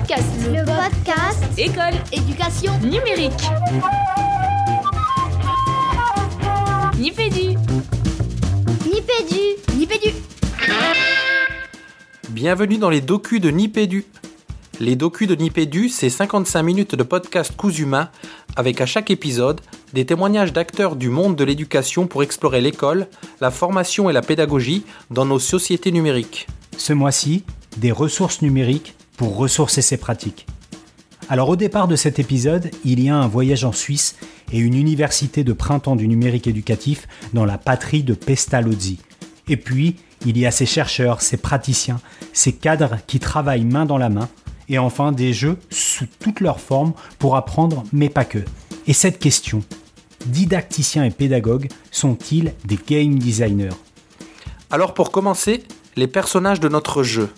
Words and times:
podcast. 0.00 0.24
Le 0.46 0.64
podcast 0.64 1.58
École. 1.58 1.94
Éducation 2.12 2.72
Numérique. 2.80 3.32
Nipédu. 6.98 7.56
Nipédu 8.86 9.76
Nipédu 9.76 10.08
Bienvenue 12.30 12.78
dans 12.78 12.88
les 12.88 13.00
docus 13.00 13.40
de 13.40 13.50
Nipédu. 13.50 14.06
Les 14.78 14.96
docus 14.96 15.28
de 15.28 15.34
Nipédu, 15.34 15.88
c'est 15.90 16.08
55 16.08 16.62
minutes 16.62 16.94
de 16.94 17.02
podcast 17.02 17.54
Cousumain 17.56 18.08
avec 18.56 18.80
à 18.80 18.86
chaque 18.86 19.10
épisode 19.10 19.60
des 19.92 20.06
témoignages 20.06 20.52
d'acteurs 20.52 20.96
du 20.96 21.10
monde 21.10 21.36
de 21.36 21.44
l'éducation 21.44 22.06
pour 22.06 22.22
explorer 22.22 22.62
l'école, 22.62 23.06
la 23.40 23.50
formation 23.50 24.08
et 24.08 24.14
la 24.14 24.22
pédagogie 24.22 24.84
dans 25.10 25.26
nos 25.26 25.38
sociétés 25.38 25.92
numériques. 25.92 26.46
Ce 26.78 26.94
mois-ci, 26.94 27.44
des 27.76 27.92
ressources 27.92 28.40
numériques 28.40 28.94
pour 29.20 29.36
ressourcer 29.36 29.82
ses 29.82 29.98
pratiques. 29.98 30.46
Alors 31.28 31.50
au 31.50 31.56
départ 31.56 31.88
de 31.88 31.94
cet 31.94 32.18
épisode, 32.18 32.70
il 32.86 33.00
y 33.00 33.10
a 33.10 33.16
un 33.16 33.28
voyage 33.28 33.64
en 33.64 33.72
Suisse 33.72 34.16
et 34.50 34.58
une 34.58 34.72
université 34.72 35.44
de 35.44 35.52
printemps 35.52 35.94
du 35.94 36.08
numérique 36.08 36.46
éducatif 36.46 37.06
dans 37.34 37.44
la 37.44 37.58
patrie 37.58 38.02
de 38.02 38.14
Pestalozzi. 38.14 38.98
Et 39.46 39.58
puis, 39.58 39.96
il 40.24 40.38
y 40.38 40.46
a 40.46 40.50
ces 40.50 40.64
chercheurs, 40.64 41.20
ces 41.20 41.36
praticiens, 41.36 42.00
ces 42.32 42.54
cadres 42.54 42.96
qui 43.06 43.20
travaillent 43.20 43.66
main 43.66 43.84
dans 43.84 43.98
la 43.98 44.08
main, 44.08 44.30
et 44.70 44.78
enfin 44.78 45.12
des 45.12 45.34
jeux 45.34 45.58
sous 45.68 46.06
toutes 46.18 46.40
leurs 46.40 46.58
formes 46.58 46.94
pour 47.18 47.36
apprendre, 47.36 47.84
mais 47.92 48.08
pas 48.08 48.24
que. 48.24 48.42
Et 48.86 48.94
cette 48.94 49.18
question, 49.18 49.62
didacticiens 50.24 51.04
et 51.04 51.10
pédagogues 51.10 51.68
sont-ils 51.90 52.54
des 52.64 52.78
game 52.88 53.18
designers? 53.18 53.76
Alors 54.70 54.94
pour 54.94 55.10
commencer, 55.10 55.62
les 55.96 56.06
personnages 56.06 56.60
de 56.60 56.70
notre 56.70 57.02
jeu. 57.02 57.28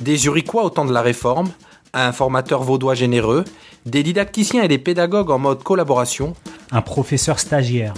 Des 0.00 0.16
Zurichois 0.16 0.64
au 0.64 0.70
temps 0.70 0.84
de 0.84 0.92
la 0.92 1.02
Réforme, 1.02 1.50
un 1.94 2.12
formateur 2.12 2.62
vaudois 2.62 2.94
généreux, 2.94 3.44
des 3.86 4.02
didacticiens 4.02 4.62
et 4.62 4.68
des 4.68 4.78
pédagogues 4.78 5.30
en 5.30 5.38
mode 5.38 5.62
collaboration, 5.62 6.34
un 6.70 6.82
professeur 6.82 7.38
stagiaire, 7.38 7.94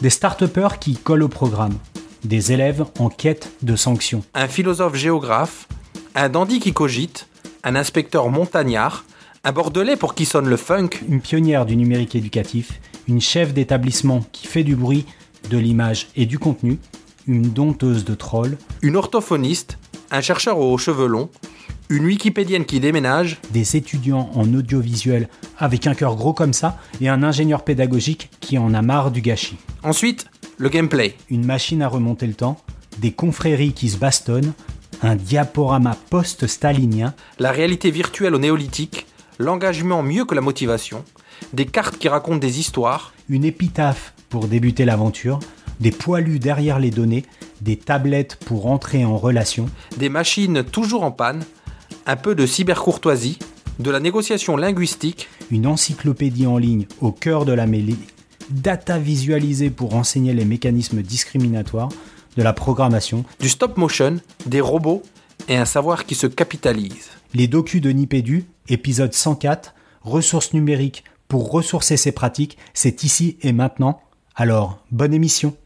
des 0.00 0.10
start 0.10 0.42
qui 0.80 0.96
collent 0.96 1.22
au 1.22 1.28
programme, 1.28 1.78
des 2.24 2.52
élèves 2.52 2.84
en 2.98 3.08
quête 3.08 3.52
de 3.62 3.76
sanctions, 3.76 4.24
un 4.34 4.48
philosophe 4.48 4.96
géographe, 4.96 5.68
un 6.14 6.28
dandy 6.28 6.58
qui 6.58 6.72
cogite, 6.72 7.28
un 7.62 7.76
inspecteur 7.76 8.28
montagnard, 8.28 9.04
un 9.44 9.52
bordelais 9.52 9.96
pour 9.96 10.14
qui 10.14 10.24
sonne 10.24 10.48
le 10.48 10.56
funk, 10.56 10.90
une 11.08 11.20
pionnière 11.20 11.66
du 11.66 11.76
numérique 11.76 12.16
éducatif, 12.16 12.80
une 13.06 13.20
chef 13.20 13.54
d'établissement 13.54 14.24
qui 14.32 14.48
fait 14.48 14.64
du 14.64 14.74
bruit, 14.74 15.06
de 15.48 15.58
l'image 15.58 16.08
et 16.16 16.26
du 16.26 16.40
contenu, 16.40 16.80
une 17.28 17.50
dompteuse 17.50 18.04
de 18.04 18.14
trolls, 18.14 18.58
une 18.82 18.96
orthophoniste, 18.96 19.78
un 20.10 20.20
chercheur 20.20 20.58
aux 20.58 20.78
cheveux 20.78 21.06
longs, 21.06 21.30
une 21.88 22.04
wikipédienne 22.04 22.64
qui 22.64 22.80
déménage, 22.80 23.38
des 23.50 23.76
étudiants 23.76 24.30
en 24.34 24.52
audiovisuel 24.52 25.28
avec 25.58 25.86
un 25.86 25.94
cœur 25.94 26.16
gros 26.16 26.32
comme 26.32 26.52
ça 26.52 26.78
et 27.00 27.08
un 27.08 27.22
ingénieur 27.22 27.62
pédagogique 27.62 28.30
qui 28.40 28.58
en 28.58 28.74
a 28.74 28.82
marre 28.82 29.10
du 29.10 29.20
gâchis. 29.20 29.56
Ensuite, 29.82 30.26
le 30.58 30.68
gameplay. 30.68 31.14
Une 31.30 31.44
machine 31.44 31.82
à 31.82 31.88
remonter 31.88 32.26
le 32.26 32.34
temps, 32.34 32.60
des 32.98 33.12
confréries 33.12 33.72
qui 33.72 33.88
se 33.88 33.98
bastonnent, 33.98 34.52
un 35.02 35.16
diaporama 35.16 35.96
post-stalinien, 36.10 37.14
la 37.38 37.52
réalité 37.52 37.90
virtuelle 37.90 38.34
au 38.34 38.38
néolithique, 38.38 39.06
l'engagement 39.38 40.02
mieux 40.02 40.24
que 40.24 40.34
la 40.34 40.40
motivation, 40.40 41.04
des 41.52 41.66
cartes 41.66 41.98
qui 41.98 42.08
racontent 42.08 42.38
des 42.38 42.58
histoires, 42.58 43.12
une 43.28 43.44
épitaphe 43.44 44.14
pour 44.30 44.48
débuter 44.48 44.84
l'aventure, 44.84 45.40
des 45.80 45.90
poilus 45.90 46.38
derrière 46.38 46.78
les 46.78 46.90
données, 46.90 47.24
des 47.60 47.76
tablettes 47.76 48.36
pour 48.36 48.66
entrer 48.66 49.04
en 49.04 49.16
relation, 49.16 49.66
des 49.96 50.08
machines 50.08 50.64
toujours 50.64 51.02
en 51.02 51.10
panne, 51.10 51.44
un 52.06 52.16
peu 52.16 52.34
de 52.34 52.46
cybercourtoisie, 52.46 53.38
de 53.78 53.90
la 53.90 54.00
négociation 54.00 54.56
linguistique, 54.56 55.28
une 55.50 55.66
encyclopédie 55.66 56.46
en 56.46 56.58
ligne 56.58 56.86
au 57.00 57.12
cœur 57.12 57.44
de 57.44 57.52
la 57.52 57.66
mêlée, 57.66 57.96
data 58.50 58.98
visualisée 58.98 59.70
pour 59.70 59.94
enseigner 59.94 60.32
les 60.32 60.44
mécanismes 60.44 61.02
discriminatoires, 61.02 61.90
de 62.36 62.42
la 62.42 62.52
programmation, 62.52 63.24
du 63.40 63.48
stop 63.48 63.76
motion, 63.76 64.18
des 64.44 64.60
robots 64.60 65.02
et 65.48 65.56
un 65.56 65.64
savoir 65.64 66.04
qui 66.04 66.14
se 66.14 66.26
capitalise. 66.26 67.10
Les 67.34 67.48
docus 67.48 67.80
de 67.80 67.90
Nipédu, 67.90 68.44
épisode 68.68 69.14
104, 69.14 69.74
ressources 70.02 70.52
numériques 70.52 71.04
pour 71.28 71.50
ressourcer 71.50 71.96
ses 71.96 72.12
pratiques, 72.12 72.58
c'est 72.74 73.02
ici 73.04 73.36
et 73.42 73.52
maintenant. 73.52 74.00
Alors, 74.34 74.78
bonne 74.90 75.14
émission. 75.14 75.56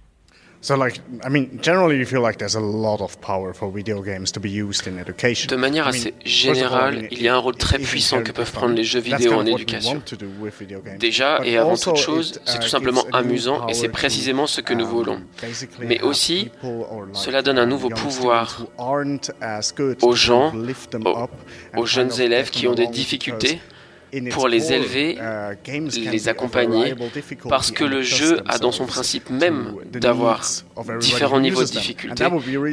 De 5.48 5.56
manière 5.56 5.86
assez 5.88 6.14
générale, 6.24 7.08
il 7.10 7.22
y 7.22 7.28
a 7.28 7.34
un 7.34 7.38
rôle 7.38 7.56
très 7.56 7.78
puissant 7.78 8.22
que 8.22 8.30
peuvent 8.30 8.52
prendre 8.52 8.74
les 8.74 8.84
jeux 8.84 9.00
vidéo 9.00 9.32
en 9.34 9.46
éducation. 9.46 10.02
Déjà, 10.98 11.40
et 11.44 11.56
avant 11.56 11.76
toute 11.76 11.96
chose, 11.96 12.40
c'est 12.44 12.58
tout 12.60 12.68
simplement 12.68 13.04
amusant 13.12 13.66
et 13.68 13.74
c'est 13.74 13.88
précisément 13.88 14.46
ce 14.46 14.60
que 14.60 14.74
nous 14.74 14.86
voulons. 14.86 15.20
Mais 15.80 16.02
aussi, 16.02 16.50
cela 17.14 17.40
donne 17.40 17.58
un 17.58 17.66
nouveau 17.66 17.88
pouvoir 17.88 18.66
aux 20.02 20.14
gens, 20.14 20.52
aux 21.76 21.86
jeunes 21.86 22.20
élèves 22.20 22.50
qui 22.50 22.68
ont 22.68 22.74
des 22.74 22.86
difficultés 22.86 23.60
pour 24.30 24.48
les 24.48 24.72
élever, 24.72 25.16
uh, 25.16 26.10
les 26.10 26.28
accompagner, 26.28 26.94
parce 27.48 27.70
que 27.70 27.84
le 27.84 28.02
jeu 28.02 28.40
a 28.46 28.58
dans 28.58 28.72
son 28.72 28.86
principe 28.86 29.30
même 29.30 29.76
d'avoir 29.92 30.42
différents 31.00 31.40
niveaux 31.40 31.64
de 31.64 31.70
difficulté, 31.70 32.24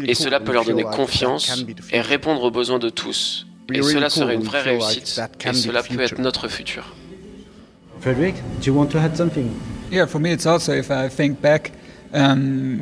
et 0.06 0.14
cela 0.16 0.40
peut 0.40 0.54
leur 0.54 0.66
donner 0.66 0.84
confiance 0.84 1.66
et 1.92 2.02
répondre 2.02 2.44
aux 2.44 2.52
besoins 2.52 2.80
de 2.80 2.90
tous. 2.90 3.46
Et 3.74 3.82
cela 3.82 4.10
serait 4.10 4.36
une 4.36 4.44
vraie 4.44 4.62
réussite, 4.62 5.22
et 5.46 5.54
cela 5.54 5.84
peut 5.84 6.00
être 6.00 6.20
notre 6.20 6.48
futur. 6.48 6.96
Frederick, 8.00 8.36
do 8.62 8.68
you 8.68 8.74
want 8.74 8.88
to 8.88 9.00
add 9.00 9.18
something? 9.18 9.50
Yeah, 9.92 10.06
for 10.06 10.22
me 10.22 10.32
it's 10.32 10.46
also 10.46 10.74
if 10.74 10.92
I 10.92 11.10
think 11.10 11.42
back. 11.42 11.72
Um, 12.14 12.82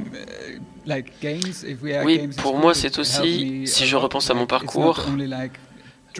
oui, 2.03 2.29
pour 2.37 2.57
moi 2.57 2.73
c'est 2.73 2.99
aussi, 2.99 3.63
si 3.65 3.85
je 3.85 3.95
repense 3.95 4.29
à 4.29 4.33
mon 4.33 4.45
parcours, 4.45 5.05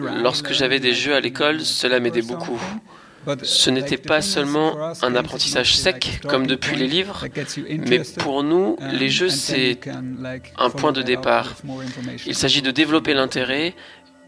Lorsque 0.00 0.52
j'avais 0.52 0.80
des 0.80 0.92
jeux 0.92 1.14
à 1.14 1.20
l'école, 1.20 1.60
cela 1.60 2.00
m'aidait 2.00 2.22
beaucoup. 2.22 2.60
Ce 3.42 3.70
n'était 3.70 3.96
pas 3.96 4.22
seulement 4.22 4.92
un 5.02 5.16
apprentissage 5.16 5.76
sec 5.76 6.20
comme 6.28 6.46
depuis 6.46 6.76
les 6.76 6.86
livres, 6.86 7.24
mais 7.88 8.02
pour 8.18 8.42
nous, 8.42 8.76
les 8.92 9.08
jeux, 9.08 9.28
c'est 9.30 9.80
un 10.58 10.70
point 10.70 10.92
de 10.92 11.02
départ. 11.02 11.54
Il 12.26 12.34
s'agit 12.34 12.62
de 12.62 12.70
développer 12.70 13.14
l'intérêt 13.14 13.74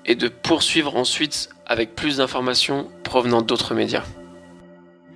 et 0.05 0.15
de 0.15 0.29
poursuivre 0.29 0.97
ensuite 0.97 1.51
avec 1.67 1.95
plus 1.95 2.17
d'informations 2.17 2.89
provenant 3.05 3.43
d'autres 3.43 3.75
médias. 3.75 4.05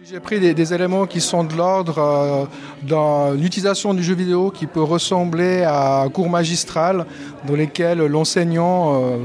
J'ai 0.05 0.21
pris 0.21 0.41
des, 0.41 0.75
éléments 0.75 1.07
qui 1.07 1.21
sont 1.21 1.45
de 1.45 1.55
l'ordre 1.55 1.99
euh, 1.99 2.45
dans 2.83 3.31
l'utilisation 3.31 3.95
du 3.95 4.03
jeu 4.03 4.15
vidéo 4.15 4.51
qui 4.51 4.67
peut 4.67 4.83
ressembler 4.83 5.63
à 5.63 6.03
un 6.03 6.09
cours 6.09 6.29
magistral 6.29 7.07
dans 7.47 7.55
lesquels 7.55 7.99
l'enseignant 7.99 9.01
euh, 9.01 9.17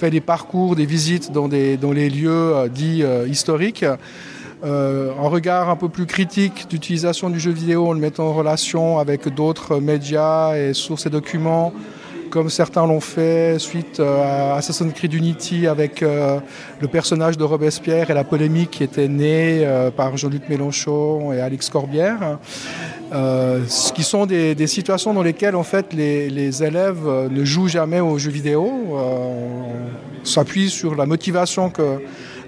fait 0.00 0.10
des 0.10 0.22
parcours, 0.22 0.76
des 0.76 0.86
visites 0.86 1.30
dans, 1.30 1.46
des, 1.46 1.76
dans 1.76 1.92
les 1.92 2.08
lieux 2.08 2.56
euh, 2.56 2.68
dits 2.68 3.02
euh, 3.02 3.28
historiques. 3.28 3.84
Euh, 4.64 5.12
un 5.12 5.28
regard 5.28 5.68
un 5.68 5.76
peu 5.76 5.90
plus 5.90 6.06
critique 6.06 6.68
d'utilisation 6.70 7.28
du 7.28 7.38
jeu 7.38 7.50
vidéo 7.50 7.86
en 7.86 7.92
le 7.92 8.00
mettant 8.00 8.28
en 8.28 8.32
relation 8.32 8.98
avec 8.98 9.28
d'autres 9.28 9.78
médias 9.78 10.56
et 10.56 10.72
sources 10.72 11.04
et 11.04 11.10
documents, 11.10 11.74
comme 12.30 12.48
certains 12.48 12.86
l'ont 12.86 13.00
fait 13.00 13.58
suite 13.58 14.00
à 14.00 14.54
Assassin's 14.56 14.92
Creed 14.94 15.12
Unity 15.12 15.66
avec 15.66 16.00
le 16.00 16.88
personnage 16.90 17.36
de 17.36 17.44
Robespierre 17.44 18.10
et 18.10 18.14
la 18.14 18.24
polémique 18.24 18.70
qui 18.70 18.84
était 18.84 19.08
née 19.08 19.66
par 19.96 20.16
Jean-Luc 20.16 20.48
Mélenchon 20.48 21.32
et 21.32 21.40
Alex 21.40 21.68
Corbière. 21.68 22.38
Euh, 23.12 23.64
ce 23.66 23.92
qui 23.92 24.04
sont 24.04 24.24
des, 24.26 24.66
situations 24.66 25.12
dans 25.12 25.22
lesquelles 25.22 25.56
en 25.56 25.64
fait 25.64 25.92
les, 25.92 26.62
élèves 26.62 27.06
euh, 27.06 27.28
ne 27.28 27.44
jouent 27.44 27.68
jamais 27.68 28.00
aux 28.00 28.18
jeux 28.18 28.30
vidéo. 28.30 28.70
Euh, 28.92 29.66
on 30.22 30.24
s'appuie 30.24 30.70
sur 30.70 30.94
la 30.94 31.06
motivation 31.06 31.70
que 31.70 31.98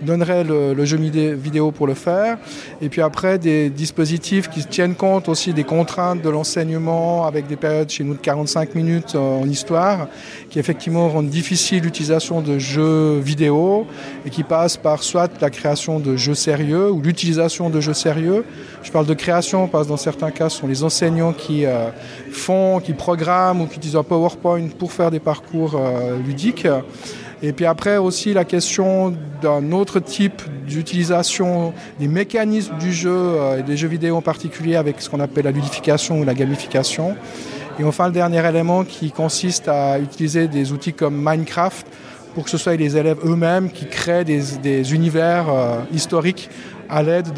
donnerait 0.03 0.45
le, 0.45 0.85
jeu 0.85 0.97
vidéo 0.97 1.71
pour 1.71 1.87
le 1.87 1.95
faire. 1.95 2.39
Et 2.81 2.89
puis 2.89 3.01
après, 3.01 3.39
des 3.39 3.71
dispositifs 3.71 4.49
qui 4.49 4.65
tiennent 4.65 4.95
compte 4.95 5.29
aussi 5.29 5.53
des 5.53 5.65
contraintes 5.65 6.23
de 6.23 6.29
l'enseignement 6.29 7.27
avec 7.27 7.47
des 7.47 7.57
périodes 7.57 7.91
chez 7.91 8.05
nous 8.05 8.15
de 8.15 8.19
45 8.19 8.75
minutes 8.75 9.15
en 9.15 9.49
histoire, 9.49 10.09
qui 10.51 10.59
effectivement 10.59 11.09
rendent 11.09 11.29
difficile 11.29 11.83
l'utilisation 11.83 12.41
de 12.41 12.59
jeux 12.59 13.19
vidéo 13.19 13.87
et 14.27 14.31
qui 14.31 14.43
passent 14.43 14.77
par 14.77 15.03
soit 15.03 15.31
la 15.41 15.51
création 15.51 16.01
de 16.01 16.17
jeux 16.17 16.35
sérieux 16.35 16.91
ou 16.91 17.01
l'utilisation 17.01 17.71
de 17.71 17.81
jeux 17.81 17.95
sérieux. 17.95 18.45
Je 18.83 18.91
parle 18.91 19.07
de 19.07 19.15
création 19.15 19.69
parce 19.69 19.85
que 19.85 19.91
dans 19.91 19.97
certains 19.97 20.31
cas, 20.31 20.49
ce 20.49 20.59
sont 20.59 20.67
les 20.67 20.83
enseignants 20.83 21.33
qui 21.33 21.65
euh, 21.67 21.91
font, 22.31 22.81
qui 22.81 22.93
programment 22.93 23.63
ou 23.63 23.67
qui 23.67 23.77
utilisent 23.77 23.97
un 23.97 24.03
PowerPoint 24.03 24.69
pour 24.79 24.93
faire 24.93 25.11
des 25.11 25.21
parcours 25.21 25.77
euh, 25.77 26.19
ludiques. 26.19 26.67
Et 27.43 27.53
puis 27.53 27.67
après 27.67 27.97
aussi 27.97 28.33
la 28.33 28.45
question 28.45 29.15
d'un 29.43 29.73
autre 29.73 29.99
type 29.99 30.43
d'utilisation 30.67 31.75
des 31.99 32.07
mécanismes 32.07 32.79
du 32.79 32.93
jeu 32.93 33.11
euh, 33.11 33.59
et 33.59 33.63
des 33.65 33.77
jeux 33.77 33.89
vidéo 33.89 34.17
en 34.17 34.23
particulier 34.23 34.77
avec 34.77 35.01
ce 35.01 35.11
qu'on 35.11 35.19
appelle 35.19 35.45
la 35.45 35.51
ludification 35.51 36.21
ou 36.21 36.25
la 36.25 36.35
gamification. 36.35 37.17
Et 37.81 37.85
enfin 37.85 38.07
le 38.07 38.13
dernier 38.13 38.47
élément 38.47 38.85
qui 38.85 39.11
consiste 39.11 39.67
à 39.67 39.99
utiliser 39.99 40.47
des 40.47 40.73
outils 40.73 40.93
comme 40.93 41.17
Minecraft 41.17 41.85
pour 42.35 42.45
que 42.45 42.51
ce 42.51 42.59
soit 42.59 42.77
les 42.77 42.97
élèves 42.97 43.19
eux-mêmes 43.25 43.71
qui 43.71 43.87
créent 43.87 44.25
des, 44.25 44.95
univers 44.95 45.47
historiques 45.93 46.49
à 46.89 47.03
l'aide 47.03 47.33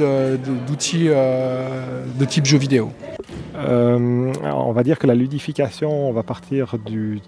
d'outils 0.66 1.08
de, 1.08 2.24
type 2.26 2.44
jeux 2.44 2.58
vidéo. 2.58 2.92
on 3.56 4.72
va 4.72 4.82
dire 4.84 4.98
que 4.98 5.08
la 5.08 5.16
ludification, 5.16 6.08
on 6.08 6.12
va 6.12 6.22
partir 6.22 6.76
du, 6.78 7.20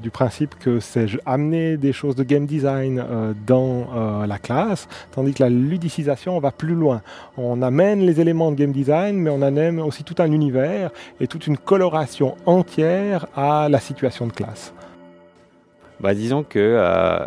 du 0.00 0.10
principe 0.10 0.54
que 0.58 0.80
c'est 0.80 1.06
amener 1.26 1.76
des 1.76 1.92
choses 1.92 2.14
de 2.14 2.22
game 2.22 2.46
design 2.46 2.98
euh, 2.98 3.32
dans 3.46 3.88
euh, 3.94 4.26
la 4.26 4.38
classe, 4.38 4.88
tandis 5.12 5.34
que 5.34 5.42
la 5.42 5.50
ludicisation 5.50 6.38
va 6.38 6.50
plus 6.50 6.74
loin. 6.74 7.02
On 7.36 7.62
amène 7.62 8.00
les 8.00 8.20
éléments 8.20 8.50
de 8.50 8.56
game 8.56 8.72
design, 8.72 9.16
mais 9.16 9.30
on 9.30 9.42
amène 9.42 9.80
aussi 9.80 10.04
tout 10.04 10.16
un 10.18 10.32
univers 10.32 10.90
et 11.20 11.26
toute 11.26 11.46
une 11.46 11.58
coloration 11.58 12.36
entière 12.46 13.26
à 13.36 13.68
la 13.68 13.80
situation 13.80 14.26
de 14.26 14.32
classe. 14.32 14.72
Bah, 16.00 16.14
disons 16.14 16.42
que 16.42 16.58
euh, 16.58 17.26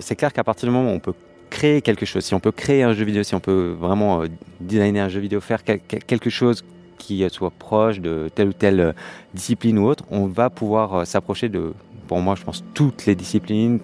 c'est 0.00 0.16
clair 0.16 0.32
qu'à 0.32 0.44
partir 0.44 0.68
du 0.68 0.74
moment 0.74 0.90
où 0.90 0.94
on 0.94 1.00
peut 1.00 1.14
créer 1.50 1.82
quelque 1.82 2.06
chose, 2.06 2.24
si 2.24 2.34
on 2.34 2.40
peut 2.40 2.52
créer 2.52 2.82
un 2.82 2.92
jeu 2.92 3.04
vidéo, 3.04 3.22
si 3.22 3.34
on 3.34 3.40
peut 3.40 3.74
vraiment 3.78 4.22
designer 4.60 5.00
un 5.00 5.08
jeu 5.08 5.20
vidéo, 5.20 5.40
faire 5.40 5.64
quelque 5.64 6.30
chose 6.30 6.64
qui 6.98 7.24
soit 7.30 7.52
proche 7.56 8.00
de 8.00 8.30
telle 8.34 8.48
ou 8.48 8.52
telle 8.52 8.94
discipline 9.34 9.78
ou 9.78 9.86
autre, 9.86 10.04
on 10.10 10.26
va 10.26 10.50
pouvoir 10.50 11.06
s'approcher 11.06 11.48
de 11.48 11.72
pour 12.06 12.18
moi, 12.20 12.34
je 12.34 12.44
pense, 12.44 12.64
toutes 12.74 13.06
les 13.06 13.14
disciplines, 13.14 13.80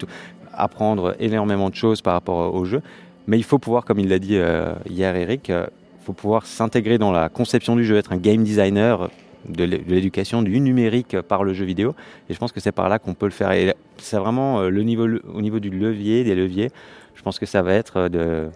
apprendre 0.53 1.15
énormément 1.19 1.69
de 1.69 1.75
choses 1.75 2.01
par 2.01 2.13
rapport 2.13 2.53
au 2.53 2.65
jeu. 2.65 2.81
Mais 3.27 3.37
il 3.37 3.43
faut 3.43 3.59
pouvoir, 3.59 3.85
comme 3.85 3.99
il 3.99 4.09
l'a 4.09 4.19
dit 4.19 4.37
euh, 4.37 4.73
hier 4.89 5.15
Eric, 5.15 5.49
euh, 5.49 5.65
faut 6.03 6.13
pouvoir 6.13 6.45
s'intégrer 6.45 6.97
dans 6.97 7.11
la 7.11 7.29
conception 7.29 7.75
du 7.75 7.85
jeu, 7.85 7.95
être 7.95 8.11
un 8.11 8.17
game 8.17 8.43
designer 8.43 9.09
de 9.47 9.63
l'éducation, 9.63 10.41
du 10.41 10.59
numérique 10.59 11.19
par 11.21 11.43
le 11.43 11.53
jeu 11.53 11.65
vidéo. 11.65 11.95
Et 12.29 12.33
je 12.33 12.39
pense 12.39 12.51
que 12.51 12.59
c'est 12.59 12.71
par 12.71 12.89
là 12.89 12.99
qu'on 12.99 13.13
peut 13.13 13.25
le 13.25 13.31
faire. 13.31 13.51
Et 13.51 13.73
c'est 13.97 14.17
vraiment 14.17 14.61
euh, 14.61 14.69
le 14.69 14.83
niveau, 14.83 15.07
au 15.33 15.41
niveau 15.41 15.59
du 15.59 15.69
levier, 15.69 16.23
des 16.23 16.35
leviers, 16.35 16.69
je 17.15 17.21
pense 17.21 17.39
que 17.39 17.45
ça 17.45 17.61
va 17.61 17.73
être 17.73 18.09
de 18.09 18.49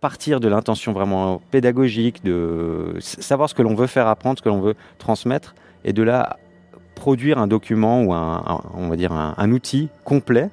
partir 0.00 0.40
de 0.40 0.48
l'intention 0.48 0.92
vraiment 0.92 1.40
pédagogique, 1.50 2.22
de 2.22 2.94
savoir 3.00 3.48
ce 3.48 3.54
que 3.54 3.62
l'on 3.62 3.74
veut 3.74 3.86
faire 3.86 4.06
apprendre, 4.06 4.38
ce 4.38 4.42
que 4.42 4.50
l'on 4.50 4.60
veut 4.60 4.74
transmettre, 4.98 5.54
et 5.84 5.94
de 5.94 6.02
là 6.02 6.36
produire 6.94 7.38
un 7.38 7.46
document 7.46 8.02
ou 8.02 8.12
un, 8.12 8.62
on 8.74 8.88
va 8.88 8.96
dire 8.96 9.12
un, 9.12 9.52
outil 9.52 9.88
complet 10.04 10.50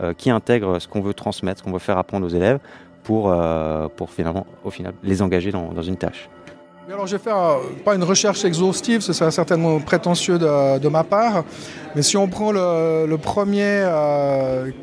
euh, 0.00 0.12
qui 0.12 0.30
intègre 0.30 0.78
ce 0.78 0.88
qu'on 0.88 1.00
veut 1.00 1.14
transmettre, 1.14 1.60
ce 1.60 1.64
qu'on 1.64 1.72
veut 1.72 1.78
faire 1.78 1.98
apprendre 1.98 2.26
aux 2.26 2.30
élèves 2.30 2.58
pour, 3.04 3.30
euh, 3.30 3.88
pour 3.96 4.10
finalement, 4.10 4.46
au 4.64 4.70
final, 4.70 4.94
les 5.02 5.22
engager 5.22 5.50
dans, 5.50 5.72
dans 5.72 5.82
une 5.82 5.96
tâche. 5.96 6.28
Alors, 6.90 7.06
je 7.06 7.16
vais 7.16 7.22
faire 7.22 7.36
euh, 7.36 7.56
pas 7.84 7.94
une 7.94 8.02
recherche 8.02 8.46
exhaustive, 8.46 9.02
ce 9.02 9.12
serait 9.12 9.30
certainement 9.30 9.78
prétentieux 9.78 10.38
de, 10.38 10.88
ma 10.88 11.04
part, 11.04 11.44
mais 11.94 12.00
si 12.00 12.16
on 12.16 12.28
prend 12.28 12.50
le, 12.50 13.16
premier 13.16 13.84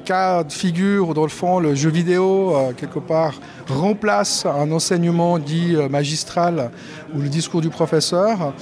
cas 0.06 0.44
de 0.44 0.52
figure 0.54 1.10
où, 1.10 1.14
dans 1.16 1.24
le 1.24 1.30
fond, 1.30 1.60
le 1.60 1.74
jeu 1.74 1.90
vidéo, 1.90 2.54
quelque 2.78 3.00
part, 3.00 3.34
remplace 3.68 4.46
un 4.46 4.72
enseignement 4.72 5.40
dit 5.40 5.76
magistral 5.90 6.70
ou 7.16 7.22
le 7.22 7.28
discours 7.28 7.62
du 7.62 7.70
professeur, 7.70 8.54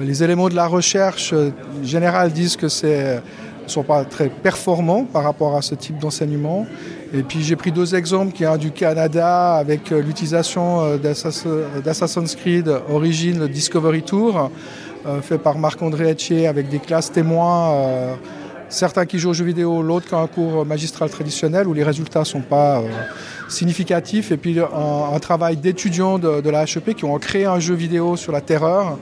les 0.00 0.22
éléments 0.22 0.48
de 0.48 0.54
la 0.54 0.66
recherche 0.66 1.32
euh, 1.32 1.50
générale 1.82 2.32
disent 2.32 2.56
que 2.56 2.68
ce 2.68 3.16
ne 3.16 3.68
sont 3.68 3.82
pas 3.82 4.04
très 4.04 4.28
performants 4.28 5.04
par 5.04 5.24
rapport 5.24 5.56
à 5.56 5.62
ce 5.62 5.74
type 5.74 5.98
d'enseignement. 5.98 6.66
Et 7.14 7.22
puis 7.22 7.42
j'ai 7.42 7.56
pris 7.56 7.72
deux 7.72 7.94
exemples, 7.94 8.32
qui 8.32 8.44
est 8.44 8.46
un 8.46 8.56
du 8.56 8.70
Canada 8.70 9.54
avec 9.54 9.92
euh, 9.92 10.00
l'utilisation 10.00 10.82
euh, 10.82 10.96
d'Assassin's 10.96 12.34
Creed 12.36 12.72
Origin, 12.88 13.38
le 13.38 13.48
Discovery 13.48 14.02
Tour, 14.02 14.50
fait 15.20 15.38
par 15.38 15.58
Marc-André 15.58 16.10
Etchier 16.10 16.46
avec 16.46 16.68
des 16.68 16.78
classes 16.78 17.10
témoins, 17.10 18.16
certains 18.68 19.04
qui 19.04 19.18
jouent 19.18 19.30
aux 19.30 19.34
jeux 19.34 19.44
vidéo, 19.44 19.82
l'autre 19.82 20.06
qui 20.06 20.14
a 20.14 20.18
un 20.18 20.28
cours 20.28 20.64
magistral 20.64 21.10
traditionnel 21.10 21.66
où 21.66 21.74
les 21.74 21.82
résultats 21.82 22.20
ne 22.20 22.24
sont 22.24 22.40
pas 22.40 22.84
significatifs. 23.48 24.30
Et 24.30 24.36
puis 24.36 24.60
un, 24.60 25.18
travail 25.18 25.56
d'étudiants 25.56 26.20
de, 26.20 26.40
de 26.40 26.50
la 26.50 26.62
HEP 26.62 26.94
qui 26.94 27.04
ont 27.04 27.18
créé 27.18 27.46
un 27.46 27.58
jeu 27.58 27.74
vidéo 27.74 28.16
sur 28.16 28.30
la 28.30 28.40
terreur 28.40 28.96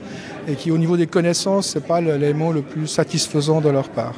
et 0.47 0.55
qui, 0.55 0.71
au 0.71 0.77
niveau 0.79 0.97
des 0.97 1.07
connaissances, 1.07 1.67
ce 1.67 1.77
n'est 1.77 1.85
pas 1.85 2.01
l'élément 2.01 2.51
le 2.51 2.63
plus 2.63 2.87
satisfaisant 2.87 3.61
de 3.61 3.69
leur 3.69 3.89
part. 3.89 4.15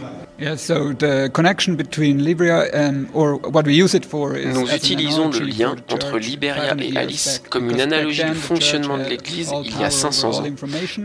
Nous 4.46 4.74
utilisons 4.74 5.30
le 5.30 5.40
lien 5.40 5.76
entre 5.92 6.18
Liberia 6.18 6.76
et 6.80 6.98
Alice 6.98 7.42
comme 7.50 7.70
une 7.70 7.82
analogie 7.82 8.24
du 8.24 8.36
fonctionnement 8.36 8.98
de 8.98 9.04
l'Église 9.04 9.52
il 9.64 9.80
y 9.80 9.84
a 9.84 9.90
500 9.90 10.40
ans, 10.40 10.44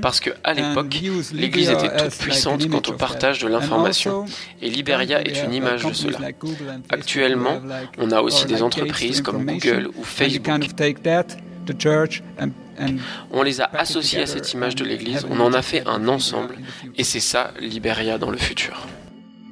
parce 0.02 0.20
qu'à 0.20 0.52
l'époque, 0.55 0.94
l'Église 1.32 1.70
était 1.70 1.96
toute 1.96 2.19
puissante 2.19 2.69
quant 2.69 2.82
au 2.88 2.93
partage 2.96 3.40
de 3.40 3.49
l'information, 3.49 4.25
et 4.61 4.69
Liberia 4.70 5.20
est 5.23 5.44
une 5.44 5.55
image 5.55 5.84
de 5.84 5.93
cela. 5.93 6.19
Actuellement, 6.91 7.61
on 7.99 8.11
a 8.11 8.20
aussi 8.20 8.46
des 8.46 8.62
entreprises 8.62 9.20
comme 9.20 9.44
Google 9.44 9.88
ou 9.96 10.05
Facebook. 10.05 10.46
on 13.32 13.43
les 13.43 13.61
a 13.61 13.64
associés 13.75 14.23
à 14.23 14.26
cette 14.26 14.52
image 14.52 14.75
de 14.76 14.84
l'Église, 14.84 15.26
on 15.31 15.41
en 15.41 15.52
a 15.52 15.62
fait 15.62 15.82
un 15.87 16.08
ensemble, 16.08 16.56
et 16.96 17.05
c'est 17.05 17.20
ça 17.20 17.52
Liberia 17.61 18.19
dans 18.19 18.31
le 18.31 18.38
futur. 18.38 18.87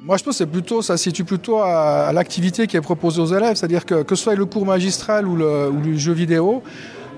Moi, 0.07 0.15
je 0.15 0.23
pense 0.23 0.39
que 0.39 0.45
plutôt, 0.45 0.81
ça 0.81 0.95
situe 0.95 1.25
plutôt 1.25 1.57
à, 1.57 2.13
l'activité 2.13 2.65
qui 2.65 2.77
est 2.77 2.81
proposée 2.81 3.21
aux 3.21 3.25
élèves, 3.25 3.57
c'est-à-dire 3.57 3.85
que 3.85 4.03
que 4.03 4.15
ce 4.15 4.23
soit 4.23 4.35
le 4.35 4.45
cours 4.45 4.65
magistral 4.65 5.27
ou 5.27 5.35
le 5.35 5.97
jeu 5.97 6.13
vidéo, 6.13 6.63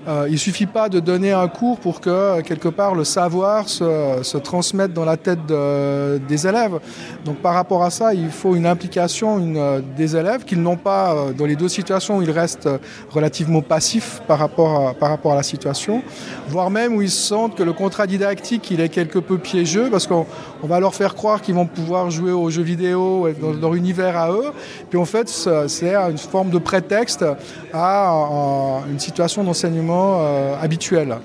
euh, 0.08 0.24
il 0.28 0.32
ne 0.32 0.38
suffit 0.38 0.66
pas 0.66 0.88
de 0.88 0.98
donner 0.98 1.32
un 1.32 1.46
cours 1.48 1.78
pour 1.78 2.00
que, 2.00 2.40
quelque 2.40 2.68
part, 2.68 2.94
le 2.94 3.04
savoir 3.04 3.68
se, 3.68 4.36
transmette 4.38 4.94
dans 4.94 5.04
la 5.04 5.16
tête 5.16 5.40
des 5.46 6.46
élèves. 6.46 6.78
Donc, 7.24 7.36
par 7.36 7.54
rapport 7.54 7.82
à 7.82 7.90
ça, 7.90 8.14
il 8.14 8.30
faut 8.30 8.54
une 8.54 8.66
implication 8.66 9.38
une, 9.38 9.82
des 9.96 10.16
élèves 10.16 10.44
qu'ils 10.44 10.62
n'ont 10.62 10.76
pas, 10.76 11.12
euh, 11.12 11.32
dans 11.32 11.44
les 11.44 11.56
deux 11.56 11.68
situations 11.68 12.18
où 12.18 12.22
ils 12.22 12.30
restent 12.30 12.68
relativement 13.10 13.60
passifs 13.60 14.22
par 14.26 14.38
rapport 14.38 14.88
à, 14.88 14.94
par 14.94 15.10
rapport 15.10 15.32
à 15.32 15.36
la 15.36 15.42
situation, 15.42 16.02
voire 16.48 16.70
même 16.70 16.94
où 16.94 17.02
ils 17.02 17.10
sentent 17.10 17.54
que 17.54 17.62
le 17.62 17.74
contrat 17.74 18.06
didactique, 18.06 18.70
il 18.70 18.80
est 18.80 18.88
quelque 18.88 19.18
peu 19.18 19.36
piégeux, 19.36 19.88
parce 19.90 20.06
qu'on 20.06 20.26
va 20.62 20.80
leur 20.80 20.94
faire 20.94 21.14
croire 21.14 21.42
qu'ils 21.42 21.54
vont 21.54 21.66
pouvoir 21.66 22.10
jouer 22.10 22.32
aux 22.32 22.48
jeux 22.48 22.62
vidéo 22.62 23.28
dans 23.40 23.52
leur 23.52 23.74
univers 23.74 24.16
à 24.16 24.30
eux. 24.30 24.52
Puis, 24.88 24.98
en 24.98 25.04
fait, 25.04 25.28
c'est 25.28 25.94
une 25.94 26.18
forme 26.18 26.50
de 26.50 26.58
prétexte 26.58 27.24
à 27.72 28.80
une 28.90 28.98
situation 28.98 29.44
d'enseignement 29.44 29.89
euh, 29.92 30.54
habituel. 30.60 31.16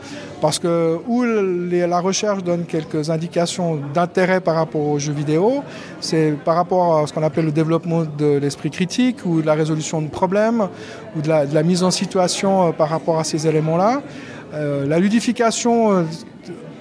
Parce 0.41 0.60
que 0.60 0.98
où 1.07 1.24
la 1.24 2.00
recherche 2.00 2.43
donne 2.43 2.65
quelques 2.65 3.10
indications 3.10 3.79
d'intérêt 3.93 4.41
par 4.41 4.55
rapport 4.55 4.81
aux 4.81 5.00
jeux 5.00 5.13
vidéo, 5.13 5.63
c'est 6.01 6.34
par 6.43 6.55
rapport 6.55 7.00
à 7.00 7.07
ce 7.07 7.13
qu'on 7.13 7.24
appelle 7.24 7.45
le 7.45 7.51
développement 7.51 8.03
de 8.17 8.38
l'esprit 8.38 8.69
critique 8.69 9.25
ou 9.25 9.41
de 9.41 9.45
la 9.45 9.53
résolution 9.53 10.01
de 10.01 10.07
problèmes 10.07 10.67
ou 11.15 11.22
de 11.22 11.29
la, 11.29 11.63
mise 11.63 11.84
en 11.84 11.91
situation 11.91 12.67
euh, 12.67 12.72
par 12.72 12.89
rapport 12.89 13.19
à 13.19 13.24
ces 13.24 13.48
éléments-là. 13.48 14.01
Euh, 14.53 14.86
la 14.86 15.00
ludification 15.00 16.05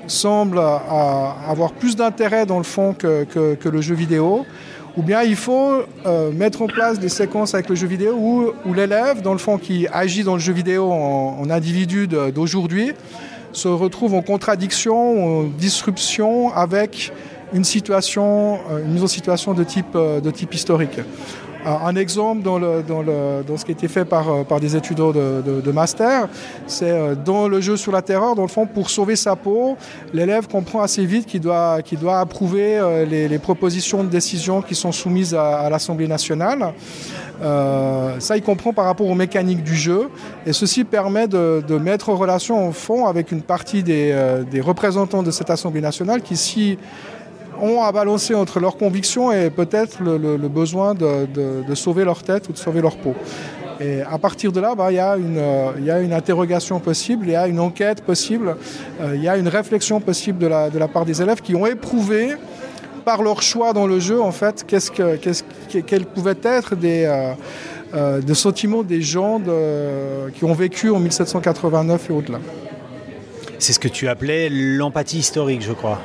semble 0.06 0.58
avoir 0.58 1.72
plus 1.72 1.96
d'intérêt 1.96 2.44
dans 2.44 2.58
le 2.58 2.64
fond 2.64 2.92
que, 2.92 3.24
que 3.24 3.68
le 3.68 3.80
jeu 3.80 3.94
vidéo 3.94 4.44
ou 4.96 5.02
bien 5.02 5.22
il 5.22 5.36
faut 5.36 5.82
euh, 6.06 6.30
mettre 6.32 6.62
en 6.62 6.66
place 6.66 6.98
des 6.98 7.08
séquences 7.08 7.54
avec 7.54 7.68
le 7.68 7.74
jeu 7.74 7.86
vidéo 7.86 8.14
où, 8.14 8.52
où 8.64 8.74
l'élève, 8.74 9.22
dans 9.22 9.32
le 9.32 9.38
fond, 9.38 9.58
qui 9.58 9.86
agit 9.92 10.22
dans 10.22 10.34
le 10.34 10.40
jeu 10.40 10.52
vidéo 10.52 10.90
en, 10.92 11.48
individu 11.50 12.06
d'aujourd'hui, 12.06 12.92
se 13.52 13.68
retrouve 13.68 14.14
en 14.14 14.22
contradiction, 14.22 15.40
en 15.40 15.42
disruption 15.44 16.52
avec 16.52 17.12
une 17.52 17.64
situation, 17.64 18.58
euh, 18.70 18.84
une 18.84 18.92
mise 18.92 19.02
en 19.02 19.08
situation 19.08 19.54
de 19.54 19.64
type, 19.64 19.94
euh, 19.94 20.20
de 20.20 20.30
type 20.30 20.54
historique. 20.54 20.98
Un 21.66 21.96
exemple 21.96 22.42
dans, 22.42 22.58
le, 22.58 22.82
dans, 22.86 23.00
le, 23.00 23.42
dans, 23.46 23.56
ce 23.56 23.64
qui 23.64 23.70
a 23.70 23.72
été 23.72 23.88
fait 23.88 24.04
par, 24.04 24.28
euh, 24.28 24.44
par 24.44 24.60
des 24.60 24.76
étudiants 24.76 25.12
de, 25.12 25.40
de, 25.64 25.72
master, 25.72 26.28
c'est 26.66 26.90
euh, 26.90 27.14
dans 27.14 27.48
le 27.48 27.62
jeu 27.62 27.78
sur 27.78 27.90
la 27.90 28.02
terreur, 28.02 28.34
dans 28.34 28.42
le 28.42 28.48
fond, 28.48 28.66
pour 28.66 28.90
sauver 28.90 29.16
sa 29.16 29.34
peau, 29.34 29.78
l'élève 30.12 30.46
comprend 30.46 30.82
assez 30.82 31.06
vite 31.06 31.24
qu'il 31.24 31.40
doit, 31.40 31.80
qu'il 31.80 31.98
doit 31.98 32.20
approuver 32.20 32.78
euh, 32.78 33.06
les, 33.06 33.28
les, 33.28 33.38
propositions 33.38 34.04
de 34.04 34.10
décision 34.10 34.60
qui 34.60 34.74
sont 34.74 34.92
soumises 34.92 35.34
à, 35.34 35.60
à 35.60 35.70
l'Assemblée 35.70 36.06
nationale. 36.06 36.74
Euh, 37.42 38.16
ça, 38.20 38.36
il 38.36 38.42
comprend 38.42 38.74
par 38.74 38.84
rapport 38.84 39.06
aux 39.06 39.14
mécaniques 39.14 39.62
du 39.62 39.74
jeu. 39.74 40.10
Et 40.46 40.52
ceci 40.52 40.84
permet 40.84 41.28
de, 41.28 41.64
de 41.66 41.78
mettre 41.78 42.10
en 42.10 42.16
relation, 42.16 42.68
au 42.68 42.72
fond, 42.72 43.06
avec 43.06 43.32
une 43.32 43.42
partie 43.42 43.82
des, 43.82 44.14
des 44.50 44.60
représentants 44.60 45.22
de 45.22 45.30
cette 45.30 45.48
Assemblée 45.48 45.80
nationale 45.80 46.20
qui, 46.20 46.36
si 46.36 46.78
ont 47.60 47.82
à 47.82 47.92
balancer 47.92 48.34
entre 48.34 48.60
leurs 48.60 48.76
convictions 48.76 49.32
et 49.32 49.50
peut-être 49.50 50.02
le, 50.02 50.36
besoin 50.48 50.94
de, 50.94 51.74
sauver 51.74 52.04
leur 52.04 52.22
tête 52.22 52.48
ou 52.48 52.52
de 52.52 52.58
sauver 52.58 52.80
leur 52.80 52.96
peau. 52.96 53.14
Et 53.80 54.02
à 54.02 54.18
partir 54.18 54.52
de 54.52 54.60
là, 54.60 54.74
bah, 54.74 54.92
il, 54.92 54.96
y 54.96 55.00
a 55.00 55.16
une, 55.16 55.42
il 55.78 55.84
y 55.84 55.90
a 55.90 56.00
une 56.00 56.12
interrogation 56.12 56.78
possible, 56.78 57.26
il 57.26 57.32
y 57.32 57.36
a 57.36 57.48
une 57.48 57.58
enquête 57.58 58.02
possible, 58.02 58.56
euh, 59.00 59.16
il 59.16 59.22
y 59.22 59.28
a 59.28 59.36
une 59.36 59.48
réflexion 59.48 60.00
possible 60.00 60.38
de 60.38 60.46
la, 60.46 60.88
part 60.88 61.04
des 61.04 61.20
élèves 61.20 61.40
qui 61.40 61.54
ont 61.54 61.66
éprouvé 61.66 62.34
par 63.04 63.22
leur 63.22 63.42
choix 63.42 63.72
dans 63.72 63.86
le 63.86 63.98
jeu, 63.98 64.20
en 64.20 64.32
fait, 64.32 64.64
qu'est-ce 64.66 64.90
que, 64.90 65.16
qu'est-ce, 65.16 65.42
quels 65.80 66.06
pouvaient 66.06 66.38
être 66.42 66.76
des, 66.76 67.04
euh, 67.04 67.32
euh, 67.94 68.34
sentiments 68.34 68.82
des 68.82 69.02
gens 69.02 69.40
qui 70.34 70.44
ont 70.44 70.54
vécu 70.54 70.90
en 70.90 71.00
1789 71.00 72.10
et 72.10 72.12
au-delà. 72.12 72.38
C'est 73.58 73.72
ce 73.72 73.78
que 73.78 73.88
tu 73.88 74.08
appelais 74.08 74.48
l'empathie 74.50 75.18
historique, 75.18 75.62
je 75.62 75.72
crois. 75.72 76.00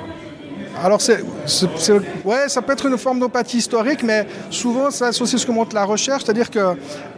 Alors, 0.83 1.01
c'est, 1.01 1.21
ouais, 2.25 2.48
ça 2.48 2.62
peut 2.62 2.74
être 2.74 2.86
une 2.86 2.98
forme 2.98 3.19
d'empathie 3.19 3.57
historique, 3.57 4.03
mais 4.03 4.25
souvent, 4.50 4.91
c'est 4.91 5.05
associé 5.05 5.36
à 5.36 5.39
ce 5.39 5.45
que 5.45 5.51
montre 5.51 5.75
la 5.75 5.86
recherche, 5.86 6.24
c'est-à-dire 6.24 6.50
que 6.50 6.75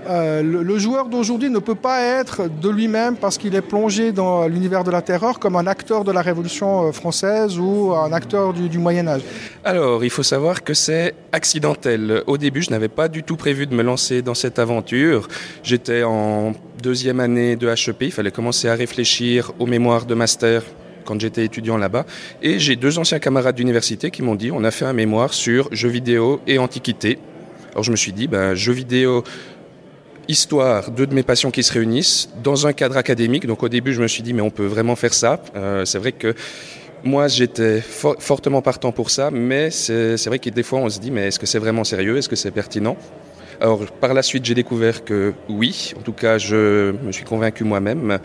euh, 0.10 0.42
le, 0.42 0.78
joueur 0.80 1.08
d'aujourd'hui 1.08 1.50
ne 1.50 1.60
peut 1.60 1.76
pas 1.76 2.02
être 2.02 2.50
de 2.50 2.70
lui-même 2.70 3.16
parce 3.16 3.38
qu'il 3.38 3.54
est 3.54 3.62
plongé 3.62 4.12
dans 4.12 4.48
l'univers 4.48 4.84
de 4.84 4.90
la 4.90 5.04
terreur 5.04 5.38
comme 5.38 5.56
un 5.56 5.68
acteur 5.68 6.04
de 6.04 6.12
la 6.12 6.22
Révolution 6.22 6.88
euh, 6.88 6.92
française 6.92 7.60
ou 7.60 7.94
un 7.94 8.12
acteur 8.12 8.54
du, 8.54 8.68
du 8.68 8.80
Moyen 8.80 9.08
Âge. 9.08 9.22
Alors, 9.64 10.04
il 10.04 10.10
faut 10.10 10.24
savoir 10.24 10.64
que 10.64 10.74
c'est 10.74 11.14
accidentel. 11.32 12.24
Au 12.26 12.38
début, 12.38 12.64
je 12.64 12.72
n'avais 12.72 12.88
pas 12.88 13.08
du 13.10 13.22
tout 13.22 13.36
prévu 13.36 13.68
de 13.68 13.76
me 13.76 13.84
lancer 13.84 14.24
dans 14.24 14.34
cette 14.34 14.58
aventure. 14.58 15.28
J'étais 15.62 16.04
en 16.04 16.54
deuxième 16.82 17.20
année 17.20 17.56
de 17.56 17.68
HEP, 17.68 18.02
il 18.02 18.12
fallait 18.12 18.32
commencer 18.32 18.68
à 18.68 18.74
réfléchir 18.74 19.52
aux 19.60 19.68
mémoires 19.68 20.06
de 20.06 20.16
master 20.16 20.64
quand 21.06 21.20
j'étais 21.20 21.46
étudiant 21.46 21.78
là-bas. 21.78 22.06
Et 22.42 22.60
j'ai 22.60 22.76
deux 22.76 23.00
anciens 23.00 23.20
camarades 23.20 23.56
d'université 23.56 24.12
qui 24.12 24.22
m'ont 24.22 24.36
dit 24.36 24.52
on 24.52 24.64
a 24.64 24.72
fait 24.72 24.86
un 24.86 24.94
mémoire 24.94 25.34
sur 25.34 25.68
jeux 25.72 25.90
vidéo 25.90 26.42
et 26.48 26.58
antiquité. 26.58 27.20
Alors 27.72 27.84
je 27.84 27.92
me 27.92 27.96
suis 27.96 28.12
dit, 28.12 28.28
ben, 28.28 28.54
jeux 28.54 28.74
vidéo, 28.74 29.24
histoire, 30.28 30.92
deux 30.92 31.08
de 31.08 31.14
mes 31.14 31.24
passions 31.24 31.52
qui 31.52 31.64
se 31.64 31.72
réunissent 31.74 32.30
dans 32.44 32.68
un 32.68 32.74
cadre 32.74 32.98
académique. 32.98 33.46
Donc 33.46 33.64
au 33.64 33.70
début, 33.70 33.94
je 33.94 34.02
me 34.02 34.08
suis 34.08 34.24
dit, 34.24 34.34
mais 34.34 34.42
on 34.42 34.50
peut 34.50 34.66
vraiment 34.66 34.96
faire 34.96 35.14
ça. 35.14 35.42
Euh, 35.56 35.86
c'est 35.86 36.00
vrai 36.00 36.12
que 36.12 36.34
moi, 37.04 37.28
j'étais 37.28 37.82
fortement 37.82 38.62
partant 38.62 38.92
pour 38.92 39.10
ça, 39.10 39.32
mais 39.32 39.72
c'est 39.72 40.28
vrai 40.28 40.38
que 40.38 40.50
des 40.50 40.64
fois, 40.64 40.80
on 40.80 40.90
se 40.90 41.00
dit, 41.00 41.12
mais 41.12 41.28
est-ce 41.28 41.40
que 41.40 41.48
c'est 41.48 41.60
vraiment 41.60 41.84
sérieux? 41.84 42.18
Est-ce 42.18 42.30
que 42.30 42.36
c'est 42.36 42.52
pertinent? 42.52 42.96
Alors 43.60 43.86
par 43.86 44.14
la 44.16 44.24
suite, 44.24 44.44
j'ai 44.44 44.56
découvert 44.56 45.06
que 45.06 45.34
oui, 45.48 45.94
en 45.96 46.02
tout 46.02 46.14
cas, 46.14 46.40
je 46.40 46.94
me 47.04 47.12
suis 47.12 47.26
convaincu 47.26 47.64
moi-même. 47.64 48.18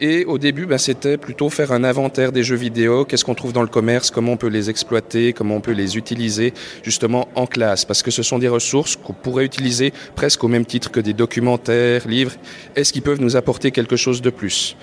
Et 0.00 0.26
au 0.26 0.36
début, 0.36 0.66
ben, 0.66 0.76
c'était 0.76 1.16
plutôt 1.16 1.48
faire 1.48 1.72
un 1.72 1.82
inventaire 1.82 2.30
des 2.30 2.42
jeux 2.42 2.56
vidéo, 2.56 3.06
qu'est-ce 3.06 3.24
qu'on 3.24 3.34
trouve 3.34 3.54
dans 3.54 3.62
le 3.62 3.68
commerce, 3.68 4.10
comment 4.10 4.32
on 4.32 4.36
peut 4.36 4.48
les 4.48 4.68
exploiter, 4.68 5.32
comment 5.32 5.56
on 5.56 5.60
peut 5.62 5.72
les 5.72 5.96
utiliser 5.96 6.52
justement 6.82 7.28
en 7.34 7.46
classe, 7.46 7.86
parce 7.86 8.02
que 8.02 8.10
ce 8.10 8.22
sont 8.22 8.38
des 8.38 8.48
ressources 8.48 8.96
qu'on 8.96 9.14
pourrait 9.14 9.46
utiliser 9.46 9.94
presque 10.14 10.44
au 10.44 10.48
même 10.48 10.66
titre 10.66 10.90
que 10.90 11.00
des 11.00 11.14
documentaires, 11.14 12.06
livres. 12.06 12.32
Est-ce 12.74 12.92
qu'ils 12.92 13.02
peuvent 13.02 13.22
nous 13.22 13.36
apporter 13.36 13.70
quelque 13.70 13.96
chose 13.96 14.20
de 14.20 14.28
plus? 14.28 14.76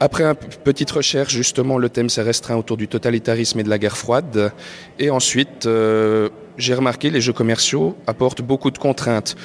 Après 0.00 0.24
une 0.24 0.34
petite 0.34 0.90
recherche, 0.90 1.32
justement, 1.32 1.78
le 1.78 1.88
thème 1.88 2.08
s'est 2.08 2.22
restreint 2.22 2.56
autour 2.56 2.76
du 2.76 2.88
totalitarisme 2.88 3.60
et 3.60 3.64
de 3.64 3.68
la 3.68 3.78
guerre 3.78 3.96
froide. 3.96 4.52
Et 4.98 5.10
ensuite, 5.10 5.66
euh, 5.66 6.28
j'ai 6.56 6.74
remarqué 6.74 7.10
les 7.10 7.20
jeux 7.20 7.32
commerciaux 7.32 7.96
apportent 8.06 8.42
beaucoup 8.42 8.70
de 8.70 8.78
contraintes. 8.78 9.36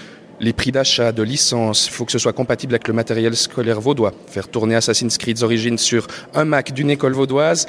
Les 0.44 0.52
prix 0.52 0.74
d'achat, 0.74 1.14
de 1.14 1.24
licence, 1.24 1.88
il 1.88 1.92
faut 1.92 2.04
que 2.04 2.12
ce 2.12 2.20
soit 2.20 2.34
compatible 2.34 2.74
avec 2.74 2.90
le 2.90 2.94
matériel 2.94 3.34
scolaire 3.34 3.80
vaudois. 3.80 4.12
Faire 4.28 4.50
tourner 4.50 4.76
Assassin's 4.76 5.18
Creed 5.18 5.42
Origins 5.42 5.78
sur 5.78 6.06
un 6.34 6.44
Mac 6.44 6.74
d'une 6.74 6.90
école 6.90 7.14
vaudoise, 7.14 7.66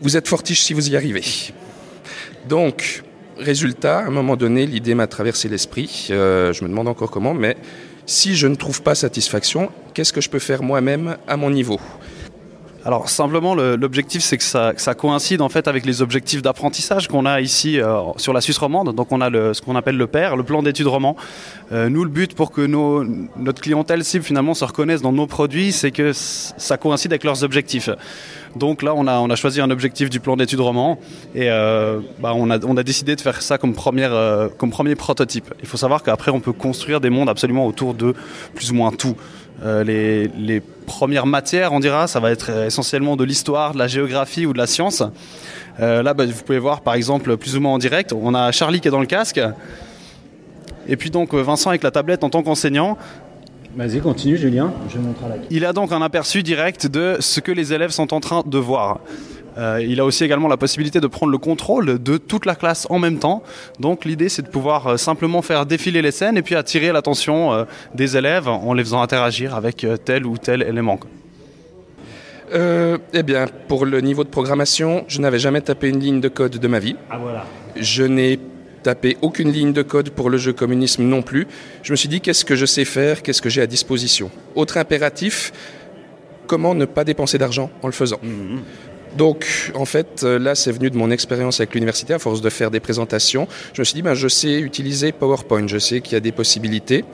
vous 0.00 0.16
êtes 0.16 0.26
fortiche 0.26 0.62
si 0.62 0.72
vous 0.72 0.88
y 0.88 0.96
arrivez. 0.96 1.22
Donc, 2.48 3.02
résultat, 3.36 3.98
à 3.98 4.06
un 4.06 4.10
moment 4.10 4.34
donné, 4.34 4.64
l'idée 4.64 4.94
m'a 4.94 5.06
traversé 5.06 5.50
l'esprit. 5.50 6.08
Euh, 6.08 6.54
je 6.54 6.64
me 6.64 6.70
demande 6.70 6.88
encore 6.88 7.10
comment, 7.10 7.34
mais 7.34 7.54
si 8.06 8.34
je 8.34 8.46
ne 8.46 8.54
trouve 8.54 8.80
pas 8.80 8.94
satisfaction, 8.94 9.70
qu'est-ce 9.92 10.14
que 10.14 10.22
je 10.22 10.30
peux 10.30 10.38
faire 10.38 10.62
moi-même 10.62 11.18
à 11.28 11.36
mon 11.36 11.50
niveau? 11.50 11.78
Alors 12.86 13.08
simplement 13.08 13.56
l'objectif 13.56 14.22
c'est 14.22 14.38
que 14.38 14.44
ça, 14.44 14.94
coïncide 14.94 15.42
en 15.42 15.48
fait 15.48 15.66
avec 15.66 15.84
les 15.84 16.02
objectifs 16.02 16.40
d'apprentissage 16.40 17.08
qu'on 17.08 17.26
a 17.26 17.40
ici 17.40 17.80
euh, 17.80 18.00
sur 18.16 18.32
la 18.32 18.40
Suisse 18.40 18.58
romande. 18.58 18.94
Donc 18.94 19.10
on 19.10 19.20
a 19.20 19.28
ce 19.28 19.60
qu'on 19.60 19.74
appelle 19.74 19.96
le 19.96 20.06
PER, 20.06 20.36
le 20.36 20.44
plan 20.44 20.62
d'études 20.62 20.86
roman. 20.86 21.16
Euh, 21.72 21.88
nous 21.88 22.04
le 22.04 22.10
but 22.10 22.36
pour 22.36 22.52
que 22.52 22.64
notre 22.64 23.60
clientèle 23.60 24.04
cible 24.04 24.24
finalement 24.24 24.54
se 24.54 24.64
reconnaisse 24.64 25.02
dans 25.02 25.10
nos 25.10 25.26
produits, 25.26 25.72
c'est 25.72 25.90
que 25.90 26.12
ça 26.12 26.76
coïncide 26.76 27.12
avec 27.12 27.24
leurs 27.24 27.42
objectifs. 27.42 27.90
Donc 28.54 28.84
là 28.84 28.94
on 28.94 29.08
a, 29.08 29.34
choisi 29.34 29.60
un 29.60 29.70
objectif 29.70 30.08
du 30.08 30.20
plan 30.20 30.36
d'études 30.36 30.60
roman 30.60 31.00
et 31.34 31.50
euh, 31.50 31.98
bah, 32.20 32.34
on, 32.36 32.48
a, 32.50 32.82
décidé 32.84 33.16
de 33.16 33.20
faire 33.20 33.42
ça 33.42 33.58
comme, 33.58 33.74
premier 33.74 34.94
prototype. 34.94 35.52
Il 35.60 35.66
faut 35.66 35.76
savoir 35.76 36.04
qu'après 36.04 36.30
on 36.30 36.38
peut 36.38 36.52
construire 36.52 37.00
des 37.00 37.10
mondes 37.10 37.28
absolument 37.28 37.66
autour 37.66 37.94
de 37.94 38.14
plus 38.54 38.70
ou 38.70 38.74
moins 38.76 38.92
tout. 38.92 39.16
Les, 39.64 40.62
premières 40.86 41.26
matières, 41.26 41.72
on 41.72 41.80
dira, 41.80 42.06
ça 42.06 42.20
va 42.20 42.30
être 42.30 42.50
essentiellement 42.64 43.16
de 43.16 43.24
l'histoire, 43.24 43.74
de 43.74 43.78
la 43.78 43.88
géographie 43.88 44.46
ou 44.46 44.52
de 44.52 44.58
la 44.58 44.66
science. 44.66 45.02
Euh, 45.80 46.02
là, 46.02 46.14
bah, 46.14 46.24
vous 46.24 46.42
pouvez 46.42 46.58
voir 46.58 46.80
par 46.80 46.94
exemple 46.94 47.36
plus 47.36 47.56
ou 47.56 47.60
moins 47.60 47.74
en 47.74 47.78
direct, 47.78 48.12
on 48.12 48.34
a 48.34 48.50
Charlie 48.52 48.80
qui 48.80 48.88
est 48.88 48.90
dans 48.90 49.00
le 49.00 49.06
casque, 49.06 49.40
et 50.88 50.96
puis 50.96 51.10
donc 51.10 51.34
Vincent 51.34 51.70
avec 51.70 51.82
la 51.82 51.90
tablette 51.90 52.24
en 52.24 52.30
tant 52.30 52.42
qu'enseignant. 52.42 52.96
Vas-y, 53.76 54.00
continue 54.00 54.38
Julien, 54.38 54.72
je 54.88 54.96
Il 55.50 55.66
a 55.66 55.74
donc 55.74 55.92
un 55.92 56.00
aperçu 56.00 56.42
direct 56.42 56.86
de 56.86 57.18
ce 57.20 57.40
que 57.40 57.52
les 57.52 57.74
élèves 57.74 57.90
sont 57.90 58.14
en 58.14 58.20
train 58.20 58.42
de 58.46 58.56
voir. 58.56 59.00
Euh, 59.58 59.84
il 59.86 60.00
a 60.00 60.04
aussi 60.04 60.24
également 60.24 60.48
la 60.48 60.56
possibilité 60.56 61.00
de 61.00 61.06
prendre 61.06 61.32
le 61.32 61.38
contrôle 61.38 62.02
de 62.02 62.16
toute 62.18 62.46
la 62.46 62.54
classe 62.54 62.86
en 62.90 62.98
même 62.98 63.18
temps. 63.18 63.42
Donc 63.80 64.04
l'idée 64.04 64.28
c'est 64.28 64.42
de 64.42 64.48
pouvoir 64.48 64.86
euh, 64.86 64.96
simplement 64.96 65.42
faire 65.42 65.66
défiler 65.66 66.02
les 66.02 66.10
scènes 66.10 66.36
et 66.36 66.42
puis 66.42 66.54
attirer 66.54 66.92
l'attention 66.92 67.52
euh, 67.52 67.64
des 67.94 68.16
élèves 68.16 68.48
en 68.48 68.72
les 68.74 68.84
faisant 68.84 69.02
interagir 69.02 69.54
avec 69.54 69.86
tel 70.04 70.26
ou 70.26 70.36
tel 70.38 70.62
élément. 70.62 70.98
eh 72.52 73.22
bien, 73.22 73.46
pour 73.68 73.86
le 73.86 74.00
niveau 74.00 74.24
de 74.24 74.28
programmation, 74.28 75.04
je 75.08 75.20
n'avais 75.20 75.38
jamais 75.38 75.60
tapé 75.60 75.88
une 75.88 76.00
ligne 76.00 76.20
de 76.20 76.28
code 76.28 76.58
de 76.58 76.68
ma 76.68 76.78
vie. 76.78 76.96
Ah 77.10 77.18
voilà. 77.18 77.44
Je 77.76 78.04
n'ai 78.04 78.38
tapé 78.82 79.16
aucune 79.20 79.50
ligne 79.50 79.72
de 79.72 79.82
code 79.82 80.10
pour 80.10 80.30
le 80.30 80.38
jeu 80.38 80.52
communisme 80.52 81.02
non 81.02 81.22
plus. 81.22 81.48
Je 81.82 81.90
me 81.92 81.96
suis 81.96 82.08
dit 82.08 82.20
qu'est-ce 82.20 82.44
que 82.44 82.54
je 82.54 82.66
sais 82.66 82.84
faire, 82.84 83.22
qu'est-ce 83.22 83.42
que 83.42 83.48
j'ai 83.48 83.62
à 83.62 83.66
disposition? 83.66 84.30
Autre 84.54 84.78
impératif, 84.78 85.52
comment 86.46 86.72
ne 86.74 86.84
pas 86.84 87.02
dépenser 87.02 87.36
d'argent 87.36 87.68
en 87.82 87.88
le 87.88 87.92
faisant? 87.92 88.20
Mmh. 88.22 88.58
Donc, 89.16 89.72
en 89.74 89.86
fait, 89.86 90.22
euh, 90.24 90.38
là, 90.38 90.54
c'est 90.54 90.72
venu 90.72 90.90
de 90.90 90.96
mon 90.96 91.10
expérience 91.10 91.60
avec 91.60 91.74
l'université, 91.74 92.12
à 92.12 92.18
force 92.18 92.42
de 92.42 92.50
faire 92.50 92.70
des 92.70 92.80
présentations. 92.80 93.48
Je 93.72 93.80
me 93.80 93.84
suis 93.84 93.94
dit, 93.94 94.02
ben, 94.02 94.14
je 94.14 94.28
sais 94.28 94.60
utiliser 94.60 95.12
PowerPoint, 95.12 95.66
je 95.66 95.78
sais 95.78 96.00
qu'il 96.00 96.12
y 96.12 96.16
a 96.16 96.20
des 96.20 96.32
possibilités. 96.32 97.04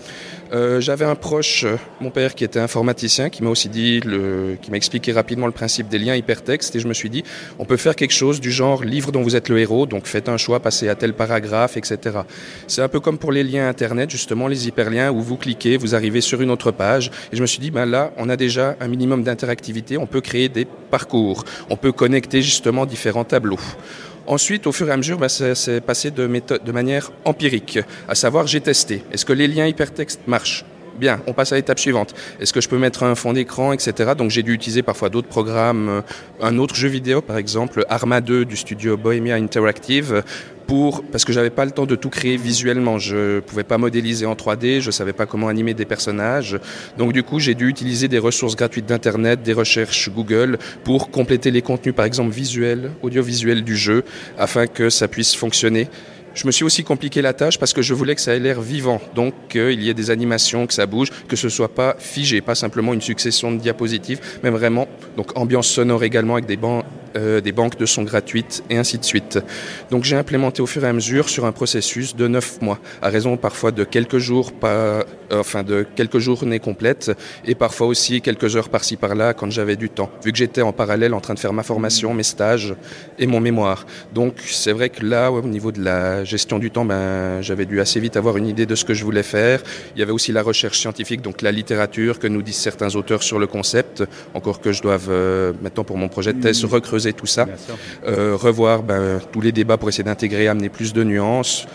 Euh, 0.52 0.82
j'avais 0.82 1.06
un 1.06 1.14
proche, 1.14 1.64
euh, 1.64 1.76
mon 2.02 2.10
père, 2.10 2.34
qui 2.34 2.44
était 2.44 2.60
informaticien, 2.60 3.30
qui 3.30 3.42
m'a 3.42 3.48
aussi 3.48 3.70
dit, 3.70 4.00
le, 4.00 4.58
qui 4.60 4.70
m'a 4.70 4.76
expliqué 4.76 5.10
rapidement 5.12 5.46
le 5.46 5.52
principe 5.52 5.88
des 5.88 5.98
liens 5.98 6.14
hypertextes, 6.14 6.76
et 6.76 6.80
je 6.80 6.86
me 6.86 6.92
suis 6.92 7.08
dit, 7.08 7.24
on 7.58 7.64
peut 7.64 7.78
faire 7.78 7.96
quelque 7.96 8.12
chose 8.12 8.38
du 8.38 8.50
genre 8.50 8.84
livre 8.84 9.12
dont 9.12 9.22
vous 9.22 9.34
êtes 9.34 9.48
le 9.48 9.58
héros, 9.58 9.86
donc 9.86 10.06
faites 10.06 10.28
un 10.28 10.36
choix, 10.36 10.60
passez 10.60 10.90
à 10.90 10.94
tel 10.94 11.14
paragraphe, 11.14 11.78
etc. 11.78 12.18
C'est 12.66 12.82
un 12.82 12.88
peu 12.88 13.00
comme 13.00 13.16
pour 13.16 13.32
les 13.32 13.44
liens 13.44 13.66
Internet, 13.66 14.10
justement, 14.10 14.46
les 14.46 14.68
hyperliens, 14.68 15.10
où 15.10 15.22
vous 15.22 15.38
cliquez, 15.38 15.78
vous 15.78 15.94
arrivez 15.94 16.20
sur 16.20 16.42
une 16.42 16.50
autre 16.50 16.70
page, 16.70 17.10
et 17.32 17.36
je 17.36 17.40
me 17.40 17.46
suis 17.46 17.60
dit, 17.60 17.70
ben 17.70 17.86
là, 17.86 18.12
on 18.18 18.28
a 18.28 18.36
déjà 18.36 18.76
un 18.80 18.88
minimum 18.88 19.22
d'interactivité, 19.22 19.96
on 19.96 20.06
peut 20.06 20.20
créer 20.20 20.50
des 20.50 20.66
parcours, 20.66 21.44
on 21.70 21.76
peut 21.76 21.92
connecter 21.92 22.42
justement 22.42 22.84
différents 22.84 23.24
tableaux. 23.24 23.60
Ensuite, 24.26 24.66
au 24.66 24.72
fur 24.72 24.88
et 24.88 24.92
à 24.92 24.96
mesure, 24.96 25.18
bah, 25.18 25.28
c'est 25.28 25.80
passé 25.80 26.10
de, 26.10 26.26
méthode, 26.26 26.62
de 26.64 26.72
manière 26.72 27.10
empirique, 27.24 27.80
à 28.08 28.14
savoir 28.14 28.46
j'ai 28.46 28.60
testé. 28.60 29.02
Est-ce 29.12 29.24
que 29.24 29.32
les 29.32 29.48
liens 29.48 29.66
hypertextes 29.66 30.20
marchent? 30.26 30.64
Bien, 30.98 31.20
on 31.26 31.32
passe 31.32 31.52
à 31.52 31.56
l'étape 31.56 31.78
suivante. 31.78 32.14
Est-ce 32.38 32.52
que 32.52 32.60
je 32.60 32.68
peux 32.68 32.78
mettre 32.78 33.02
un 33.02 33.14
fond 33.14 33.32
d'écran, 33.32 33.72
etc. 33.72 34.12
Donc 34.16 34.30
j'ai 34.30 34.42
dû 34.42 34.52
utiliser 34.52 34.82
parfois 34.82 35.08
d'autres 35.08 35.28
programmes, 35.28 35.88
euh, 35.88 36.00
un 36.40 36.58
autre 36.58 36.74
jeu 36.74 36.88
vidéo 36.88 37.22
par 37.22 37.38
exemple, 37.38 37.84
Arma 37.88 38.20
2 38.20 38.44
du 38.44 38.56
studio 38.56 38.96
Bohemia 38.96 39.36
Interactive, 39.36 40.22
pour, 40.66 41.02
parce 41.04 41.24
que 41.24 41.32
j'avais 41.32 41.50
pas 41.50 41.64
le 41.64 41.70
temps 41.70 41.86
de 41.86 41.96
tout 41.96 42.10
créer 42.10 42.36
visuellement. 42.36 42.98
Je 42.98 43.40
pouvais 43.40 43.64
pas 43.64 43.78
modéliser 43.78 44.26
en 44.26 44.34
3D, 44.34 44.80
je 44.80 44.90
savais 44.90 45.12
pas 45.12 45.26
comment 45.26 45.48
animer 45.48 45.74
des 45.74 45.84
personnages. 45.84 46.58
Donc 46.98 47.12
du 47.12 47.22
coup, 47.22 47.38
j'ai 47.38 47.54
dû 47.54 47.68
utiliser 47.68 48.08
des 48.08 48.18
ressources 48.18 48.56
gratuites 48.56 48.86
d'internet, 48.86 49.42
des 49.42 49.52
recherches 49.52 50.10
Google 50.10 50.58
pour 50.84 51.10
compléter 51.10 51.50
les 51.50 51.62
contenus, 51.62 51.94
par 51.94 52.04
exemple 52.04 52.32
visuels, 52.32 52.92
audiovisuels 53.02 53.64
du 53.64 53.76
jeu, 53.76 54.04
afin 54.38 54.66
que 54.66 54.90
ça 54.90 55.08
puisse 55.08 55.34
fonctionner. 55.34 55.88
Je 56.34 56.46
me 56.46 56.52
suis 56.52 56.64
aussi 56.64 56.82
compliqué 56.82 57.20
la 57.20 57.34
tâche 57.34 57.58
parce 57.58 57.74
que 57.74 57.82
je 57.82 57.92
voulais 57.92 58.14
que 58.14 58.20
ça 58.20 58.34
ait 58.34 58.38
l'air 58.38 58.62
vivant, 58.62 59.02
donc 59.14 59.34
qu'il 59.50 59.82
y 59.82 59.90
ait 59.90 59.94
des 59.94 60.10
animations, 60.10 60.66
que 60.66 60.72
ça 60.72 60.86
bouge, 60.86 61.10
que 61.28 61.36
ce 61.36 61.50
soit 61.50 61.74
pas 61.74 61.94
figé, 61.98 62.40
pas 62.40 62.54
simplement 62.54 62.94
une 62.94 63.02
succession 63.02 63.52
de 63.52 63.58
diapositives, 63.58 64.20
mais 64.42 64.48
vraiment 64.48 64.88
donc 65.16 65.36
ambiance 65.36 65.68
sonore 65.68 66.04
également 66.04 66.34
avec 66.34 66.46
des, 66.46 66.58
euh, 67.16 67.52
banques 67.52 67.76
de 67.76 67.84
sons 67.84 68.04
gratuites 68.04 68.64
et 68.70 68.78
ainsi 68.78 68.96
de 68.96 69.04
suite. 69.04 69.38
Donc 69.90 70.04
j'ai 70.04 70.16
implémenté 70.16 70.62
au 70.62 70.66
fur 70.66 70.82
et 70.84 70.88
à 70.88 70.92
mesure 70.94 71.28
sur 71.28 71.44
un 71.44 71.52
processus 71.52 72.16
de 72.16 72.26
neuf 72.28 72.62
mois, 72.62 72.78
à 73.02 73.10
raison 73.10 73.36
parfois 73.36 73.70
de 73.70 73.84
quelques 73.84 74.18
jours, 74.18 74.52
euh, 74.64 75.02
enfin 75.30 75.62
de 75.62 75.86
quelques 75.94 76.18
journées 76.18 76.60
complètes 76.60 77.12
et 77.44 77.54
parfois 77.54 77.86
aussi 77.88 78.22
quelques 78.22 78.56
heures 78.56 78.70
par-ci 78.70 78.96
par-là 78.96 79.34
quand 79.34 79.50
j'avais 79.50 79.76
du 79.76 79.90
temps, 79.90 80.10
vu 80.24 80.32
que 80.32 80.38
j'étais 80.38 80.62
en 80.62 80.72
parallèle 80.72 81.12
en 81.12 81.20
train 81.20 81.34
de 81.34 81.38
faire 81.38 81.52
ma 81.52 81.62
formation, 81.62 82.14
mes 82.14 82.22
stages 82.22 82.74
et 83.18 83.26
mon 83.26 83.40
mémoire. 83.40 83.84
Donc 84.14 84.36
c'est 84.46 84.72
vrai 84.72 84.88
que 84.88 85.04
là, 85.04 85.30
au 85.30 85.42
niveau 85.42 85.72
de 85.72 85.84
la 85.84 86.21
gestion 86.24 86.58
du 86.58 86.70
temps, 86.70 86.84
ben, 86.84 87.40
j'avais 87.40 87.66
dû 87.66 87.80
assez 87.80 88.00
vite 88.00 88.16
avoir 88.16 88.36
une 88.36 88.46
idée 88.46 88.66
de 88.66 88.74
ce 88.74 88.84
que 88.84 88.94
je 88.94 89.04
voulais 89.04 89.22
faire. 89.22 89.62
Il 89.94 90.00
y 90.00 90.02
avait 90.02 90.12
aussi 90.12 90.32
la 90.32 90.42
recherche 90.42 90.78
scientifique, 90.78 91.22
donc 91.22 91.42
la 91.42 91.52
littérature 91.52 92.18
que 92.18 92.26
nous 92.26 92.42
disent 92.42 92.56
certains 92.56 92.94
auteurs 92.96 93.22
sur 93.22 93.38
le 93.38 93.46
concept. 93.46 94.04
Encore 94.34 94.60
que 94.60 94.72
je 94.72 94.82
doive 94.82 95.08
euh, 95.10 95.52
maintenant 95.62 95.84
pour 95.84 95.96
mon 95.96 96.08
projet 96.08 96.32
de 96.32 96.40
thèse 96.40 96.62
mmh. 96.62 96.66
recreuser 96.66 97.12
tout 97.12 97.26
ça, 97.26 97.46
euh, 98.06 98.36
revoir 98.36 98.82
ben, 98.82 99.20
tous 99.32 99.40
les 99.40 99.52
débats 99.52 99.76
pour 99.76 99.88
essayer 99.88 100.04
d'intégrer, 100.04 100.48
amener 100.48 100.68
plus 100.68 100.92
de 100.92 101.04
nuances. 101.04 101.66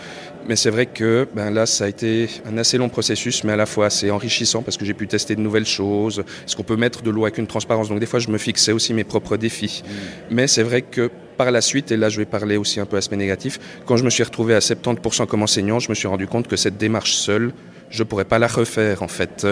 Mais 0.46 0.56
c'est 0.56 0.70
vrai 0.70 0.86
que 0.86 1.28
ben 1.34 1.50
là, 1.50 1.66
ça 1.66 1.84
a 1.84 1.88
été 1.88 2.28
un 2.46 2.56
assez 2.58 2.78
long 2.78 2.88
processus, 2.88 3.44
mais 3.44 3.52
à 3.52 3.56
la 3.56 3.66
fois 3.66 3.86
assez 3.86 4.10
enrichissant 4.10 4.62
parce 4.62 4.76
que 4.76 4.84
j'ai 4.84 4.94
pu 4.94 5.06
tester 5.06 5.36
de 5.36 5.40
nouvelles 5.40 5.66
choses. 5.66 6.20
Est-ce 6.46 6.56
qu'on 6.56 6.62
peut 6.62 6.76
mettre 6.76 7.02
de 7.02 7.10
l'eau 7.10 7.24
avec 7.24 7.38
une 7.38 7.46
transparence 7.46 7.88
Donc 7.88 8.00
des 8.00 8.06
fois, 8.06 8.18
je 8.18 8.30
me 8.30 8.38
fixais 8.38 8.72
aussi 8.72 8.94
mes 8.94 9.04
propres 9.04 9.36
défis. 9.36 9.82
Mm. 9.84 10.34
Mais 10.34 10.46
c'est 10.46 10.62
vrai 10.62 10.82
que 10.82 11.10
par 11.36 11.50
la 11.50 11.60
suite, 11.60 11.92
et 11.92 11.96
là 11.96 12.08
je 12.08 12.18
vais 12.18 12.26
parler 12.26 12.56
aussi 12.56 12.80
un 12.80 12.86
peu 12.86 12.96
aspect 12.96 13.16
négatif, 13.16 13.58
quand 13.86 13.96
je 13.96 14.04
me 14.04 14.10
suis 14.10 14.24
retrouvé 14.24 14.54
à 14.54 14.58
70% 14.58 15.26
comme 15.26 15.42
enseignant, 15.42 15.78
je 15.78 15.88
me 15.88 15.94
suis 15.94 16.08
rendu 16.08 16.26
compte 16.26 16.48
que 16.48 16.56
cette 16.56 16.76
démarche 16.76 17.12
seule, 17.12 17.52
je 17.90 18.02
ne 18.02 18.08
pourrais 18.08 18.24
pas 18.24 18.38
la 18.38 18.48
refaire 18.48 19.02
en 19.02 19.08
fait. 19.08 19.46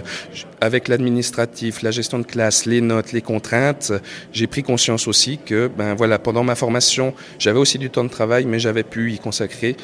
Avec 0.61 0.89
l'administratif, 0.89 1.83
la 1.83 1.93
gestion 1.93 2.19
de 2.19 2.25
classe, 2.25 2.67
les 2.67 2.81
notes, 2.81 3.13
les 3.13 3.23
contraintes, 3.23 3.93
j'ai 4.33 4.47
pris 4.47 4.63
conscience 4.63 5.07
aussi 5.09 5.39
que 5.39 5.69
ben 5.69 5.95
voilà, 5.95 6.19
pendant 6.19 6.43
ma 6.43 6.55
formation, 6.55 7.15
j'avais 7.39 7.59
aussi 7.59 7.79
du 7.79 7.89
temps 7.89 8.05
de 8.05 8.11
travail, 8.11 8.47
mais 8.47 8.59
j'avais 8.59 8.83
pu 8.83 9.13
y 9.13 9.19
consacrer. 9.19 9.77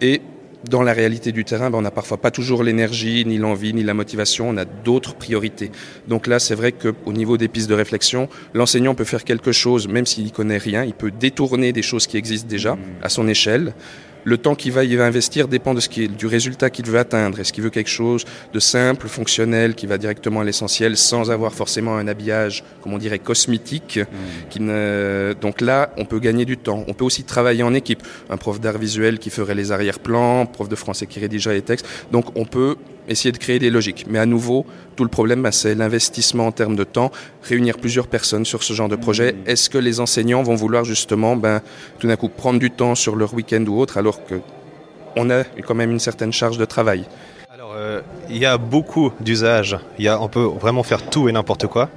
Et 0.00 0.22
dans 0.68 0.82
la 0.82 0.92
réalité 0.92 1.32
du 1.32 1.44
terrain, 1.44 1.70
ben, 1.70 1.78
on 1.78 1.82
n'a 1.82 1.90
parfois 1.90 2.18
pas 2.18 2.30
toujours 2.30 2.62
l'énergie, 2.62 3.24
ni 3.24 3.38
l'envie, 3.38 3.72
ni 3.72 3.82
la 3.82 3.94
motivation, 3.94 4.48
on 4.48 4.56
a 4.56 4.64
d'autres 4.64 5.14
priorités. 5.14 5.70
Donc 6.08 6.26
là, 6.26 6.38
c'est 6.38 6.54
vrai 6.54 6.72
qu'au 6.72 7.12
niveau 7.12 7.36
des 7.36 7.48
pistes 7.48 7.68
de 7.68 7.74
réflexion, 7.74 8.28
l'enseignant 8.54 8.94
peut 8.94 9.04
faire 9.04 9.24
quelque 9.24 9.52
chose, 9.52 9.88
même 9.88 10.06
s'il 10.06 10.24
n'y 10.24 10.32
connaît 10.32 10.58
rien, 10.58 10.84
il 10.84 10.94
peut 10.94 11.10
détourner 11.10 11.72
des 11.72 11.82
choses 11.82 12.06
qui 12.06 12.16
existent 12.16 12.48
déjà 12.48 12.74
mmh. 12.74 12.80
à 13.02 13.08
son 13.08 13.28
échelle. 13.28 13.72
Le 14.24 14.38
temps 14.38 14.54
qu'il 14.54 14.72
va, 14.72 14.84
va 14.84 15.06
investir 15.06 15.48
dépend 15.48 15.74
de 15.74 15.80
ce 15.80 15.88
qui 15.88 16.08
du 16.08 16.26
résultat 16.26 16.70
qu'il 16.70 16.86
veut 16.86 16.98
atteindre. 16.98 17.40
Est-ce 17.40 17.52
qu'il 17.52 17.64
veut 17.64 17.70
quelque 17.70 17.90
chose 17.90 18.24
de 18.52 18.60
simple, 18.60 19.08
fonctionnel, 19.08 19.74
qui 19.74 19.86
va 19.86 19.98
directement 19.98 20.40
à 20.40 20.44
l'essentiel, 20.44 20.96
sans 20.96 21.30
avoir 21.30 21.54
forcément 21.54 21.96
un 21.96 22.08
habillage, 22.08 22.64
comme 22.82 22.92
on 22.92 22.98
dirait, 22.98 23.18
cosmétique. 23.18 23.98
Hmm. 23.98 24.48
Qui 24.50 24.60
ne... 24.60 25.34
Donc 25.40 25.60
là, 25.60 25.92
on 25.96 26.04
peut 26.04 26.18
gagner 26.18 26.44
du 26.44 26.56
temps. 26.56 26.84
On 26.88 26.94
peut 26.94 27.04
aussi 27.04 27.24
travailler 27.24 27.62
en 27.62 27.74
équipe. 27.74 28.02
Un 28.28 28.36
prof 28.36 28.60
d'art 28.60 28.78
visuel 28.78 29.18
qui 29.18 29.30
ferait 29.30 29.54
les 29.54 29.72
arrière-plans, 29.72 30.46
prof 30.46 30.68
de 30.68 30.76
français 30.76 31.06
qui 31.06 31.20
rédigerait 31.20 31.54
les 31.54 31.62
textes. 31.62 31.86
Donc 32.10 32.36
on 32.36 32.44
peut 32.44 32.76
essayer 33.10 33.32
de 33.32 33.38
créer 33.38 33.58
des 33.58 33.70
logiques. 33.70 34.06
Mais 34.08 34.18
à 34.18 34.26
nouveau, 34.26 34.64
tout 34.96 35.04
le 35.04 35.10
problème, 35.10 35.42
bah, 35.42 35.52
c'est 35.52 35.74
l'investissement 35.74 36.46
en 36.46 36.52
termes 36.52 36.76
de 36.76 36.84
temps, 36.84 37.10
réunir 37.42 37.76
plusieurs 37.76 38.06
personnes 38.06 38.44
sur 38.44 38.62
ce 38.62 38.72
genre 38.72 38.88
de 38.88 38.96
projet. 38.96 39.32
Mmh. 39.32 39.36
Est-ce 39.46 39.68
que 39.68 39.78
les 39.78 40.00
enseignants 40.00 40.42
vont 40.42 40.54
vouloir 40.54 40.84
justement, 40.84 41.36
ben, 41.36 41.60
tout 41.98 42.06
d'un 42.06 42.16
coup, 42.16 42.28
prendre 42.28 42.58
du 42.58 42.70
temps 42.70 42.94
sur 42.94 43.16
leur 43.16 43.34
week-end 43.34 43.64
ou 43.66 43.78
autre, 43.80 43.98
alors 43.98 44.20
qu'on 44.24 45.30
a 45.30 45.44
quand 45.66 45.74
même 45.74 45.90
une 45.90 45.98
certaine 46.00 46.32
charge 46.32 46.56
de 46.56 46.64
travail? 46.64 47.04
Euh, 47.74 48.00
il 48.28 48.38
y 48.38 48.46
a 48.46 48.58
beaucoup 48.58 49.12
d'usages. 49.20 49.76
On 49.98 50.28
peut 50.28 50.44
vraiment 50.44 50.82
faire 50.82 51.08
tout 51.08 51.28
et 51.28 51.32
n'importe 51.32 51.66
quoi. 51.66 51.88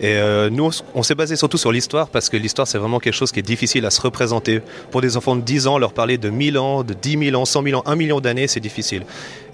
Et 0.00 0.14
euh, 0.14 0.50
nous, 0.50 0.70
on 0.94 1.02
s'est 1.02 1.14
basé 1.14 1.36
surtout 1.36 1.58
sur 1.58 1.72
l'histoire 1.72 2.08
parce 2.08 2.28
que 2.28 2.36
l'histoire, 2.36 2.66
c'est 2.66 2.78
vraiment 2.78 2.98
quelque 2.98 3.14
chose 3.14 3.32
qui 3.32 3.40
est 3.40 3.42
difficile 3.42 3.84
à 3.86 3.90
se 3.90 4.00
représenter. 4.00 4.62
Pour 4.90 5.00
des 5.00 5.16
enfants 5.16 5.36
de 5.36 5.40
10 5.40 5.66
ans, 5.66 5.78
leur 5.78 5.92
parler 5.92 6.18
de 6.18 6.30
1000 6.30 6.58
ans, 6.58 6.82
de 6.82 6.94
10 6.94 7.30
000 7.30 7.40
ans, 7.40 7.44
100 7.44 7.62
000 7.62 7.80
ans, 7.80 7.82
1 7.86 7.96
million 7.96 8.20
d'années, 8.20 8.46
c'est 8.46 8.60
difficile. 8.60 9.04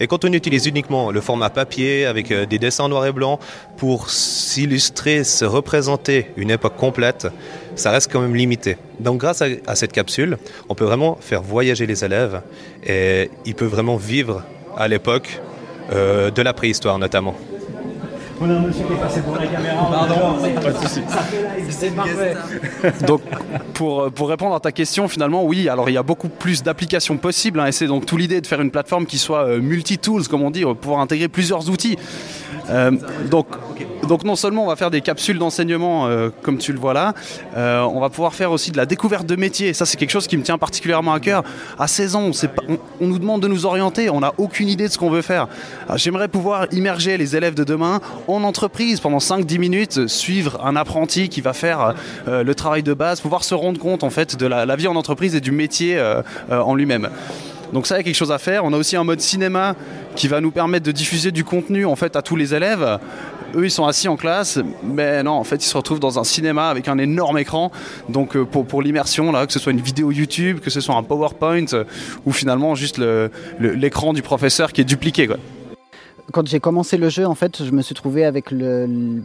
Et 0.01 0.07
quand 0.07 0.25
on 0.25 0.33
utilise 0.33 0.67
uniquement 0.67 1.11
le 1.11 1.21
format 1.21 1.51
papier 1.51 2.07
avec 2.07 2.31
euh, 2.31 2.47
des 2.47 2.59
dessins 2.59 2.89
noir 2.89 3.07
et 3.07 3.13
blanc 3.13 3.39
pour 3.77 4.11
s'illustrer, 4.11 5.25
se 5.25 5.45
représenter 5.45 6.31
une 6.37 6.51
époque 6.51 6.77
complète, 6.77 7.29
ça 7.77 7.91
reste 7.91 8.13
quand 8.13 8.21
même 8.21 8.35
limité. 8.35 8.77
Donc 9.01 9.19
grâce 9.19 9.43
à, 9.43 9.75
cette 9.75 9.93
capsule, 9.93 10.39
on 10.69 10.75
peut 10.75 10.85
vraiment 10.85 11.17
faire 11.21 11.43
voyager 11.43 11.87
les 11.87 12.05
élèves 12.05 12.43
et 12.87 13.31
ils 13.45 13.55
peuvent 13.55 13.71
vraiment 13.71 13.97
vivre 13.97 14.43
à 14.77 14.89
l'époque 14.89 15.41
euh, 15.93 16.31
de 16.31 16.43
la 16.43 16.53
préhistoire 16.53 16.99
notamment. 16.99 17.35
On 18.41 18.51
a 18.51 18.55
un 18.55 18.61
monsieur 18.61 18.85
qui 18.85 18.93
est 18.93 18.97
passé 18.97 19.21
pour 19.21 19.37
la 19.37 19.47
caméra. 19.47 19.89
Pardon, 19.91 20.37
pas 20.61 20.73
de 20.73 20.79
souci. 20.79 21.03
C'est 21.71 21.95
parfait. 21.95 22.35
Donc, 23.07 23.21
pour, 23.75 24.11
pour 24.11 24.29
répondre 24.29 24.55
à 24.55 24.61
ta 24.61 24.73
question, 24.73 25.07
finalement, 25.07 25.45
oui, 25.45 25.69
alors 25.69 25.89
il 25.89 25.93
y 25.93 25.99
a 25.99 26.03
beaucoup 26.03 26.29
plus 26.29 26.63
d'applications 26.63 27.17
possibles. 27.17 27.61
Hein, 27.61 27.67
et 27.67 27.73
c'est 27.73 27.87
donc 27.87 28.07
tout 28.07 28.17
l'idée 28.17 28.41
de 28.41 28.47
faire 28.47 28.61
une 28.61 28.73
plateforme 28.73 29.07
qui 29.07 29.19
soit 29.19 29.45
euh, 29.45 29.61
multi-tools, 29.61 30.27
comme 30.27 30.43
on 30.43 30.51
dit, 30.51 30.63
pour 30.63 30.77
pouvoir 30.77 31.01
intégrer 31.01 31.29
plusieurs 31.29 31.71
outils. 31.71 31.97
Euh, 32.71 32.91
donc, 33.31 33.47
donc 34.07 34.25
non 34.25 34.37
seulement 34.37 34.65
on 34.65 34.69
va 34.69 34.77
faire 34.77 34.91
des 34.91 35.01
capsules 35.01 35.39
d'enseignement 35.39 36.07
euh, 36.07 36.31
comme 36.43 36.59
tu 36.59 36.73
le 36.73 36.79
vois 36.79 36.95
là, 36.95 37.15
euh, 37.57 37.83
on 37.83 38.01
va 38.01 38.11
pouvoir 38.11 38.35
faire 38.35 38.53
aussi 38.53 38.71
de 38.71 38.77
la 38.77 38.87
découverte 38.87 39.27
de 39.27 39.37
métiers. 39.37 39.73
Ça 39.73 39.87
c'est 39.87 39.97
quelque 39.97 40.11
chose 40.11 40.27
qui 40.27 40.37
me 40.37 40.43
tient 40.43 40.59
particulièrement 40.59 41.13
à 41.13 41.21
cœur. 41.21 41.43
À 41.79 41.87
16 41.87 42.17
ans, 42.17 42.31
on, 43.01 43.07
nous 43.07 43.19
demande 43.19 43.43
de 43.43 43.49
nous 43.49 43.67
orienter, 43.67 44.11
on 44.11 44.21
n'a 44.21 44.33
aucune 44.39 44.69
idée 44.69 44.89
de 44.89 44.93
ce 44.93 44.99
qu'on 44.99 45.11
veut 45.11 45.23
faire. 45.23 45.49
J'aimerais 45.97 46.29
pouvoir 46.29 46.67
immerger 46.73 47.17
les 47.17 47.37
élèves 47.37 47.55
de 47.55 47.65
demain 47.65 48.01
en 48.29 48.43
entreprise 48.43 49.01
pendant 49.01 49.19
5-10 49.19 49.59
minutes, 49.59 50.07
suivre 50.07 50.65
un 50.65 50.77
apprenti 50.77 51.29
qui 51.29 51.41
va 51.41 51.53
faire 51.53 51.95
le 52.27 52.55
travail 52.55 52.83
de 52.83 52.95
base, 52.95 53.21
pouvoir 53.21 53.45
se 53.45 53.55
rendre 53.55 53.79
compte 53.79 54.05
en 54.05 54.11
fait 54.11 54.37
de 54.37 54.47
la, 54.47 54.67
la 54.67 54.77
vie 54.77 54.89
en 54.89 54.97
entreprise 54.97 55.35
et 55.35 55.41
du 55.41 55.53
métier 55.53 56.03
en 56.51 56.75
lui-même. 56.75 57.09
Donc 57.75 57.89
ça, 57.89 57.97
il 57.97 57.99
y 57.99 58.01
a 58.01 58.05
quelque 58.05 58.15
chose 58.15 58.31
à 58.31 58.39
faire. 58.39 58.65
On 58.65 58.73
a 58.73 58.77
aussi 58.77 58.97
un 58.97 59.03
mode 59.03 59.21
cinéma 59.21 59.75
qui 60.15 60.29
va 60.29 60.41
nous 60.41 60.53
permettre 60.53 60.87
de 60.87 60.93
diffuser 60.93 61.33
du 61.33 61.43
contenu 61.43 61.85
en 61.87 61.97
fait 61.97 62.15
à 62.15 62.23
tous 62.23 62.37
les 62.37 62.55
élèves. 62.55 63.01
Eux, 63.55 63.65
ils 63.65 63.71
sont 63.71 63.87
assis 63.87 64.09
en 64.09 64.17
classe, 64.17 64.59
mais 64.83 65.23
non, 65.23 65.33
en 65.33 65.45
fait, 65.45 65.57
ils 65.57 65.69
se 65.69 65.77
retrouvent 65.77 66.01
dans 66.01 66.19
un 66.19 66.25
cinéma 66.25 66.69
avec 66.69 66.89
un 66.89 66.99
énorme 66.99 67.39
écran. 67.39 67.71
Donc 68.09 68.37
euh, 68.37 68.45
pour, 68.45 68.67
pour 68.67 68.83
l'immersion, 68.83 69.33
là, 69.33 69.47
que 69.47 69.53
ce 69.53 69.59
soit 69.59 69.73
une 69.73 69.81
vidéo 69.81 70.11
YouTube, 70.11 70.61
que 70.61 70.71
ce 70.71 70.81
soit 70.81 70.97
un 70.97 71.03
PowerPoint, 71.03 71.67
euh, 71.73 71.85
ou 72.27 72.33
finalement 72.33 72.75
juste 72.75 73.01
l'écran 73.61 74.13
du 74.13 74.23
professeur 74.23 74.73
qui 74.73 74.81
est 74.81 74.85
dupliqué. 74.85 75.29
Quand 76.33 76.47
j'ai 76.47 76.61
commencé 76.61 76.97
le 76.97 77.09
jeu, 77.09 77.27
en 77.27 77.35
fait, 77.35 77.65
je 77.65 77.71
me 77.71 77.83
suis 77.83 77.95
trouvé 77.95 78.25
avec 78.25 78.51
le, 78.51 79.23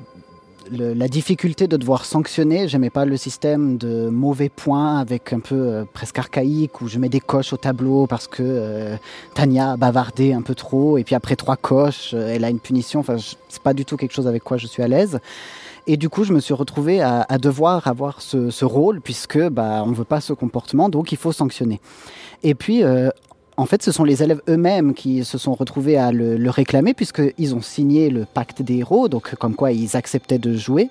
la 0.71 1.07
difficulté 1.07 1.67
de 1.67 1.77
devoir 1.77 2.05
sanctionner. 2.05 2.67
J'aimais 2.67 2.89
pas 2.89 3.05
le 3.05 3.17
système 3.17 3.77
de 3.77 4.09
mauvais 4.09 4.49
points 4.49 4.99
avec 4.99 5.33
un 5.33 5.39
peu 5.39 5.55
euh, 5.55 5.85
presque 5.91 6.19
archaïque 6.19 6.81
où 6.81 6.87
je 6.87 6.99
mets 6.99 7.09
des 7.09 7.19
coches 7.19 7.53
au 7.53 7.57
tableau 7.57 8.07
parce 8.07 8.27
que 8.27 8.43
euh, 8.43 8.95
Tania 9.33 9.71
a 9.71 9.77
bavardé 9.77 10.33
un 10.33 10.41
peu 10.41 10.55
trop 10.55 10.97
et 10.97 11.03
puis 11.03 11.15
après 11.15 11.35
trois 11.35 11.57
coches, 11.57 12.11
euh, 12.13 12.33
elle 12.33 12.45
a 12.45 12.49
une 12.49 12.59
punition. 12.59 12.99
Enfin, 12.99 13.17
c'est 13.17 13.61
pas 13.61 13.73
du 13.73 13.85
tout 13.85 13.97
quelque 13.97 14.13
chose 14.13 14.27
avec 14.27 14.43
quoi 14.43 14.57
je 14.57 14.67
suis 14.67 14.83
à 14.83 14.87
l'aise. 14.87 15.19
Et 15.87 15.97
du 15.97 16.09
coup, 16.09 16.23
je 16.23 16.33
me 16.33 16.39
suis 16.39 16.53
retrouvé 16.53 17.01
à, 17.01 17.25
devoir 17.39 17.87
avoir 17.87 18.21
ce, 18.21 18.63
rôle 18.63 19.01
puisque 19.01 19.39
bah, 19.49 19.83
on 19.85 19.91
veut 19.91 20.03
pas 20.03 20.21
ce 20.21 20.33
comportement, 20.33 20.87
donc 20.87 21.11
il 21.11 21.17
faut 21.17 21.31
sanctionner. 21.31 21.81
Et 22.43 22.53
puis, 22.53 22.83
en 23.59 23.65
fait, 23.65 23.83
ce 23.83 23.91
sont 23.91 24.05
les 24.05 24.23
élèves 24.23 24.41
eux-mêmes 24.47 24.93
qui 24.93 25.25
se 25.25 25.37
sont 25.37 25.53
retrouvés 25.53 25.97
à 25.97 26.13
le, 26.13 26.49
réclamer, 26.49 26.93
puisqu'ils 26.93 27.53
ont 27.55 27.61
signé 27.61 28.09
le 28.09 28.23
pacte 28.23 28.61
des 28.61 28.77
héros, 28.77 29.09
donc 29.09 29.35
comme 29.35 29.53
quoi 29.53 29.73
ils 29.73 29.97
acceptaient 29.97 30.39
de 30.39 30.55
jouer. 30.55 30.89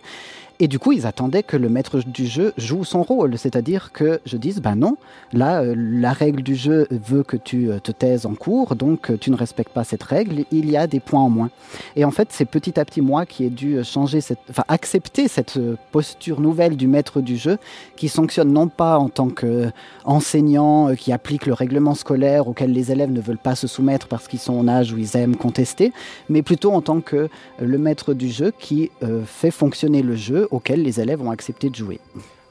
Et 0.60 0.66
du 0.66 0.80
coup, 0.80 0.90
ils 0.90 1.06
attendaient 1.06 1.44
que 1.44 1.56
le 1.56 1.68
maître 1.68 2.00
du 2.00 2.26
jeu 2.26 2.52
joue 2.56 2.82
son 2.82 3.04
rôle, 3.04 3.38
c'est-à-dire 3.38 3.92
que 3.92 4.20
je 4.26 4.36
dise, 4.36 4.60
ben 4.60 4.74
non, 4.74 4.96
là, 5.32 5.62
euh, 5.62 5.72
la 5.76 6.12
règle 6.12 6.42
du 6.42 6.56
jeu 6.56 6.88
veut 6.90 7.22
que 7.22 7.36
tu 7.36 7.70
euh, 7.70 7.78
te 7.78 7.92
taises 7.92 8.26
en 8.26 8.34
cours, 8.34 8.74
donc 8.74 9.10
euh, 9.10 9.16
tu 9.16 9.30
ne 9.30 9.36
respectes 9.36 9.72
pas 9.72 9.84
cette 9.84 10.02
règle, 10.02 10.46
il 10.50 10.68
y 10.68 10.76
a 10.76 10.88
des 10.88 10.98
points 10.98 11.20
en 11.20 11.30
moins. 11.30 11.50
Et 11.94 12.04
en 12.04 12.10
fait, 12.10 12.30
c'est 12.32 12.44
petit 12.44 12.80
à 12.80 12.84
petit 12.84 13.00
moi 13.00 13.24
qui 13.24 13.44
ai 13.44 13.50
dû 13.50 13.84
changer 13.84 14.20
cette, 14.20 14.40
enfin, 14.50 14.64
accepter 14.66 15.28
cette 15.28 15.60
posture 15.92 16.40
nouvelle 16.40 16.76
du 16.76 16.88
maître 16.88 17.20
du 17.20 17.36
jeu, 17.36 17.58
qui 17.94 18.08
sanctionne 18.08 18.52
non 18.52 18.66
pas 18.66 18.98
en 18.98 19.08
tant 19.08 19.28
qu'enseignant 19.28 20.92
qui 20.96 21.12
applique 21.12 21.46
le 21.46 21.52
règlement 21.52 21.94
scolaire 21.94 22.48
auquel 22.48 22.72
les 22.72 22.90
élèves 22.90 23.12
ne 23.12 23.20
veulent 23.20 23.38
pas 23.38 23.54
se 23.54 23.68
soumettre 23.68 24.08
parce 24.08 24.26
qu'ils 24.26 24.40
sont 24.40 24.54
en 24.54 24.66
âge 24.66 24.92
où 24.92 24.98
ils 24.98 25.16
aiment 25.16 25.36
contester, 25.36 25.92
mais 26.28 26.42
plutôt 26.42 26.72
en 26.72 26.82
tant 26.82 27.00
que 27.00 27.28
le 27.60 27.78
maître 27.78 28.12
du 28.12 28.28
jeu 28.28 28.52
qui 28.58 28.90
fait 29.26 29.52
fonctionner 29.52 30.02
le 30.02 30.16
jeu 30.16 30.47
auxquels 30.50 30.82
les 30.82 31.00
élèves 31.00 31.20
ont 31.22 31.30
accepté 31.30 31.70
de 31.70 31.74
jouer. 31.74 32.00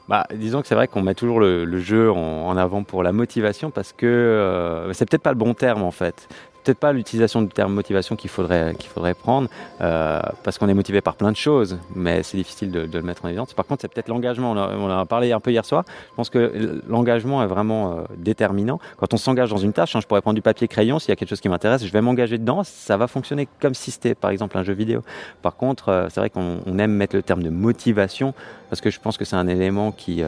Bah, 0.08 0.26
disons 0.34 0.62
que 0.62 0.66
c'est 0.66 0.74
vrai 0.74 0.88
qu'on 0.88 1.02
met 1.02 1.14
toujours 1.14 1.38
le, 1.38 1.80
jeu 1.80 2.10
en, 2.10 2.56
avant 2.56 2.82
pour 2.82 3.02
la 3.02 3.12
motivation 3.12 3.70
parce 3.70 3.92
que 3.92 4.06
euh, 4.06 4.92
c'est 4.94 5.08
peut-être 5.08 5.22
pas 5.22 5.32
le 5.32 5.38
bon 5.38 5.52
terme 5.52 5.82
en 5.82 5.90
fait 5.90 6.28
peut-être 6.68 6.80
pas 6.80 6.92
l'utilisation 6.92 7.40
du 7.40 7.48
terme 7.48 7.72
motivation 7.72 8.14
qu'il 8.14 8.28
faudrait, 8.28 8.74
qu'il 8.78 8.90
faudrait 8.90 9.14
prendre, 9.14 9.48
euh, 9.80 10.20
parce 10.42 10.58
qu'on 10.58 10.68
est 10.68 10.74
motivé 10.74 11.00
par 11.00 11.16
plein 11.16 11.32
de 11.32 11.36
choses, 11.36 11.78
mais 11.94 12.22
c'est 12.22 12.36
difficile 12.36 12.70
de, 12.70 12.86
le 12.92 13.02
mettre 13.02 13.24
en 13.24 13.28
évidence. 13.28 13.54
Par 13.54 13.64
contre, 13.64 13.80
c'est 13.82 13.88
peut-être 13.88 14.08
l'engagement. 14.08 14.52
On, 14.52 14.90
en 14.90 14.98
a 14.98 15.06
parlé 15.06 15.32
un 15.32 15.40
peu 15.40 15.50
hier 15.50 15.64
soir. 15.64 15.84
Je 16.10 16.14
pense 16.14 16.28
que 16.28 16.82
l'engagement 16.86 17.42
est 17.42 17.46
vraiment 17.46 17.92
euh, 17.92 18.02
déterminant. 18.18 18.80
Quand 18.98 19.14
on 19.14 19.16
s'engage 19.16 19.48
dans 19.48 19.56
une 19.56 19.72
tâche, 19.72 19.96
hein, 19.96 20.00
je 20.02 20.06
pourrais 20.06 20.20
prendre 20.20 20.34
du 20.34 20.42
papier 20.42 20.68
crayon, 20.68 20.98
s'il 20.98 21.08
y 21.08 21.12
a 21.12 21.16
quelque 21.16 21.30
chose 21.30 21.40
qui 21.40 21.48
m'intéresse, 21.48 21.86
je 21.86 21.92
vais 21.92 22.02
m'engager 22.02 22.36
dedans, 22.36 22.62
ça 22.64 22.98
va 22.98 23.06
fonctionner 23.06 23.48
comme 23.60 23.74
si 23.74 23.90
c'était 23.90 24.14
par 24.14 24.30
exemple 24.30 24.58
un 24.58 24.62
jeu 24.62 24.74
vidéo. 24.74 25.02
Par 25.40 25.56
contre, 25.56 25.88
euh, 25.88 26.08
c'est 26.10 26.20
vrai 26.20 26.28
qu'on 26.28 26.78
aime 26.78 26.92
mettre 26.92 27.16
le 27.16 27.22
terme 27.22 27.42
de 27.42 27.50
motivation, 27.50 28.34
parce 28.68 28.82
que 28.82 28.90
je 28.90 29.00
pense 29.00 29.16
que 29.16 29.24
c'est 29.24 29.36
un 29.36 29.48
élément 29.48 29.90
qui 29.90 30.22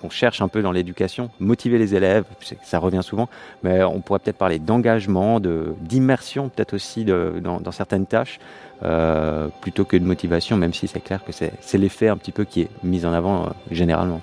qu'on 0.00 0.10
cherche 0.10 0.40
un 0.40 0.48
peu 0.48 0.62
dans 0.62 0.72
l'éducation, 0.72 1.30
motiver 1.38 1.78
les 1.78 1.94
élèves, 1.94 2.24
ça 2.62 2.78
revient 2.78 3.02
souvent, 3.02 3.28
mais 3.62 3.82
on 3.82 4.00
pourrait 4.00 4.20
peut-être 4.20 4.38
parler 4.38 4.58
d'engagement, 4.58 5.40
d'immersion 5.40 6.48
peut-être 6.48 6.74
aussi 6.74 7.04
dans, 7.04 7.72
certaines 7.72 8.06
tâches, 8.06 8.40
euh, 8.82 9.48
plutôt 9.60 9.84
que 9.84 9.96
de 9.96 10.04
motivation, 10.04 10.56
même 10.56 10.72
si 10.72 10.88
c'est 10.88 11.00
clair 11.00 11.20
que 11.24 11.32
c'est 11.32 11.78
l'effet 11.78 12.08
un 12.08 12.16
petit 12.16 12.32
peu 12.32 12.44
qui 12.44 12.62
est 12.62 12.68
mis 12.82 13.04
en 13.04 13.12
avant 13.12 13.42
euh, 13.42 13.48
généralement. 13.70 14.20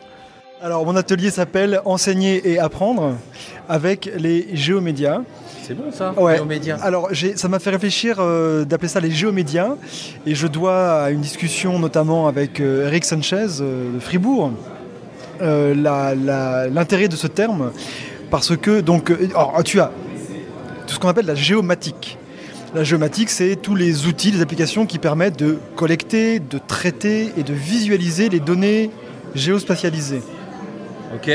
Alors 0.61 0.83
mon 0.85 0.95
atelier 0.95 1.29
s'appelle 1.29 1.81
Enseigner 1.85 2.49
et 2.49 2.57
apprendre 2.57 3.15
avec 3.69 4.09
les 4.17 4.55
géomédias. 4.55 5.21
C'est 5.61 5.75
bon 5.75 5.91
ça, 5.91 6.13
ouais. 6.19 6.39
Alors 6.81 7.09
ça 7.35 7.47
m'a 7.47 7.59
fait 7.59 7.69
réfléchir 7.69 8.17
euh, 8.19 8.65
d'appeler 8.65 8.87
ça 8.87 8.99
les 8.99 9.11
géomédias 9.11 9.75
et 10.25 10.33
je 10.33 10.47
dois 10.47 11.03
à 11.03 11.09
une 11.11 11.21
discussion 11.21 11.77
notamment 11.77 12.27
avec 12.27 12.59
Eric 12.59 13.05
Sanchez 13.05 13.59
de 13.59 13.99
Fribourg 13.99 14.51
l'intérêt 15.41 17.08
de 17.08 17.15
ce 17.15 17.28
terme 17.28 17.71
parce 18.30 18.56
que 18.58 18.82
donc 18.82 19.12
euh, 19.12 19.30
tu 19.63 19.80
as 19.80 19.91
tout 20.86 20.95
ce 20.95 21.00
qu'on 21.00 21.10
appelle 21.10 21.26
la 21.26 21.36
géomatique. 21.36 22.17
La 22.76 22.84
géomatique, 22.84 23.30
c'est 23.30 23.56
tous 23.56 23.76
les 23.76 24.08
outils, 24.08 24.32
les 24.32 24.41
applications 24.41 24.86
qui 24.86 25.00
permettent 25.00 25.39
de 25.39 25.58
collecter, 25.76 26.39
de 26.39 26.60
traiter 26.65 27.32
et 27.38 27.43
de 27.43 27.54
visualiser 27.54 28.30
les 28.30 28.39
données 28.39 28.91
géospatialisées. 29.36 30.21
Ok, 31.15 31.30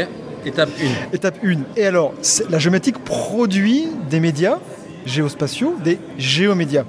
étape 0.44 0.68
1. 1.10 1.14
Étape 1.14 1.38
1. 1.42 1.56
Et 1.76 1.86
alors, 1.86 2.12
la 2.50 2.58
géomatique 2.58 2.98
produit 2.98 3.88
des 4.10 4.20
médias 4.20 4.58
géospatiaux, 5.06 5.76
des 5.82 5.98
géomédias, 6.18 6.84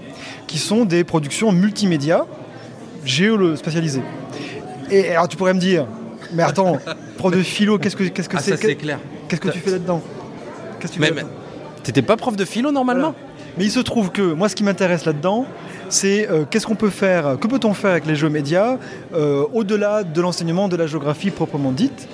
qui 0.47 0.57
sont 0.57 0.85
des 0.85 1.03
productions 1.03 1.51
multimédia 1.51 2.25
géospatialisées. 3.05 4.03
Et 4.91 5.09
alors 5.09 5.27
tu 5.27 5.37
pourrais 5.37 5.53
me 5.53 5.59
dire, 5.59 5.87
mais 6.33 6.43
attends, 6.43 6.77
prof 7.17 7.33
de 7.33 7.41
philo, 7.43 7.77
qu'est-ce 7.77 7.95
que 7.95 8.03
qu'est-ce 8.05 8.29
que 8.29 8.37
ah, 8.37 8.41
c'est 8.41 8.57
c'est 8.57 8.75
clair. 8.75 8.99
Qu'est-ce 9.27 9.41
que 9.41 9.49
tu 9.49 9.59
fais 9.59 9.71
là-dedans 9.71 10.01
Qu'est-ce 10.79 10.93
que 10.93 10.95
tu 10.95 11.01
mais, 11.01 11.07
fais 11.07 11.13
mais 11.13 11.23
t'étais 11.83 12.01
pas 12.01 12.17
prof 12.17 12.35
de 12.35 12.45
philo 12.45 12.71
normalement 12.71 13.15
Mais 13.57 13.65
il 13.65 13.71
se 13.71 13.79
trouve 13.79 14.11
que 14.11 14.21
moi, 14.21 14.49
ce 14.49 14.55
qui 14.55 14.63
m'intéresse 14.63 15.05
là-dedans, 15.05 15.45
c'est 15.93 16.29
euh, 16.29 16.45
qu'est-ce 16.49 16.65
qu'on 16.65 16.75
peut 16.75 16.89
faire, 16.89 17.37
que 17.39 17.47
peut-on 17.47 17.73
faire 17.73 17.91
avec 17.91 18.05
les 18.05 18.15
jeux 18.15 18.29
médias 18.29 18.77
euh, 19.13 19.45
au-delà 19.53 20.03
de 20.03 20.21
l'enseignement 20.21 20.67
de 20.67 20.75
la 20.75 20.87
géographie 20.87 21.29
proprement 21.29 21.71
dite. 21.71 22.07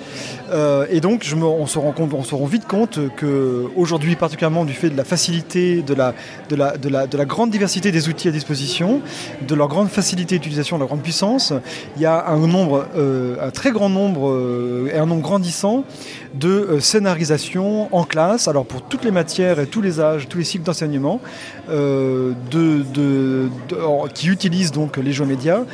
Euh, 0.50 0.86
et 0.90 1.00
donc, 1.00 1.26
on, 1.34 1.66
se 1.66 1.78
rend 1.78 2.46
vite 2.46 2.66
compte 2.66 2.98
qu'aujourd'hui, 3.18 4.16
particulièrement 4.16 4.64
du 4.64 4.74
fait 4.74 4.90
de 4.90 4.96
la 4.96 5.04
facilité, 5.04 5.82
de 5.82 5.94
la, 5.94 6.14
de, 6.48 6.56
la, 6.56 6.76
de, 6.76 6.88
la, 6.88 7.06
de 7.06 7.16
la 7.16 7.24
grande 7.24 7.50
diversité 7.50 7.92
des 7.92 8.08
outils 8.08 8.28
à 8.28 8.32
disposition, 8.32 9.00
de 9.46 9.54
leur 9.54 9.68
grande 9.68 9.88
facilité 9.88 10.38
d'utilisation, 10.38 10.76
de 10.76 10.80
leur 10.80 10.88
grande 10.88 11.02
puissance, 11.02 11.52
il 11.96 12.02
y 12.02 12.06
a 12.06 12.26
un 12.28 13.50
très 13.50 13.70
grand 13.70 13.88
nombre 13.88 14.88
et 14.92 14.98
un 14.98 15.06
nombre 15.06 15.22
grandissant 15.22 15.84
de 16.34 16.78
scénarisation 16.80 17.94
en 17.94 18.04
classe, 18.04 18.48
alors 18.48 18.64
pour 18.64 18.82
toutes 18.82 19.04
les 19.04 19.10
matières 19.10 19.58
et 19.58 19.66
tous 19.66 19.80
les 19.80 20.00
âges, 20.00 20.28
tous 20.28 20.38
les 20.38 20.44
cycles 20.44 20.64
d'enseignement, 20.64 21.20
de, 21.68 22.34
de 22.50 23.48
qui 24.14 24.28
utilisent 24.28 24.72
donc 24.72 24.96
les 24.96 25.12
jeux 25.12 25.24
médias, 25.24 25.64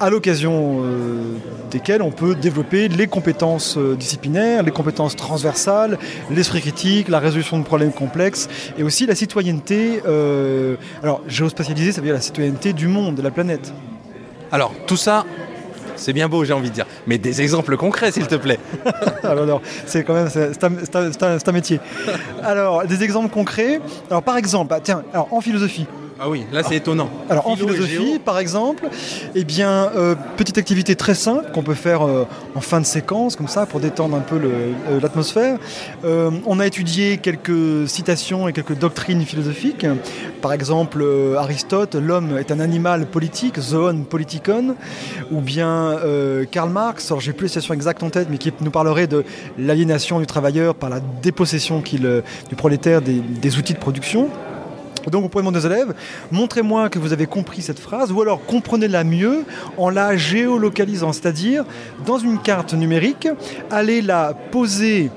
à 0.00 0.10
l'occasion 0.10 0.82
euh, 0.82 1.36
desquels 1.70 2.02
on 2.02 2.10
peut 2.10 2.34
développer 2.34 2.88
les 2.88 3.06
compétences 3.06 3.76
euh, 3.76 3.96
disciplinaires, 3.96 4.62
les 4.62 4.70
compétences 4.70 5.16
transversales, 5.16 5.98
l'esprit 6.30 6.60
critique, 6.60 7.08
la 7.08 7.20
résolution 7.20 7.58
de 7.58 7.64
problèmes 7.64 7.92
complexes 7.92 8.48
et 8.76 8.82
aussi 8.82 9.06
la 9.06 9.14
citoyenneté. 9.14 10.02
Euh, 10.06 10.76
alors, 11.02 11.22
géospatialisée, 11.28 11.92
ça 11.92 12.00
veut 12.00 12.06
dire 12.06 12.14
la 12.14 12.20
citoyenneté 12.20 12.72
du 12.72 12.88
monde, 12.88 13.14
de 13.14 13.22
la 13.22 13.30
planète. 13.30 13.72
Alors, 14.52 14.72
tout 14.86 14.96
ça, 14.96 15.24
c'est 15.96 16.12
bien 16.12 16.28
beau, 16.28 16.44
j'ai 16.44 16.52
envie 16.52 16.70
de 16.70 16.74
dire. 16.74 16.86
Mais 17.06 17.18
des 17.18 17.42
exemples 17.42 17.76
concrets, 17.76 18.12
s'il 18.12 18.26
te 18.26 18.34
plaît. 18.34 18.58
alors, 19.22 19.60
c'est 19.86 20.04
quand 20.04 20.14
même, 20.14 20.28
c'est 20.30 21.48
un, 21.48 21.52
métier. 21.52 21.80
Alors, 22.42 22.84
des 22.86 23.02
exemples 23.02 23.30
concrets. 23.30 23.80
Alors, 24.10 24.22
par 24.22 24.36
exemple, 24.36 24.70
bah, 24.70 24.80
tiens, 24.82 25.02
en 25.14 25.40
philosophie. 25.40 25.86
Ah 26.20 26.30
oui, 26.30 26.44
là 26.52 26.62
c'est 26.62 26.76
étonnant. 26.76 27.10
Alors 27.28 27.48
en 27.48 27.56
philosophie, 27.56 28.20
par 28.24 28.38
exemple, 28.38 28.88
eh 29.34 29.42
bien, 29.42 29.90
euh, 29.96 30.14
petite 30.36 30.58
activité 30.58 30.94
très 30.94 31.14
simple 31.14 31.50
qu'on 31.52 31.64
peut 31.64 31.74
faire 31.74 32.06
euh, 32.06 32.24
en 32.54 32.60
fin 32.60 32.80
de 32.80 32.86
séquence, 32.86 33.34
comme 33.34 33.48
ça, 33.48 33.66
pour 33.66 33.80
détendre 33.80 34.16
un 34.16 34.20
peu 34.20 34.36
euh, 34.36 35.00
l'atmosphère. 35.00 35.58
on 36.04 36.60
a 36.60 36.66
étudié 36.66 37.18
quelques 37.18 37.88
citations 37.88 38.46
et 38.46 38.52
quelques 38.52 38.78
doctrines 38.78 39.22
philosophiques. 39.22 39.86
Par 40.40 40.52
exemple, 40.52 41.04
Aristote, 41.36 41.96
l'homme 41.96 42.38
est 42.38 42.52
un 42.52 42.60
animal 42.60 43.06
politique, 43.06 43.58
zoon 43.58 44.04
politikon, 44.08 44.76
ou 45.32 45.40
bien 45.40 45.98
Karl 46.50 46.70
Marx, 46.70 47.10
alors 47.10 47.20
j'ai 47.20 47.32
plus 47.32 47.46
les 47.46 47.48
citations 47.48 47.74
exactes 47.74 48.02
en 48.02 48.10
tête, 48.10 48.28
mais 48.30 48.38
qui 48.38 48.52
nous 48.60 48.70
parlerait 48.70 49.06
de 49.06 49.24
l'aliénation 49.58 50.20
du 50.20 50.26
travailleur 50.26 50.74
par 50.74 50.90
la 50.90 51.00
dépossession 51.00 51.82
du 51.82 52.56
prolétaire 52.56 53.00
des 53.02 53.58
outils 53.58 53.74
de 53.74 53.78
production. 53.78 54.28
Donc 55.10 55.24
on 55.24 55.28
pourrait 55.28 55.42
demander 55.42 55.58
aux 55.58 55.68
élèves, 55.70 55.94
montrez-moi 56.30 56.88
que 56.88 56.98
vous 56.98 57.12
avez 57.12 57.26
compris 57.26 57.62
cette 57.62 57.78
phrase, 57.78 58.12
ou 58.12 58.20
alors 58.20 58.44
comprenez-la 58.44 59.04
mieux 59.04 59.44
en 59.76 59.90
la 59.90 60.16
géolocalisant, 60.16 61.12
c'est-à-dire 61.12 61.64
dans 62.06 62.18
une 62.18 62.38
carte 62.38 62.74
numérique, 62.74 63.28
allez 63.70 64.02
la 64.02 64.34
poser 64.50 65.10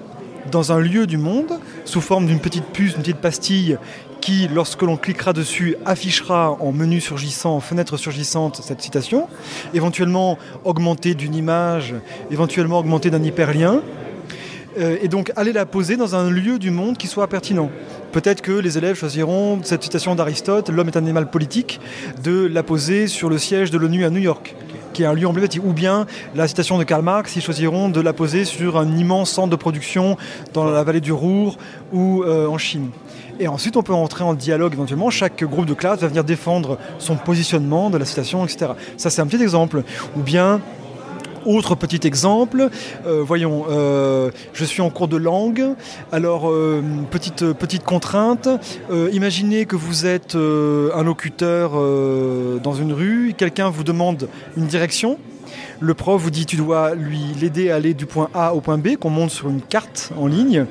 dans 0.52 0.71
un 0.71 0.80
lieu 0.80 1.08
du 1.08 1.17
monde, 1.17 1.60
sous 1.86 2.02
forme 2.02 2.26
d'une 2.26 2.39
petite 2.39 2.65
puce, 2.65 2.93
une 2.95 3.02
petite 3.02 3.17
pastille, 3.17 3.78
qui, 4.21 4.47
lorsque 4.47 4.82
l'on 4.82 4.97
cliquera 4.97 5.32
dessus, 5.32 5.76
affichera 5.86 6.58
en 6.60 6.71
menu 6.71 7.00
surgissant, 7.00 7.56
en 7.56 7.60
fenêtre 7.60 7.97
surgissante, 7.97 8.62
cette 8.63 8.82
citation, 8.82 9.28
éventuellement 9.73 10.38
augmentée 10.63 11.13
d'une 11.13 11.36
image, 11.36 11.93
éventuellement 12.32 12.80
augmentée 12.80 13.10
d'un 13.10 13.23
hyperlien, 13.23 13.82
euh, 14.80 14.97
et 15.02 15.08
donc 15.08 15.32
allez 15.36 15.54
la 15.54 15.65
poser 15.65 15.97
dans 15.97 16.15
un 16.15 16.30
lieu 16.30 16.60
du 16.60 16.71
monde 16.71 16.97
qui 16.97 17.08
soit 17.08 17.28
pertinent. 17.28 17.69
Peut-être 18.18 18.42
que 18.42 18.52
les 18.52 18.80
élèves 18.80 18.96
choisiront 18.96 19.60
cette 19.62 19.84
citation 19.84 20.16
d'Aristote, 20.16 20.72
l'homme 20.72 20.88
est 20.88 20.98
un 20.98 21.02
animal 21.02 21.30
politique, 21.30 21.80
de 22.24 22.48
la 22.48 22.64
poser 22.64 23.06
sur 23.06 23.30
le 23.30 23.38
siège 23.38 23.70
de 23.70 23.78
l'ONU 23.78 24.06
à 24.06 24.10
New 24.10 24.18
York 24.20 24.56
qui 24.94 25.04
est 25.04 25.06
un 25.06 25.14
lieu 25.14 25.28
emblématique, 25.28 25.62
ou 25.64 25.74
bien 25.74 26.08
la 26.34 26.48
citation 26.48 26.80
de 26.80 26.84
Karl 26.84 27.04
Marx, 27.04 27.36
ils 27.36 27.42
choisiront 27.44 27.90
de 27.90 28.02
la 28.02 28.14
poser 28.14 28.46
sur 28.46 28.80
un 28.80 28.98
immense 28.98 29.30
centre 29.30 29.52
de 29.52 29.56
production 29.56 30.18
dans 30.54 30.66
la 30.66 30.84
vallée 30.84 31.02
du 31.02 31.14
Ruhr 31.14 31.56
ou 31.94 32.24
euh, 32.24 32.48
en 32.48 32.58
Chine. 32.58 32.90
Et 33.40 33.48
ensuite, 33.48 33.78
on 33.78 33.84
peut 33.84 33.94
entrer 33.94 34.24
en 34.24 34.34
dialogue 34.34 34.74
éventuellement. 34.74 35.12
Chaque 35.12 35.44
groupe 35.44 35.68
de 35.68 35.76
classe 35.76 36.00
va 36.00 36.08
venir 36.08 36.24
défendre 36.24 36.80
son 36.98 37.16
positionnement 37.16 37.92
de 37.92 38.00
la 38.00 38.06
citation, 38.06 38.44
etc. 38.44 38.72
Ça, 38.98 39.12
c'est 39.12 39.22
un 39.22 39.28
petit 39.28 39.44
exemple. 39.44 39.84
Ou 40.18 40.22
bien, 40.22 40.62
autre 41.48 41.76
petit 41.76 42.06
exemple, 42.06 42.70
euh, 43.06 43.24
voyons, 43.24 43.66
euh, 43.70 44.32
je 44.54 44.66
suis 44.66 44.82
en 44.82 44.90
cours 44.90 45.08
de 45.08 45.18
langue. 45.18 45.64
Alors, 46.12 46.50
euh, 46.50 46.82
petite, 47.10 47.54
petite 47.54 47.84
contrainte, 47.84 48.50
imaginez 49.12 49.66
que 49.66 49.76
vous 49.76 50.06
êtes 50.06 50.36
un 50.36 51.04
locuteur 51.04 51.72
dans 52.62 52.74
une 52.74 52.94
rue, 52.94 53.34
quelqu'un 53.38 53.70
vous 53.70 53.84
demande 53.84 54.28
une 54.56 54.66
direction. 54.66 55.18
Le 55.80 55.94
prof 55.94 56.22
vous 56.22 56.32
dit 56.32 56.46
tu 56.46 56.56
dois 56.56 56.96
lui 56.96 57.20
l'aider 57.40 57.70
à 57.70 57.76
aller 57.76 57.94
du 57.94 58.06
point 58.06 58.30
A 58.34 58.56
au 58.56 58.62
point 58.62 58.78
B 58.78 58.96
qu'on 58.96 59.12
monte 59.12 59.30
sur 59.30 59.50
une 59.50 59.62
carte 59.62 60.12
en 60.18 60.26
ligne. 60.26 60.66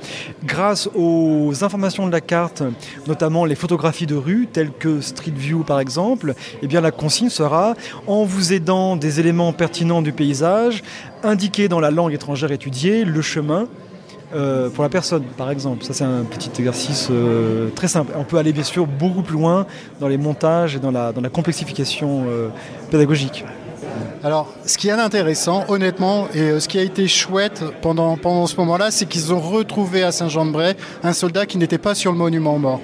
Grâce 0.44 0.88
aux 0.94 1.52
informations 1.62 2.06
de 2.06 2.12
la 2.12 2.20
carte, 2.20 2.64
notamment 3.06 3.44
les 3.44 3.54
photographies 3.54 4.06
de 4.06 4.16
rue 4.16 4.48
telles 4.52 4.72
que 4.72 5.00
Street 5.00 5.32
View 5.34 5.62
par 5.62 5.78
exemple, 5.78 6.34
eh 6.62 6.66
bien 6.66 6.80
la 6.80 6.90
consigne 6.90 7.28
sera 7.28 7.74
en 8.06 8.24
vous 8.24 8.52
aidant 8.52 8.96
des 8.96 9.20
éléments 9.20 9.52
pertinents 9.52 10.02
du 10.02 10.12
paysage, 10.12 10.82
indiquer 11.22 11.68
dans 11.68 11.80
la 11.80 11.92
langue 11.92 12.12
étrangère 12.12 12.50
étudiée 12.50 13.04
le 13.04 13.22
chemin 13.22 13.68
euh, 14.34 14.70
pour 14.70 14.82
la 14.82 14.90
personne, 14.90 15.22
par 15.36 15.50
exemple. 15.50 15.84
Ça, 15.84 15.92
c'est 15.92 16.04
un 16.04 16.24
petit 16.24 16.50
exercice 16.58 17.08
euh, 17.10 17.68
très 17.70 17.86
simple. 17.86 18.12
On 18.16 18.24
peut 18.24 18.38
aller, 18.38 18.52
bien 18.52 18.64
sûr, 18.64 18.86
beaucoup 18.86 19.22
plus 19.22 19.34
loin 19.34 19.66
dans 20.00 20.08
les 20.08 20.18
montages 20.18 20.74
et 20.74 20.80
dans 20.80 20.90
la, 20.90 21.12
complexification 21.32 22.24
euh, 22.26 22.48
pédagogique. 22.90 23.44
Alors, 24.22 24.52
ce 24.64 24.78
qui 24.78 24.88
est 24.88 24.92
intéressant, 24.92 25.64
honnêtement, 25.68 26.28
et 26.34 26.40
euh, 26.40 26.60
ce 26.60 26.68
qui 26.68 26.78
a 26.78 26.82
été 26.82 27.06
chouette 27.06 27.62
pendant, 27.82 28.16
pendant 28.16 28.46
ce 28.46 28.56
moment-là, 28.56 28.90
c'est 28.90 29.06
qu'ils 29.06 29.32
ont 29.32 29.40
retrouvé 29.40 30.02
à 30.02 30.12
Saint-Jean-de-Bray 30.12 30.74
un 31.02 31.12
soldat 31.12 31.46
qui 31.46 31.58
n'était 31.58 31.78
pas 31.78 31.94
sur 31.94 32.12
le 32.12 32.18
monument 32.18 32.54
aux 32.54 32.58
morts. 32.58 32.80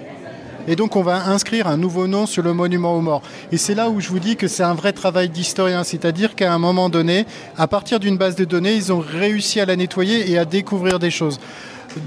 Et 0.69 0.77
donc 0.77 0.95
on 0.95 1.03
va 1.03 1.27
inscrire 1.27 1.67
un 1.67 1.77
nouveau 1.77 2.07
nom 2.07 2.25
sur 2.25 2.43
le 2.45 2.53
monument 2.53 2.95
aux 2.95 3.01
morts. 3.01 3.23
Et 3.51 3.57
c'est 3.57 3.75
là 3.75 3.91
où 3.91 4.01
je 4.01 4.09
vous 4.09 4.21
dis 4.21 4.37
que 4.37 4.47
c'est 4.47 4.63
un 4.63 4.75
vrai 4.75 4.93
travail 4.93 5.29
d'historien, 5.29 5.83
c'est-à-dire 5.83 6.37
qu'à 6.37 6.53
un 6.53 6.59
moment 6.59 6.89
donné, 6.89 7.27
à 7.59 7.67
partir 7.67 7.99
d'une 7.99 8.17
base 8.17 8.37
de 8.37 8.45
données, 8.45 8.75
ils 8.75 8.93
ont 8.93 9.01
réussi 9.01 9.59
à 9.59 9.67
la 9.67 9.75
nettoyer 9.75 10.31
et 10.31 10.39
à 10.39 10.45
découvrir 10.45 11.01
des 11.01 11.11
choses. 11.11 11.41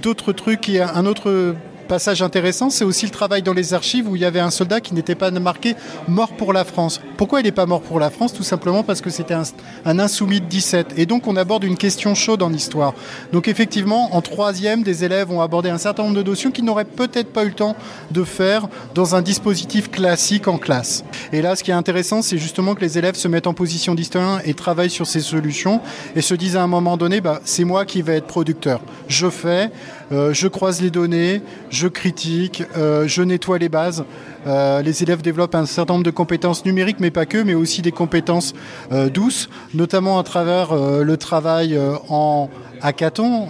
D'autres 0.02 0.32
trucs, 0.32 0.70
un 0.70 1.06
autre 1.06 1.56
passage 1.86 2.22
intéressant, 2.22 2.70
c'est 2.70 2.84
aussi 2.84 3.06
le 3.06 3.12
travail 3.12 3.42
dans 3.42 3.54
les 3.54 3.74
archives 3.74 4.10
où 4.10 4.16
il 4.16 4.22
y 4.22 4.26
avait 4.26 4.40
un 4.40 4.52
soldat 4.52 4.82
qui 4.82 4.94
n'était 4.94 5.16
pas 5.16 5.32
marqué 5.32 5.76
mort 6.08 6.34
pour 6.34 6.54
la 6.54 6.64
France. 6.64 7.02
Pourquoi 7.18 7.40
il 7.40 7.44
n'est 7.44 7.52
pas 7.52 7.66
mort 7.66 7.82
pour 7.82 8.00
la 8.00 8.10
France? 8.10 8.34
Tout 8.34 8.44
simplement 8.44 8.84
parce 8.84 9.02
que 9.02 9.10
c'était 9.10 9.34
un, 9.34 10.00
insoumis 10.00 10.42
de 10.42 10.46
17. 10.46 10.94
Et 10.98 11.06
donc 11.06 11.28
on 11.28 11.36
aborde 11.36 11.64
une 11.64 11.78
question 11.78 12.16
chaude 12.16 12.42
en 12.42 12.52
histoire. 12.52 12.94
Donc 13.32 13.48
effectivement, 13.48 14.16
en 14.16 14.22
troisième, 14.22 14.84
des 14.84 15.04
élèves 15.04 15.32
ont 15.32 15.42
abordé 15.42 15.70
un 15.70 15.78
certain 15.78 16.04
nombre 16.04 16.16
de 16.16 16.24
notions 16.24 16.52
qu'ils 16.52 16.66
n'auraient 16.66 16.86
peut-être 16.86 17.32
pas 17.32 17.44
eu 17.44 17.50
le 17.50 17.54
temps 17.54 17.76
de 18.12 18.24
faire 18.24 18.68
dans 18.94 19.16
un 19.16 19.22
dispositif 19.22 19.90
classique 19.92 20.48
en 20.48 20.58
classe. 20.58 21.04
Et 21.32 21.42
là, 21.42 21.56
ce 21.56 21.64
qui 21.64 21.72
est 21.72 21.76
intéressant, 21.76 22.22
c'est 22.22 22.38
justement 22.38 22.76
que 22.76 22.82
les 22.82 22.98
élèves 22.98 23.16
se 23.16 23.28
mettent 23.28 23.48
en 23.48 23.54
position 23.54 23.96
d'historien 23.96 24.40
et 24.46 24.54
travaillent 24.54 24.90
sur 24.90 25.08
ces 25.08 25.22
solutions 25.22 25.82
et 26.16 26.22
se 26.22 26.34
disent 26.34 26.58
à 26.58 26.64
un 26.64 26.68
moment 26.68 26.98
donné, 26.98 27.22
bah, 27.22 27.40
c'est 27.46 27.64
moi 27.64 27.86
qui 27.86 28.02
vais 28.02 28.18
être 28.18 28.28
producteur. 28.28 28.82
Je 29.08 29.30
fais, 29.30 29.72
euh, 30.12 30.34
je 30.34 30.48
croise 30.48 30.82
les 30.82 30.92
données, 30.92 31.42
je 31.70 31.88
critique, 31.88 32.64
euh, 32.78 33.08
je 33.08 33.22
nettoie 33.22 33.58
les 33.58 33.70
bases. 33.70 34.06
Euh, 34.46 34.82
les 34.82 35.02
élèves 35.02 35.22
développent 35.22 35.56
un 35.56 35.66
certain 35.66 35.94
nombre 35.94 36.06
de 36.06 36.12
compétences 36.12 36.66
numériques, 36.66 37.00
mais 37.00 37.12
pas 37.12 37.26
que, 37.26 37.40
mais 37.40 37.56
aussi 37.56 37.82
des 37.82 37.92
compétences 37.92 38.54
douces, 39.14 39.50
notamment 39.74 40.20
à 40.20 40.24
travers 40.24 40.76
le 40.76 41.18
travail 41.18 41.80
en 42.10 42.50
hackathon, 42.82 43.48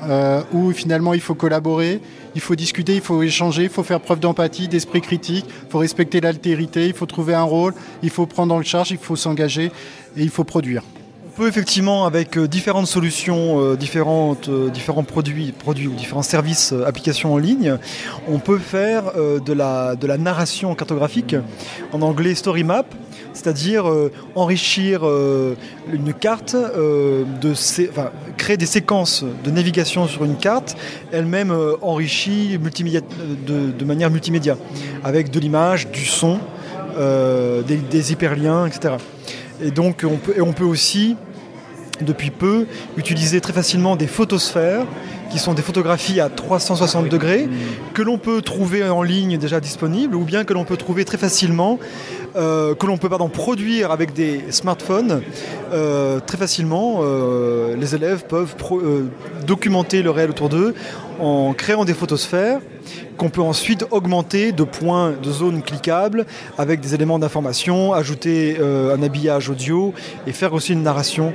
où 0.54 0.72
finalement 0.72 1.14
il 1.14 1.20
faut 1.20 1.36
collaborer, 1.36 2.00
il 2.36 2.42
faut 2.42 2.56
discuter, 2.56 2.96
il 2.96 3.02
faut 3.02 3.22
échanger, 3.22 3.64
il 3.64 3.70
faut 3.70 3.84
faire 3.84 4.00
preuve 4.00 4.20
d'empathie, 4.20 4.68
d'esprit 4.68 5.02
critique, 5.02 5.46
il 5.48 5.70
faut 5.70 5.80
respecter 5.80 6.22
l'altérité, 6.22 6.88
il 6.88 6.94
faut 6.94 7.06
trouver 7.06 7.34
un 7.34 7.44
rôle, 7.44 7.74
il 8.02 8.10
faut 8.10 8.26
prendre 8.26 8.56
en 8.56 8.62
charge, 8.62 8.92
il 8.92 8.98
faut 8.98 9.18
s'engager 9.18 9.72
et 10.16 10.24
il 10.24 10.30
faut 10.30 10.46
produire. 10.46 10.84
Peut 11.36 11.48
effectivement, 11.48 12.06
avec 12.06 12.40
différentes 12.40 12.88
solutions, 12.88 13.76
différentes, 13.76 14.50
différents 14.72 15.04
produits, 15.04 15.52
produits 15.52 15.88
ou 15.88 15.94
différents 15.94 16.24
services, 16.24 16.74
applications 16.86 17.34
en 17.34 17.38
ligne, 17.38 17.78
on 18.30 18.40
peut 18.40 18.58
faire 18.58 19.12
de, 19.14 19.54
la, 19.54 20.18
narration 20.18 20.74
cartographique, 20.76 21.36
en 21.92 22.02
anglais 22.02 22.36
story 22.36 22.64
map, 22.64 22.86
c'est-à-dire 23.34 23.86
enrichir 24.36 25.04
une 25.92 26.14
carte, 26.14 26.56
créer 28.38 28.58
des 28.58 28.66
séquences 28.66 29.26
de 29.44 29.52
navigation 29.52 30.08
sur 30.08 30.24
une 30.24 30.38
carte, 30.38 30.78
elle-même 31.12 31.54
enrichie 31.82 32.58
de, 32.58 33.86
manière 33.86 34.10
multimédia, 34.10 34.56
avec 35.04 35.32
de 35.32 35.40
l'image, 35.42 35.90
du 35.90 36.06
son, 36.06 36.40
des, 36.98 38.12
hyperliens, 38.14 38.68
etc. 38.68 38.96
Et 39.62 39.72
donc 39.72 40.06
on 40.06 40.20
on 40.42 40.54
peut 40.54 40.66
aussi, 40.66 41.18
depuis 42.02 42.32
peu, 42.32 42.68
utiliser 42.98 43.42
très 43.42 43.54
facilement 43.54 43.96
des 43.96 44.08
photosphères 44.08 44.86
qui 45.32 45.40
sont 45.40 45.54
des 45.54 45.62
photographies 45.62 46.20
à 46.20 46.30
360 46.30 47.10
degrés 47.10 47.50
que 47.94 48.02
l'on 48.02 48.18
peut 48.18 48.42
trouver 48.42 48.88
en 48.88 49.02
ligne 49.02 49.38
déjà 49.38 49.60
disponibles 49.60 50.16
ou 50.16 50.24
bien 50.24 50.44
que 50.44 50.54
l'on 50.54 50.66
peut 50.66 50.78
trouver 50.78 51.04
très 51.06 51.18
facilement, 51.18 51.80
euh, 52.36 52.76
que 52.76 52.86
l'on 52.86 52.98
peut 52.98 53.10
pardon, 53.10 53.30
produire 53.30 53.92
avec 53.92 54.14
des 54.14 54.44
smartphones 54.52 55.22
euh, 55.74 56.20
très 56.20 56.38
facilement. 56.38 57.00
Euh, 57.02 57.76
les 57.76 57.96
élèves 57.96 58.26
peuvent 58.28 58.56
documenter 59.46 60.04
le 60.04 60.12
réel 60.12 60.30
autour 60.30 60.50
d'eux 60.50 60.74
en 61.20 61.54
créant 61.54 61.86
des 61.86 61.94
photosphères 61.94 62.60
qu'on 63.18 63.30
peut 63.30 63.42
ensuite 63.42 63.86
augmenter 63.92 64.52
de 64.52 64.64
points, 64.64 65.12
de 65.12 65.32
zones 65.32 65.62
cliquables 65.62 66.26
avec 66.58 66.82
des 66.82 66.94
éléments 66.94 67.18
d'information, 67.18 67.94
ajouter 67.94 68.58
un 68.60 69.02
habillage 69.02 69.50
audio 69.50 69.94
et 70.28 70.34
faire 70.34 70.54
aussi 70.54 70.74
une 70.74 70.84
narration. 70.84 71.34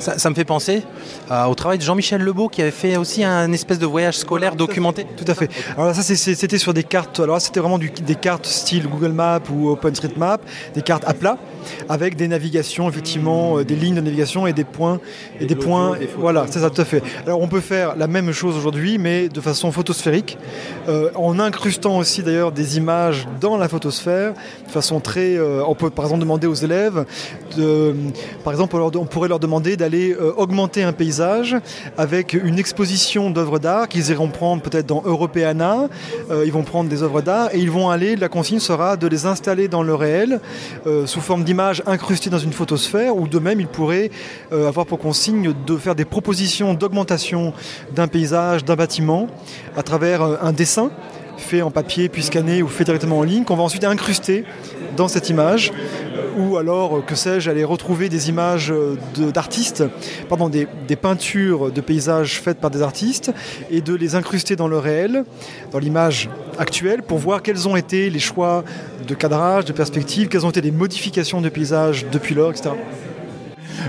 Ça, 0.00 0.30
me 0.30 0.34
fait 0.34 0.46
penser 0.46 0.82
euh, 1.30 1.44
au 1.44 1.54
travail 1.54 1.76
de 1.76 1.82
Jean-Michel 1.82 2.22
Lebeau 2.22 2.48
qui 2.48 2.62
avait 2.62 2.70
fait 2.70 2.96
aussi 2.96 3.22
un 3.22 3.52
espèce 3.52 3.78
de 3.78 3.84
voyage 3.84 4.16
scolaire 4.16 4.56
documenté. 4.56 5.06
Tout 5.16 5.30
à 5.30 5.34
fait. 5.34 5.50
Alors 5.76 5.94
ça 5.94 6.02
c'était 6.02 6.58
sur 6.58 6.72
des 6.72 6.84
cartes. 6.84 7.20
Alors 7.20 7.40
c'était 7.40 7.60
vraiment 7.60 7.78
des 7.78 8.14
cartes 8.14 8.46
style 8.46 8.88
Google 8.88 9.12
Maps 9.12 9.40
ou 9.52 9.68
OpenStreetMap, 9.68 10.40
des 10.74 10.80
cartes 10.80 11.04
à 11.06 11.12
plat 11.12 11.36
avec 11.88 12.16
des 12.16 12.28
navigations 12.28 12.88
effectivement, 12.88 13.58
euh, 13.58 13.64
des 13.64 13.76
lignes 13.76 13.94
de 13.94 14.00
navigation 14.00 14.46
et 14.46 14.52
des 14.52 14.64
points 14.64 15.00
et, 15.40 15.46
des 15.46 15.54
points. 15.54 15.96
voilà, 16.18 16.46
c'est 16.48 16.60
ça 16.60 16.70
tout 16.70 16.80
à 16.80 16.84
fait. 16.84 17.02
Alors 17.26 17.40
on 17.40 17.48
peut 17.48 17.60
faire 17.60 17.96
la 17.96 18.06
même 18.06 18.32
chose 18.32 18.56
aujourd'hui, 18.56 18.98
mais 18.98 19.28
de 19.28 19.40
façon 19.40 19.72
photosphérique, 19.72 20.38
euh, 20.88 21.10
en 21.14 21.38
incrustant 21.38 21.98
aussi 21.98 22.22
d'ailleurs 22.22 22.52
des 22.52 22.76
images 22.76 23.26
dans 23.40 23.56
la 23.56 23.68
photosphère, 23.68 24.34
de 24.66 24.70
façon 24.70 25.00
très. 25.00 25.38
on 25.40 25.74
peut 25.74 25.90
par 25.90 26.04
exemple 26.06 26.20
demander 26.22 26.46
aux 26.46 26.54
élèves, 26.54 27.04
de, 27.56 27.94
par 28.44 28.52
exemple 28.52 28.76
on 28.76 29.06
pourrait 29.06 29.28
leur 29.28 29.40
demander 29.40 29.76
d'aller 29.76 30.12
euh, 30.12 30.32
augmenter 30.36 30.82
un 30.82 30.92
paysage 30.92 31.56
avec 31.96 32.34
une 32.34 32.58
exposition 32.58 33.30
d'œuvres 33.30 33.58
d'art 33.58 33.88
qu'ils 33.88 34.10
iront 34.10 34.28
prendre 34.28 34.62
peut-être 34.62 34.86
dans 34.86 35.02
Europeana. 35.04 35.88
Euh, 36.30 36.44
ils 36.46 36.52
vont 36.52 36.62
prendre 36.62 36.88
des 36.88 37.02
œuvres 37.02 37.20
d'art 37.22 37.54
et 37.54 37.58
ils 37.58 37.70
vont 37.70 37.90
aller, 37.90 38.16
la 38.16 38.28
consigne 38.28 38.58
sera 38.58 38.96
de 38.96 39.06
les 39.06 39.26
installer 39.26 39.68
dans 39.68 39.82
le 39.82 39.94
réel 39.94 40.40
euh, 40.86 41.06
sous 41.06 41.20
forme 41.20 41.44
d'images 41.50 41.82
incrustées 41.84 42.30
dans 42.30 42.38
une 42.38 42.52
photosphère 42.52 43.16
ou 43.16 43.26
de 43.26 43.40
même 43.40 43.58
ils 43.60 43.66
pourraient 43.66 44.12
avoir 44.52 44.86
pour 44.86 45.00
consigne 45.00 45.52
de 45.66 45.76
faire 45.76 45.96
des 45.96 46.04
propositions 46.04 46.74
d'augmentation 46.74 47.52
d'un 47.92 48.06
paysage, 48.06 48.64
d'un 48.64 48.76
bâtiment 48.76 49.26
à 49.76 49.82
travers 49.82 50.22
un 50.22 50.52
dessin 50.52 50.92
fait 51.40 51.62
en 51.62 51.70
papier 51.70 52.08
puis 52.08 52.22
scanné 52.22 52.62
ou 52.62 52.68
fait 52.68 52.84
directement 52.84 53.18
en 53.18 53.22
ligne 53.22 53.44
qu'on 53.44 53.56
va 53.56 53.62
ensuite 53.62 53.84
incruster 53.84 54.44
dans 54.96 55.08
cette 55.08 55.28
image 55.30 55.72
ou 56.36 56.56
alors, 56.56 57.04
que 57.04 57.14
sais-je, 57.14 57.50
aller 57.50 57.64
retrouver 57.64 58.08
des 58.08 58.28
images 58.28 58.72
d'artistes, 59.16 59.84
pardon, 60.28 60.48
des, 60.48 60.66
peintures 60.96 61.70
de 61.70 61.80
paysages 61.80 62.40
faites 62.40 62.58
par 62.58 62.70
des 62.70 62.82
artistes 62.82 63.32
et 63.70 63.80
de 63.80 63.94
les 63.94 64.14
incruster 64.14 64.56
dans 64.56 64.68
le 64.68 64.78
réel, 64.78 65.24
dans 65.72 65.78
l'image 65.78 66.28
actuelle, 66.58 67.02
pour 67.02 67.18
voir 67.18 67.42
quels 67.42 67.68
ont 67.68 67.76
été 67.76 68.10
les 68.10 68.18
choix 68.18 68.64
de 69.06 69.14
cadrage, 69.14 69.64
de 69.64 69.72
perspective, 69.72 70.28
quelles 70.28 70.46
ont 70.46 70.50
été 70.50 70.60
les 70.60 70.70
modifications 70.70 71.40
de 71.40 71.48
paysages 71.48 72.06
depuis 72.10 72.34
lors, 72.34 72.50
etc. 72.50 72.70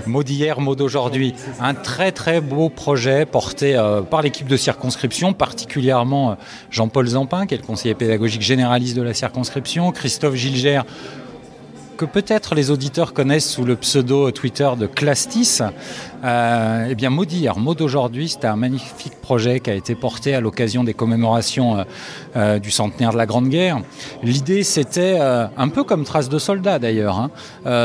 Mot 0.06 0.22
d'hier, 0.22 0.60
mot 0.60 0.74
d'aujourd'hui. 0.74 1.34
Un 1.60 1.74
très 1.74 2.12
très 2.12 2.40
beau 2.40 2.68
projet 2.68 3.26
porté 3.26 3.76
euh, 3.76 4.02
par 4.02 4.22
l'équipe 4.22 4.46
de 4.46 4.56
circonscription, 4.56 5.32
particulièrement 5.32 6.32
euh, 6.32 6.34
Jean-Paul 6.70 7.06
Zampin, 7.06 7.46
qui 7.46 7.54
est 7.54 7.58
le 7.58 7.62
conseiller 7.62 7.94
pédagogique 7.94 8.42
généraliste 8.42 8.96
de 8.96 9.02
la 9.02 9.14
circonscription, 9.14 9.90
Christophe 9.92 10.34
Gilgère, 10.34 10.84
que 12.02 12.06
peut-être 12.06 12.56
les 12.56 12.72
auditeurs 12.72 13.14
connaissent 13.14 13.48
sous 13.48 13.64
le 13.64 13.76
pseudo 13.76 14.32
Twitter 14.32 14.68
de 14.76 14.88
Clastis. 14.88 15.60
Euh, 16.24 16.88
eh 16.90 16.96
bien, 16.96 17.12
d'hier, 17.12 17.56
mot 17.60 17.76
d'aujourd'hui, 17.76 18.28
c'était 18.28 18.48
un 18.48 18.56
magnifique 18.56 19.20
projet 19.20 19.60
qui 19.60 19.70
a 19.70 19.74
été 19.74 19.94
porté 19.94 20.34
à 20.34 20.40
l'occasion 20.40 20.82
des 20.82 20.94
commémorations 20.94 21.78
euh, 21.78 21.84
euh, 22.34 22.58
du 22.58 22.72
centenaire 22.72 23.12
de 23.12 23.18
la 23.18 23.26
Grande 23.26 23.48
Guerre. 23.48 23.82
L'idée, 24.24 24.64
c'était, 24.64 25.20
un 25.20 25.68
peu 25.68 25.84
comme 25.84 26.02
Trace 26.02 26.28
de 26.28 26.40
soldats 26.40 26.80
d'ailleurs, 26.80 27.20
hein, 27.20 27.30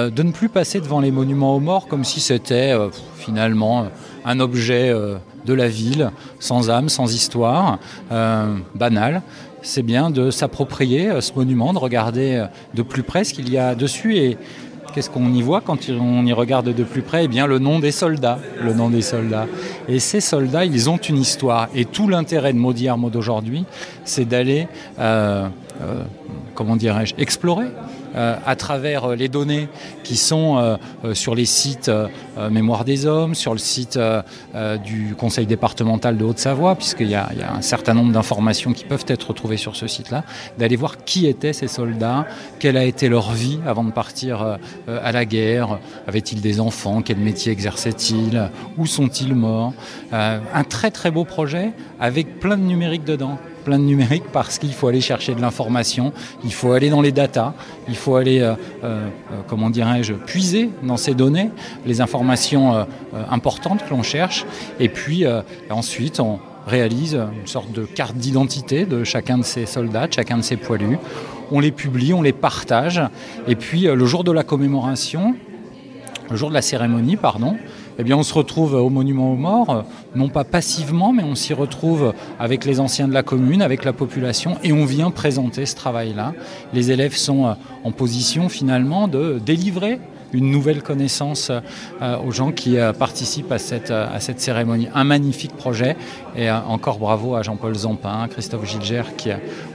de 0.10 0.24
ne 0.24 0.32
plus 0.32 0.50
passer 0.50 0.80
devant 0.80 1.00
les 1.00 1.12
monuments 1.12 1.56
aux 1.56 1.60
morts 1.60 1.88
comme 1.88 2.04
si 2.04 2.20
c'était 2.20 2.74
finalement 3.18 3.88
un 4.26 4.40
objet 4.40 4.92
de 5.46 5.54
la 5.54 5.68
ville, 5.68 6.10
sans 6.40 6.72
âme, 6.72 6.90
sans 6.90 7.14
histoire, 7.14 7.78
banal 8.10 9.22
c'est 9.68 9.84
bien 9.84 10.10
de 10.10 10.32
s'approprier 10.32 11.10
euh, 11.10 11.22
ce 11.22 11.34
monument, 11.34 11.74
de 11.74 11.78
regarder 11.78 12.36
euh, 12.36 12.46
de 12.74 12.82
plus 12.82 13.04
près 13.04 13.24
ce 13.24 13.34
qu'il 13.34 13.50
y 13.52 13.58
a 13.58 13.76
dessus 13.76 14.16
et 14.16 14.38
qu'est-ce 14.94 15.10
qu'on 15.10 15.34
y 15.34 15.42
voit 15.42 15.62
quand 15.62 15.90
on 15.90 16.26
y 16.26 16.34
regarde 16.34 16.74
de 16.74 16.84
plus 16.84 17.02
près? 17.02 17.26
Eh 17.26 17.28
bien, 17.28 17.46
le 17.46 17.60
nom 17.60 17.80
des 17.80 17.92
soldats, 17.92 18.40
le 18.64 18.74
nom 18.74 18.90
des 18.90 19.02
soldats. 19.02 19.46
Et 19.90 20.00
ces 20.00 20.22
soldats, 20.22 20.64
ils 20.66 20.90
ont 20.90 20.98
une 20.98 21.18
histoire. 21.18 21.68
Et 21.76 21.86
tout 21.86 22.08
l'intérêt 22.08 22.54
de 22.54 22.58
Maudit 22.58 22.88
Armaud 22.88 23.10
d'aujourd'hui, 23.10 23.66
c'est 24.06 24.26
d'aller, 24.26 24.68
euh, 25.00 25.50
comment 26.56 26.78
dirais-je, 26.78 27.14
explorer 27.18 27.68
à 28.18 28.56
travers 28.56 29.06
euh, 29.06 29.16
les 29.16 29.28
données 29.30 29.70
qui 30.04 30.18
sont 30.18 30.58
euh, 30.58 31.14
sur 31.14 31.36
les 31.36 31.46
sites 31.46 31.92
Mémoire 32.52 32.86
des 32.86 33.06
Hommes, 33.06 33.36
sur 33.36 33.54
le 33.54 33.60
site 33.60 34.00
du 34.86 35.16
Conseil 35.18 35.46
départemental 35.46 36.18
de 36.18 36.24
Haute-Savoie, 36.24 36.76
puisqu'il 36.76 37.10
y, 37.10 37.16
a 37.16 37.30
un 37.56 37.62
certain 37.62 37.94
nombre 37.94 38.12
d'informations 38.12 38.74
qui 38.74 38.86
peuvent 38.86 39.06
être 39.08 39.30
retrouvées 39.30 39.58
sur 39.58 39.76
ce 39.76 39.88
site-là, 39.88 40.24
d'aller 40.58 40.76
voir 40.76 41.04
qui 41.04 41.26
étaient 41.26 41.54
ces 41.54 41.68
soldats, 41.68 42.26
quelle 42.60 42.78
a 42.78 42.84
été 42.84 43.10
leur 43.10 43.32
vie 43.32 43.60
avant 43.66 43.84
de 43.84 43.92
partir 43.92 44.58
à 44.88 45.12
la 45.12 45.26
guerre, 45.26 45.80
avaient-ils 46.08 46.42
des 46.42 46.60
enfants, 46.60 47.02
quel 47.02 47.18
métier 47.18 47.52
exerçaient-ils, 47.52 48.50
où 48.78 48.86
sont-ils 48.86 49.36
morts. 49.36 49.74
un 50.12 50.64
très 50.64 50.92
très 50.92 51.12
beau 51.12 51.26
projet 51.26 51.72
avec 52.00 52.40
plein 52.40 52.58
de 52.58 52.64
numérique 52.64 53.04
dedans 53.04 53.40
plein 53.68 53.80
de 53.80 53.84
numérique 53.84 54.24
parce 54.32 54.60
qu'il 54.60 54.72
faut 54.72 54.88
aller 54.88 55.02
chercher 55.02 55.36
de 55.36 55.42
l'information, 55.42 56.14
il 56.46 56.54
faut 56.54 56.72
aller 56.72 56.90
dans 56.90 57.02
les 57.02 57.12
datas, 57.12 57.54
il 57.90 57.98
faut 57.98 58.16
aller, 58.16 58.40
euh, 58.40 58.54
euh, 58.86 59.10
euh, 59.34 59.42
comment 59.46 59.70
dirais-je, 59.70 60.14
puiser 60.14 60.70
dans 60.84 60.96
ces 60.96 61.14
données 61.14 61.50
les 61.86 62.00
informations 62.00 62.88
importantes 63.30 63.84
que 63.84 63.90
l'on 63.90 64.04
cherche. 64.04 64.46
Et 64.80 64.88
puis 64.88 65.26
ensuite, 65.70 66.22
on 66.22 66.40
réalise 66.66 67.16
une 67.16 67.48
sorte 67.48 67.74
de 67.74 67.84
carte 67.84 68.16
d'identité 68.16 68.86
de 68.86 69.04
chacun 69.04 69.38
de 69.38 69.44
ces 69.44 69.66
soldats, 69.66 70.08
de 70.08 70.14
chacun 70.14 70.38
de 70.38 70.44
ces 70.44 70.56
poilus. 70.56 70.98
On 71.52 71.60
les 71.60 71.72
publie, 71.72 72.14
on 72.14 72.22
les 72.22 72.32
partage. 72.32 73.02
Et 73.50 73.56
puis 73.56 73.82
le 73.82 74.06
jour 74.06 74.24
de 74.24 74.32
la 74.32 74.44
commémoration, 74.44 75.36
le 76.30 76.38
jour 76.38 76.48
de 76.48 76.54
la 76.54 76.62
cérémonie, 76.62 77.18
pardon, 77.18 77.58
eh 78.00 78.04
bien, 78.04 78.16
on 78.16 78.24
se 78.24 78.34
retrouve 78.34 78.76
au 78.76 78.90
Monument 78.90 79.34
aux 79.34 79.38
Morts, 79.38 79.84
non 80.16 80.30
pas 80.30 80.44
passivement, 80.44 81.14
mais 81.14 81.24
on 81.24 81.36
s'y 81.36 81.54
retrouve 81.54 82.14
avec 82.40 82.64
les 82.66 82.80
anciens 82.80 83.08
de 83.08 83.14
la 83.14 83.24
commune, 83.24 83.62
avec 83.62 83.86
la 83.86 83.94
population, 83.94 84.58
et 84.64 84.72
on 84.72 84.86
vient 84.86 85.10
présenter 85.10 85.66
ce 85.66 85.76
travail-là. 85.76 86.34
Les 86.74 86.92
élèves 86.92 87.16
sont 87.16 87.48
euh, 87.48 87.54
en 87.84 87.92
position 87.92 88.50
finalement 88.50 89.08
de 89.08 89.40
délivrer 89.44 90.00
une 90.34 90.52
nouvelle 90.52 90.84
connaissance 90.84 91.52
euh, 92.02 92.18
aux 92.20 92.32
gens 92.32 92.52
qui 92.52 92.78
euh, 92.78 92.94
participent 92.94 93.52
à 93.52 93.58
cette, 93.58 93.92
cérémonie. 94.40 94.90
Un 94.94 95.04
magnifique 95.04 95.56
projet 95.56 95.96
et 96.36 96.52
encore 96.52 97.00
bravo 97.00 97.36
à 97.36 97.42
Jean-Paul 97.42 97.74
Zampin, 97.74 98.28
Christophe 98.30 98.70
Gilgère 98.70 99.16
qui 99.16 99.30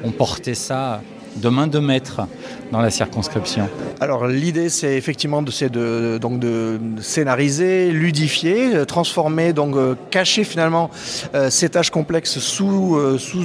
ont 0.04 0.10
porté 0.10 0.54
ça 0.54 1.00
de 1.36 1.48
main 1.48 1.66
de 1.66 1.78
maître 1.78 2.22
dans 2.70 2.80
la 2.80 2.90
circonscription 2.90 3.68
Alors 4.00 4.26
l'idée 4.26 4.68
c'est 4.68 4.96
effectivement 4.96 5.42
de, 5.42 6.18
donc 6.18 6.38
de 6.38 6.80
scénariser, 7.00 7.90
ludifier, 7.92 8.74
euh, 8.74 8.84
transformer, 8.84 9.52
donc 9.52 9.76
euh, 9.76 9.94
cacher 10.10 10.44
finalement 10.44 10.90
euh, 11.34 11.50
ces 11.50 11.68
tâches 11.68 11.90
complexes 11.90 12.38
sous, 12.38 12.98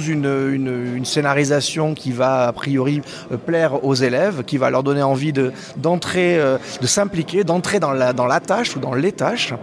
une, 0.08 1.04
scénarisation 1.04 1.94
qui 1.94 2.12
va 2.12 2.48
a 2.48 2.52
priori 2.52 3.02
plaire 3.46 3.84
aux 3.84 3.94
élèves, 3.94 4.44
qui 4.44 4.58
va 4.58 4.70
leur 4.70 4.82
donner 4.82 5.02
envie 5.02 5.32
d'entrer, 5.76 6.38
de, 6.80 6.86
s'impliquer, 6.86 7.44
d'entrer 7.44 7.80
dans 7.80 7.92
la, 7.92 8.12
dans 8.12 8.26
la 8.26 8.40
tâche 8.40 8.76
ou 8.76 8.80
dans 8.80 8.94
les 8.94 9.12
tâches. 9.12 9.54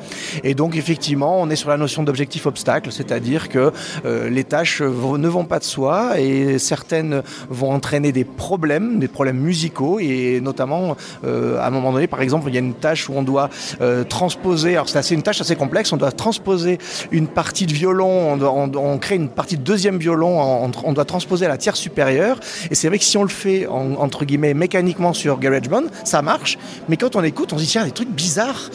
Et 0.43 0.53
donc 0.53 0.75
effectivement 0.75 1.41
on 1.41 1.49
est 1.49 1.55
sur 1.55 1.69
la 1.69 1.77
notion 1.77 2.03
d'objectif 2.03 2.45
obstacle, 2.45 2.91
c'est-à-dire 2.91 3.49
que 3.49 3.71
les 4.05 4.43
tâches 4.43 4.81
ne 4.81 5.27
vont 5.27 5.45
pas 5.45 5.60
de 5.60 5.63
soi 5.63 6.19
et 6.19 6.58
certaines 6.58 7.21
vont 7.49 7.71
entraîner 7.71 8.12
des 8.12 8.23
problèmes, 8.23 8.99
des 8.99 9.08
problèmes 9.08 9.35
musicaux, 9.36 10.00
et 10.00 10.39
notamment 10.41 10.95
à 11.24 11.67
un 11.67 11.69
moment 11.69 11.91
donné, 11.91 12.08
par 12.08 12.21
exemple, 12.21 12.50
il 12.50 12.54
y 12.54 12.58
a 12.58 12.62
une 12.62 12.74
tâche 12.74 13.10
où 13.10 13.13
on 13.15 13.24
doit 13.24 13.50
transposer, 14.10 14.74
alors 14.74 14.89
c'est 14.89 14.98
assez 14.98 15.15
une 15.15 15.24
tâche 15.24 15.41
assez 15.41 15.56
complexe, 15.56 15.91
on 15.93 15.98
doit 15.98 16.12
transposer 16.12 16.78
une 17.12 17.28
partie 17.28 17.65
de 17.65 17.74
violon, 17.74 18.39
on, 18.41 18.98
crée 18.98 19.15
une 19.15 19.30
partie 19.30 19.58
de 19.58 19.63
deuxième 19.63 19.98
violon, 19.98 20.71
on, 20.84 20.93
doit 20.93 21.06
transposer 21.06 21.45
à 21.45 21.50
la 21.50 21.58
tierce 21.58 21.80
supérieure, 21.80 22.39
et 22.69 22.76
c'est 22.76 22.88
vrai 22.88 22.98
que 22.98 23.04
si 23.04 23.17
on 23.17 23.24
le 23.24 23.30
fait 23.30 23.67
entre 23.67 24.26
guillemets 24.26 24.54
mécaniquement 24.54 25.13
sur 25.13 25.39
GarageBand, 25.39 25.84
ça 26.04 26.21
marche, 26.21 26.58
mais 26.89 26.98
quand 26.98 27.15
on 27.15 27.24
écoute, 27.24 27.54
on 27.54 27.58
se 27.58 27.63
dit 27.63 27.69
tiens, 27.69 27.86
des 27.86 27.91
trucs 27.91 28.10
bizarres, 28.10 28.69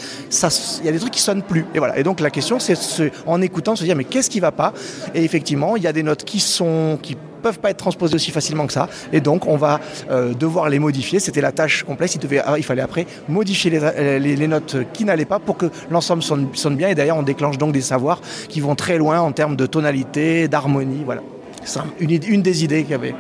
il 0.81 0.87
y 0.87 0.89
a 0.89 0.93
des 0.93 0.99
trucs 0.99 1.13
qui 1.13 1.21
sonnent 1.21 1.43
plus. 1.43 1.65
Et 1.75 1.79
voilà. 1.79 1.99
Et 1.99 2.03
donc 2.03 2.21
la 2.21 2.31
question, 2.31 2.59
c'est 2.59 3.13
en 3.27 3.41
écoutant, 3.43 3.77
se 3.77 3.85
dire 3.85 3.97
mais 3.97 4.05
qu'est-ce 4.05 4.31
qui 4.31 4.41
va 4.41 4.53
pas? 4.53 4.73
Et 5.15 5.25
effectivement, 5.25 5.77
il 5.77 5.83
y 5.83 5.87
a 5.87 5.93
des 5.93 6.03
notes 6.03 6.25
qui 6.25 6.41
sont 6.41 6.99
qui 7.03 7.17
peuvent 7.41 7.59
pas 7.59 7.71
être 7.71 7.79
transposées 7.79 8.15
aussi 8.15 8.31
facilement 8.31 8.67
que 8.67 8.73
ça. 8.73 8.89
Et 9.13 9.21
donc, 9.21 9.47
on 9.47 9.57
va 9.57 9.81
euh, 10.11 10.35
devoir 10.35 10.69
les 10.69 10.79
modifier. 10.79 11.21
C'était 11.21 11.41
la 11.41 11.53
tâche 11.53 11.83
complexe. 11.83 12.15
Il, 12.15 12.21
devait, 12.21 12.43
il 12.57 12.65
fallait 12.65 12.83
après 12.83 13.07
modifier 13.29 13.71
les, 13.71 14.37
les, 14.37 14.49
notes 14.49 14.77
qui 14.93 15.05
n'allaient 15.05 15.25
pas 15.25 15.39
pour 15.39 15.57
que 15.57 15.67
l'ensemble 15.91 16.23
sonne, 16.23 16.49
sonne, 16.55 16.77
bien. 16.77 16.89
Et 16.89 16.95
d'ailleurs, 16.95 17.17
on 17.17 17.23
déclenche 17.23 17.59
donc 17.59 17.73
des 17.73 17.81
savoirs 17.81 18.21
qui 18.49 18.61
vont 18.61 18.75
très 18.75 18.99
loin 18.99 19.21
en 19.21 19.33
termes 19.33 19.57
de 19.57 19.67
tonalité, 19.67 20.49
d'harmonie. 20.49 21.03
Voilà. 21.05 21.23
Une, 22.01 22.11
une, 22.11 22.43
des 22.43 22.65
idées 22.65 22.83
qu'il 22.83 22.93
y 22.93 22.95
avait. 22.95 23.15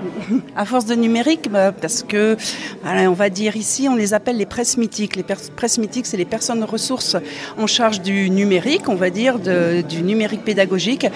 À 0.56 0.64
force 0.64 0.86
de 0.86 0.94
numérique, 0.94 1.50
bah, 1.50 1.72
parce 1.72 2.02
que, 2.02 2.36
on 2.84 3.12
va 3.12 3.28
dire 3.28 3.56
ici, 3.56 3.88
on 3.88 3.96
les 3.96 4.14
appelle 4.14 4.36
les 4.36 4.46
presses 4.46 4.76
mythiques. 4.76 5.16
Les 5.16 5.24
presses 5.56 5.78
mythiques, 5.78 6.06
c'est 6.06 6.16
les 6.16 6.24
personnes 6.24 6.64
ressources 6.64 7.16
en 7.58 7.66
charge 7.66 8.00
du 8.00 8.30
numérique, 8.30 8.88
on 8.88 8.94
va 8.94 9.10
dire, 9.10 9.38
du 9.38 10.02
numérique 10.02 10.44
pédagogique, 10.44 11.06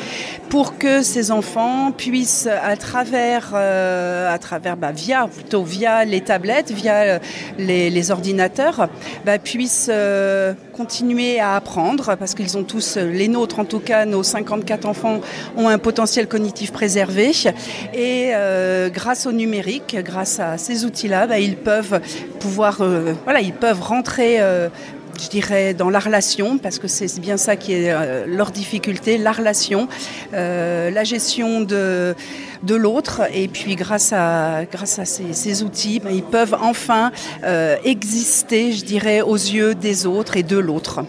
pour 0.51 0.79
que 0.79 1.03
ces 1.03 1.31
enfants 1.31 1.93
puissent, 1.93 2.47
à 2.47 2.77
travers, 2.77 3.53
euh, 3.55 4.33
à 4.33 4.39
travers 4.39 4.77
bah, 4.77 4.93
via, 4.93 5.27
plutôt 5.27 5.65
via 5.65 6.05
les 6.05 6.21
tablettes, 6.21 6.71
via 6.71 6.95
euh, 7.03 7.19
les, 7.59 7.91
les 7.91 8.11
ordinateurs, 8.11 8.89
bah, 9.25 9.39
puissent 9.39 9.91
euh, 9.91 10.55
continuer 10.77 11.41
à 11.41 11.57
apprendre, 11.57 12.17
parce 12.17 12.35
qu'ils 12.35 12.59
ont 12.59 12.65
tous, 12.65 12.97
les 12.97 13.29
nôtres 13.29 13.61
en 13.61 13.65
tout 13.65 13.81
cas, 13.81 14.05
nos 14.05 14.23
54 14.23 14.87
enfants, 14.87 15.21
ont 15.57 15.69
un 15.69 15.79
potentiel 15.79 16.27
cognitif 16.27 16.73
préservé. 16.73 17.33
Et 17.95 18.33
euh, 18.35 18.91
grâce 18.91 19.27
au 19.27 19.33
numérique, 19.33 19.97
grâce 20.05 20.41
à 20.41 20.59
ces 20.59 20.85
outils-là, 20.85 21.27
bah, 21.27 21.39
ils 21.39 21.57
peuvent 21.57 22.01
pouvoir, 22.41 22.81
euh, 22.81 23.15
voilà, 23.25 23.41
ils 23.41 23.53
peuvent 23.53 23.81
rentrer 23.81 24.41
euh, 24.41 24.69
je 25.20 25.29
dirais, 25.29 25.74
dans 25.74 25.90
la 25.90 25.98
relation, 25.98 26.59
parce 26.59 26.79
que 26.79 26.88
c'est 26.88 27.20
bien 27.20 27.37
ça 27.37 27.57
qui 27.57 27.72
est 27.72 28.27
leur 28.27 28.50
difficulté, 28.50 29.18
la 29.18 29.33
relation, 29.33 29.88
la 30.33 31.05
gestion 31.05 31.61
de, 31.61 32.14
de 32.62 32.74
l'autre. 32.74 33.22
Et 33.33 33.48
puis, 33.48 33.77
grâce 33.77 34.12
à, 34.12 34.64
grâce 34.70 34.98
à 34.98 35.05
ces, 35.05 35.62
outils, 35.62 36.00
bah, 36.00 36.11
ils 36.12 36.22
peuvent 36.22 36.57
enfin 36.61 37.12
exister, 37.85 38.72
je 38.72 38.85
dirais, 38.85 39.20
aux 39.20 39.37
yeux 39.37 39.74
des 39.74 40.07
autres 40.07 40.37
et 40.37 40.42
de 40.42 40.59
l'autre. 40.59 41.05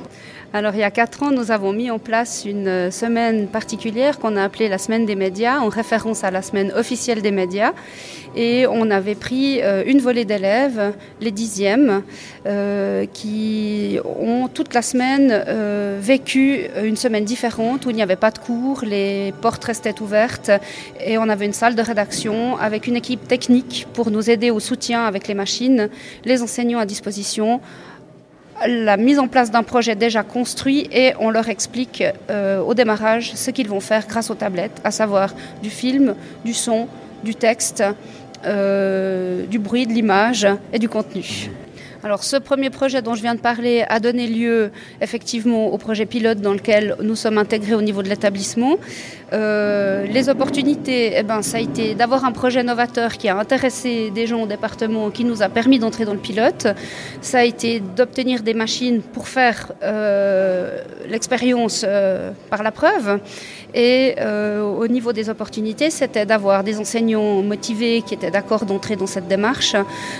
Alors 0.55 0.73
il 0.73 0.79
y 0.79 0.83
a 0.83 0.89
quatre 0.89 1.21
ans, 1.21 1.31
nous 1.31 1.51
avons 1.51 1.73
mis 1.73 1.91
en 1.91 1.99
place 1.99 2.45
une 2.45 2.69
euh, 2.69 2.89
semaine 2.89 3.47
particulière 3.47 4.19
qu'on 4.19 4.37
a 4.37 4.43
appelée 4.45 4.69
la 4.69 4.77
semaine 4.77 5.05
des 5.05 5.17
médias, 5.17 5.59
en 5.59 5.67
référence 5.67 6.23
à 6.23 6.31
la 6.31 6.41
semaine 6.41 6.71
officielle 6.77 7.21
des 7.21 7.31
médias. 7.31 7.73
Et 8.37 8.65
on 8.65 8.89
avait 8.89 9.15
pris 9.15 9.61
euh, 9.61 9.83
une 9.85 9.99
volée 9.99 10.23
d'élèves, 10.23 10.93
les 11.19 11.31
dixièmes, 11.31 12.03
euh, 12.45 13.05
qui 13.05 13.99
ont 14.05 14.47
toute 14.47 14.73
la 14.73 14.81
semaine 14.81 15.43
vécu 15.99 16.67
une 16.81 16.95
semaine 16.95 17.25
différente 17.25 17.85
où 17.85 17.89
il 17.89 17.97
n'y 17.97 18.01
avait 18.01 18.15
pas 18.15 18.31
de 18.31 18.39
cours, 18.39 18.85
les 18.85 19.33
portes 19.41 19.65
restaient 19.65 20.01
ouvertes 20.01 20.51
et 21.05 21.17
on 21.17 21.27
avait 21.27 21.45
une 21.45 21.53
salle 21.53 21.75
de 21.75 21.81
rédaction 21.81 22.57
avec 22.57 22.87
une 22.87 22.95
équipe 22.95 23.27
technique 23.27 23.87
pour 23.93 24.09
nous 24.09 24.29
aider 24.29 24.51
au 24.51 24.61
soutien 24.61 25.03
avec 25.03 25.27
les 25.27 25.33
machines, 25.33 25.89
les 26.23 26.41
enseignants 26.41 26.79
à 26.79 26.85
disposition 26.85 27.59
la 28.67 28.97
mise 28.97 29.19
en 29.19 29.27
place 29.27 29.51
d'un 29.51 29.63
projet 29.63 29.95
déjà 29.95 30.23
construit 30.23 30.87
et 30.91 31.13
on 31.19 31.29
leur 31.29 31.49
explique 31.49 32.03
euh, 32.29 32.61
au 32.61 32.73
démarrage 32.73 33.33
ce 33.35 33.51
qu'ils 33.51 33.67
vont 33.67 33.79
faire 33.79 34.07
grâce 34.07 34.29
aux 34.29 34.35
tablettes, 34.35 34.79
à 34.83 34.91
savoir 34.91 35.33
du 35.61 35.69
film, 35.69 36.15
du 36.43 36.53
son, 36.53 36.87
du 37.23 37.35
texte, 37.35 37.83
euh, 38.45 39.45
du 39.47 39.59
bruit, 39.59 39.87
de 39.87 39.93
l'image 39.93 40.47
et 40.71 40.79
du 40.79 40.87
contenu. 40.87 41.49
Alors 42.05 42.23
ce 42.23 42.35
premier 42.35 42.69
projet 42.69 43.01
dont 43.01 43.15
je 43.15 43.23
viens 43.23 43.33
de 43.33 43.39
parler 43.39 43.83
a 43.89 43.99
donné 43.99 44.27
lieu 44.27 44.69
effectivement 45.01 45.73
au 45.73 45.77
projet 45.79 46.05
pilote 46.05 46.39
dans 46.39 46.53
lequel 46.53 46.95
nous 47.01 47.15
sommes 47.15 47.39
intégrés 47.39 47.73
au 47.73 47.81
niveau 47.81 48.03
de 48.03 48.09
l'établissement. 48.09 48.77
Euh, 49.33 50.05
les 50.05 50.29
opportunités, 50.29 51.13
eh 51.15 51.23
ben, 51.23 51.41
ça 51.41 51.57
a 51.57 51.61
été 51.61 51.95
d'avoir 51.95 52.23
un 52.23 52.31
projet 52.31 52.61
novateur 52.61 53.13
qui 53.13 53.27
a 53.27 53.35
intéressé 53.35 54.11
des 54.11 54.27
gens 54.27 54.43
au 54.43 54.45
département, 54.45 55.09
qui 55.09 55.23
nous 55.23 55.41
a 55.41 55.49
permis 55.49 55.79
d'entrer 55.79 56.05
dans 56.05 56.13
le 56.13 56.19
pilote. 56.19 56.67
Ça 57.21 57.39
a 57.39 57.43
été 57.43 57.79
d'obtenir 57.79 58.43
des 58.43 58.53
machines 58.53 59.01
pour 59.01 59.27
faire 59.27 59.71
euh, 59.81 60.77
l'expérience 61.09 61.83
euh, 61.87 62.29
par 62.51 62.61
la 62.61 62.71
preuve. 62.71 63.19
Et 63.73 64.15
au 64.21 64.87
niveau 64.87 65.13
des 65.13 65.29
opportunités, 65.29 65.89
c'était 65.89 66.25
d'avoir 66.25 66.63
des 66.63 66.79
enseignants 66.79 67.41
motivés 67.41 68.01
qui 68.01 68.13
étaient 68.13 68.31
d'accord 68.31 68.65
d'entrer 68.65 68.95
dans 68.95 69.07
cette 69.07 69.27
démarche, 69.27 69.75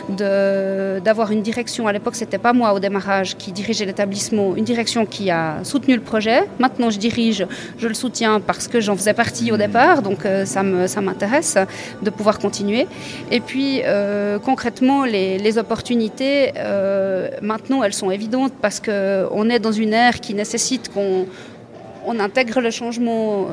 d'avoir 0.10 1.32
une 1.32 1.42
direction. 1.42 1.88
À 1.88 1.94
l'époque, 1.94 2.16
c'était 2.16 2.38
pas 2.38 2.54
moi 2.54 2.74
au 2.74 2.80
démarrage 2.80 3.38
qui 3.38 3.52
dirigeait 3.52 3.86
l'établissement, 3.86 4.56
une 4.56 4.64
direction 4.64 5.06
qui 5.06 5.30
a 5.30 5.64
soutenu 5.64 5.96
le 5.96 6.02
projet. 6.02 6.44
Maintenant, 6.60 6.90
je 6.90 7.00
dirige, 7.00 7.46
je 7.78 7.88
le 7.88 7.94
soutiens 7.94 8.40
parce 8.40 8.68
que 8.68 8.80
j'en 8.80 8.96
faisais 8.96 9.14
partie 9.14 9.52
au 9.52 9.58
départ, 9.58 10.02
donc 10.02 10.26
euh, 10.26 10.46
ça 10.46 11.02
m'intéresse 11.02 11.58
de 12.02 12.10
pouvoir 12.10 12.40
continuer. 12.40 12.88
Et 13.32 13.40
puis 13.40 13.82
euh, 13.84 14.40
concrètement, 14.40 15.06
les, 15.06 15.58
opportunités, 15.58 16.52
euh, 16.58 17.30
maintenant, 17.42 17.84
elles 17.84 17.94
sont 17.94 18.12
évidentes 18.12 18.54
parce 18.62 18.80
qu'on 18.80 19.50
est 19.50 19.60
dans 19.60 19.72
une 19.72 19.94
ère 19.94 20.20
qui 20.20 20.34
nécessite 20.34 20.92
qu'on 20.94 21.26
on 22.08 22.20
intègre 22.20 22.62
le 22.62 22.72
changement 22.72 23.48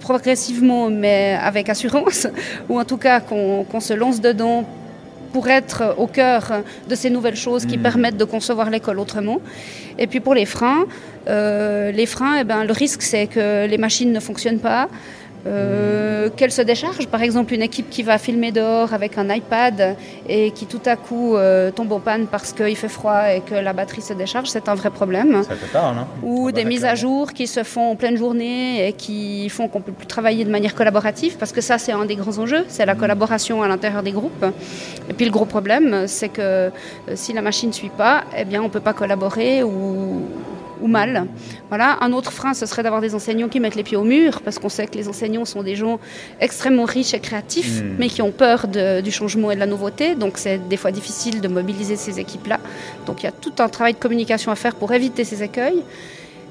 progressivement, 0.00 0.90
mais 0.90 1.38
avec 1.40 1.68
assurance, 1.68 2.26
ou 2.68 2.78
en 2.78 2.84
tout 2.84 2.96
cas 2.96 3.20
qu'on 3.20 3.80
se 3.80 3.92
lance 3.94 4.20
dedans 4.20 4.64
pour 5.32 5.48
être 5.48 5.94
au 5.98 6.06
cœur 6.06 6.62
de 6.88 6.94
ces 6.94 7.10
nouvelles 7.10 7.36
choses 7.36 7.64
qui 7.64 7.78
mmh. 7.78 7.82
permettent 7.82 8.16
de 8.16 8.24
concevoir 8.24 8.70
l'école 8.70 8.98
autrement. 8.98 9.38
Et 9.98 10.06
puis 10.06 10.20
pour 10.20 10.34
les 10.34 10.46
freins, 10.46 10.86
euh, 11.28 11.92
les 11.92 12.06
freins, 12.06 12.38
eh 12.40 12.44
ben, 12.44 12.64
le 12.64 12.72
risque 12.72 13.02
c'est 13.02 13.26
que 13.26 13.66
les 13.66 13.78
machines 13.78 14.12
ne 14.12 14.20
fonctionnent 14.20 14.60
pas, 14.60 14.88
euh, 15.46 16.28
qu'elle 16.36 16.52
se 16.52 16.62
décharge. 16.62 17.06
Par 17.08 17.22
exemple, 17.22 17.54
une 17.54 17.62
équipe 17.62 17.88
qui 17.90 18.02
va 18.02 18.18
filmer 18.18 18.52
dehors 18.52 18.92
avec 18.92 19.18
un 19.18 19.32
iPad 19.32 19.96
et 20.28 20.50
qui 20.50 20.66
tout 20.66 20.82
à 20.86 20.96
coup 20.96 21.36
euh, 21.36 21.70
tombe 21.70 21.92
en 21.92 22.00
panne 22.00 22.26
parce 22.26 22.52
qu'il 22.52 22.76
fait 22.76 22.88
froid 22.88 23.32
et 23.32 23.40
que 23.40 23.54
la 23.54 23.72
batterie 23.72 24.02
se 24.02 24.12
décharge, 24.12 24.48
c'est 24.48 24.68
un 24.68 24.74
vrai 24.74 24.90
problème. 24.90 25.42
Ça 25.44 25.80
hein? 25.80 26.06
Ou 26.22 26.52
des 26.52 26.64
mises 26.64 26.84
à 26.84 26.94
jour 26.94 27.32
qui 27.32 27.46
se 27.46 27.62
font 27.62 27.92
en 27.92 27.96
pleine 27.96 28.16
journée 28.16 28.88
et 28.88 28.92
qui 28.92 29.48
font 29.48 29.68
qu'on 29.68 29.80
peut 29.80 29.92
plus 29.92 30.06
travailler 30.06 30.44
de 30.44 30.50
manière 30.50 30.74
collaborative 30.74 31.36
parce 31.38 31.52
que 31.52 31.60
ça, 31.60 31.78
c'est 31.78 31.92
un 31.92 32.04
des 32.04 32.16
grands 32.16 32.38
enjeux, 32.38 32.64
c'est 32.68 32.86
la 32.86 32.94
mm. 32.94 32.98
collaboration 32.98 33.62
à 33.62 33.68
l'intérieur 33.68 34.02
des 34.02 34.12
groupes. 34.12 34.44
Et 35.08 35.12
puis 35.12 35.24
le 35.24 35.30
gros 35.30 35.46
problème, 35.46 36.04
c'est 36.06 36.28
que 36.28 36.40
euh, 36.40 36.70
si 37.14 37.32
la 37.32 37.42
machine 37.42 37.70
ne 37.70 37.74
suit 37.74 37.90
pas, 37.90 38.24
eh 38.36 38.44
bien, 38.44 38.60
on 38.60 38.64
ne 38.64 38.68
peut 38.68 38.80
pas 38.80 38.92
collaborer 38.92 39.62
ou 39.62 40.22
ou 40.80 40.88
mal. 40.88 41.26
Voilà. 41.68 41.98
Un 42.00 42.12
autre 42.12 42.32
frein, 42.32 42.54
ce 42.54 42.66
serait 42.66 42.82
d'avoir 42.82 43.00
des 43.00 43.14
enseignants 43.14 43.48
qui 43.48 43.60
mettent 43.60 43.76
les 43.76 43.82
pieds 43.82 43.96
au 43.96 44.04
mur, 44.04 44.40
parce 44.42 44.58
qu'on 44.58 44.68
sait 44.68 44.86
que 44.86 44.96
les 44.96 45.08
enseignants 45.08 45.44
sont 45.44 45.62
des 45.62 45.76
gens 45.76 45.98
extrêmement 46.40 46.84
riches 46.84 47.14
et 47.14 47.20
créatifs, 47.20 47.82
hmm. 47.82 47.96
mais 47.98 48.08
qui 48.08 48.22
ont 48.22 48.32
peur 48.32 48.66
du 48.68 49.10
changement 49.10 49.50
et 49.50 49.54
de 49.54 49.60
la 49.60 49.66
nouveauté. 49.66 50.14
Donc 50.14 50.38
c'est 50.38 50.58
des 50.68 50.76
fois 50.76 50.90
difficile 50.90 51.40
de 51.40 51.48
mobiliser 51.48 51.96
ces 51.96 52.18
équipes-là. 52.18 52.58
Donc 53.06 53.22
il 53.22 53.26
y 53.26 53.28
a 53.28 53.32
tout 53.32 53.52
un 53.58 53.68
travail 53.68 53.94
de 53.94 53.98
communication 53.98 54.50
à 54.52 54.56
faire 54.56 54.74
pour 54.74 54.92
éviter 54.92 55.24
ces 55.24 55.42
écueils. 55.42 55.82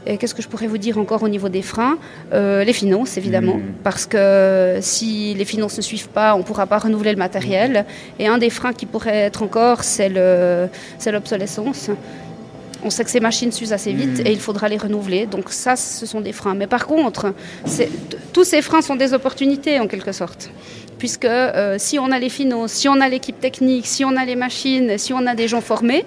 Et 0.05 0.17
qu'est-ce 0.17 0.33
que 0.33 0.41
je 0.41 0.47
pourrais 0.47 0.67
vous 0.67 0.77
dire 0.77 0.97
encore 0.97 1.23
au 1.23 1.27
niveau 1.27 1.49
des 1.49 1.61
freins? 1.61 1.97
Euh, 2.31 2.63
Les 2.63 2.71
finances, 2.71 3.17
évidemment, 3.17 3.57
hmm. 3.57 3.73
parce 3.83 4.05
que 4.05 4.77
si 4.81 5.33
les 5.33 5.45
finances 5.45 5.75
ne 5.75 5.81
suivent 5.81 6.09
pas, 6.09 6.35
on 6.35 6.39
ne 6.39 6.43
pourra 6.43 6.67
pas 6.67 6.77
renouveler 6.77 7.11
le 7.11 7.17
matériel. 7.17 7.85
Et 8.17 8.27
un 8.27 8.37
des 8.37 8.49
freins 8.49 8.73
qui 8.73 8.85
pourrait 8.85 9.17
être 9.17 9.43
encore, 9.43 9.83
c'est 9.83 10.09
l'obsolescence 11.11 11.89
on 12.83 12.89
sait 12.89 13.03
que 13.03 13.09
ces 13.09 13.19
machines 13.19 13.51
s'usent 13.51 13.73
assez 13.73 13.93
vite 13.93 14.19
mm. 14.19 14.27
et 14.27 14.31
il 14.31 14.39
faudra 14.39 14.69
les 14.69 14.77
renouveler. 14.77 15.25
Donc 15.25 15.51
ça, 15.51 15.75
ce 15.75 16.05
sont 16.05 16.21
des 16.21 16.33
freins. 16.33 16.55
Mais 16.55 16.67
par 16.67 16.87
contre, 16.87 17.33
tous 18.33 18.43
ces 18.43 18.61
freins 18.61 18.81
sont 18.81 18.95
des 18.95 19.13
opportunités 19.13 19.79
en 19.79 19.87
quelque 19.87 20.11
sorte. 20.11 20.49
Puisque 20.97 21.25
euh, 21.25 21.75
si 21.77 21.97
on 21.97 22.11
a 22.11 22.19
les 22.19 22.29
finances, 22.29 22.73
si 22.73 22.89
on 22.89 22.99
a 22.99 23.07
l'équipe 23.07 23.39
technique, 23.39 23.85
si 23.85 24.03
on 24.03 24.15
a 24.17 24.25
les 24.25 24.35
machines, 24.35 24.97
si 24.97 25.13
on 25.13 25.25
a 25.25 25.35
des 25.35 25.47
gens 25.47 25.61
formés, 25.61 26.03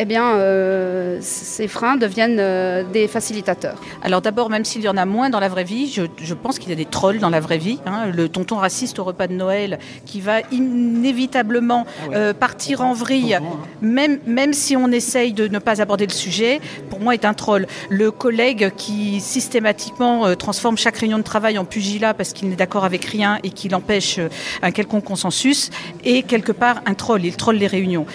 eh 0.00 0.04
bien, 0.04 0.36
euh, 0.36 1.18
ces 1.20 1.66
freins 1.66 1.96
deviennent 1.96 2.38
euh, 2.38 2.84
des 2.84 3.08
facilitateurs. 3.08 3.74
Alors 4.04 4.22
d'abord, 4.22 4.48
même 4.48 4.64
s'il 4.64 4.80
y 4.82 4.88
en 4.88 4.96
a 4.96 5.04
moins 5.04 5.28
dans 5.28 5.40
la 5.40 5.48
vraie 5.48 5.64
vie, 5.64 5.92
je, 5.92 6.34
pense 6.34 6.60
qu'il 6.60 6.70
y 6.70 6.72
a 6.72 6.76
des 6.76 6.84
trolls 6.84 7.18
dans 7.18 7.30
la 7.30 7.40
vraie 7.40 7.58
vie. 7.58 7.80
Hein. 7.84 8.06
Le 8.14 8.28
tonton 8.28 8.56
raciste 8.56 9.00
au 9.00 9.04
repas 9.04 9.26
de 9.26 9.32
Noël 9.32 9.80
qui 10.06 10.20
va 10.20 10.40
inévitablement 10.52 11.84
ah 11.88 12.14
euh, 12.14 12.32
partir 12.32 12.80
en 12.80 12.92
vrille, 12.92 13.34
hein. 13.34 13.42
même, 13.82 14.20
même 14.24 14.52
si 14.52 14.76
on 14.76 14.92
essaye 14.92 15.32
de 15.32 15.48
ne 15.48 15.58
pas 15.58 15.82
aborder 15.82 16.06
le 16.06 16.12
sujet, 16.12 16.60
pour 16.90 17.00
moi 17.00 17.14
est 17.14 17.24
un 17.24 17.34
troll. 17.34 17.66
Le 17.90 18.12
collègue 18.12 18.70
qui 18.76 19.20
systématiquement 19.20 20.36
transforme 20.36 20.78
chaque 20.78 20.98
réunion 20.98 21.18
de 21.18 21.24
travail 21.24 21.58
en 21.58 21.64
pugilat 21.64 22.14
parce 22.14 22.32
qu'il 22.32 22.48
n'est 22.48 22.56
d'accord 22.56 22.84
avec 22.84 23.04
rien 23.04 23.40
et 23.42 23.50
qu'il 23.50 23.74
empêche 23.74 24.20
un 24.62 24.70
quelconque 24.70 25.04
consensus 25.04 25.70
est 26.04 26.22
quelque 26.22 26.52
part 26.52 26.82
un 26.86 26.94
troll. 26.94 27.24
Il 27.24 27.36
troll 27.36 27.56
les 27.56 27.66
réunions. 27.66 28.06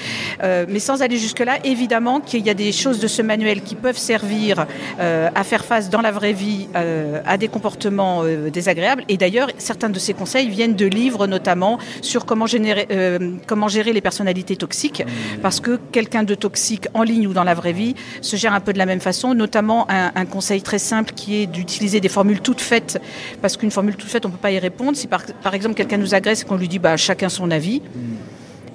mais 0.41 0.79
sans 0.79 1.01
aller 1.01 1.17
jusque-là, 1.17 1.57
évidemment 1.73 2.21
qu'il 2.21 2.45
y 2.45 2.51
a 2.51 2.53
des 2.53 2.71
choses 2.71 2.99
de 2.99 3.07
ce 3.07 3.21
manuel 3.23 3.61
qui 3.61 3.73
peuvent 3.73 3.97
servir 3.97 4.67
euh, 4.99 5.29
à 5.33 5.43
faire 5.43 5.65
face 5.65 5.89
dans 5.89 6.01
la 6.01 6.11
vraie 6.11 6.31
vie 6.31 6.67
euh, 6.75 7.21
à 7.25 7.37
des 7.37 7.47
comportements 7.47 8.21
euh, 8.23 8.51
désagréables. 8.51 9.03
Et 9.09 9.17
d'ailleurs, 9.17 9.49
certains 9.57 9.89
de 9.89 9.97
ces 9.97 10.13
conseils 10.13 10.49
viennent 10.49 10.75
de 10.75 10.85
livres 10.85 11.25
notamment 11.25 11.79
sur 12.01 12.25
comment, 12.25 12.45
comment 13.47 13.67
gérer 13.67 13.91
les 13.91 14.01
personnalités 14.01 14.55
toxiques. 14.55 15.03
Parce 15.41 15.59
que 15.59 15.79
quelqu'un 15.91 16.23
de 16.23 16.35
toxique 16.35 16.87
en 16.93 17.01
ligne 17.01 17.25
ou 17.27 17.33
dans 17.33 17.43
la 17.43 17.55
vraie 17.55 17.73
vie 17.73 17.95
se 18.21 18.35
gère 18.35 18.53
un 18.53 18.59
peu 18.59 18.71
de 18.71 18.77
la 18.77 18.85
même 18.85 19.01
façon. 19.01 19.33
Notamment 19.33 19.87
un, 19.89 20.25
conseil 20.25 20.61
très 20.61 20.79
simple 20.79 21.13
qui 21.13 21.41
est 21.41 21.47
d'utiliser 21.47 21.99
des 21.99 22.09
formules 22.09 22.41
toutes 22.41 22.61
faites. 22.61 23.01
Parce 23.41 23.57
qu'une 23.57 23.71
formule 23.71 23.95
toute 23.95 24.09
faite, 24.09 24.25
on 24.25 24.29
ne 24.29 24.33
peut 24.33 24.39
pas 24.39 24.51
y 24.51 24.59
répondre. 24.59 24.95
Si 24.95 25.07
par, 25.07 25.23
par 25.41 25.53
exemple 25.55 25.75
quelqu'un 25.75 25.97
nous 25.97 26.13
agresse 26.13 26.43
et 26.43 26.45
qu'on 26.45 26.57
lui 26.57 26.67
dit 26.67 26.79
bah, 26.79 26.97
chacun 26.97 27.29
son 27.29 27.49
avis 27.49 27.81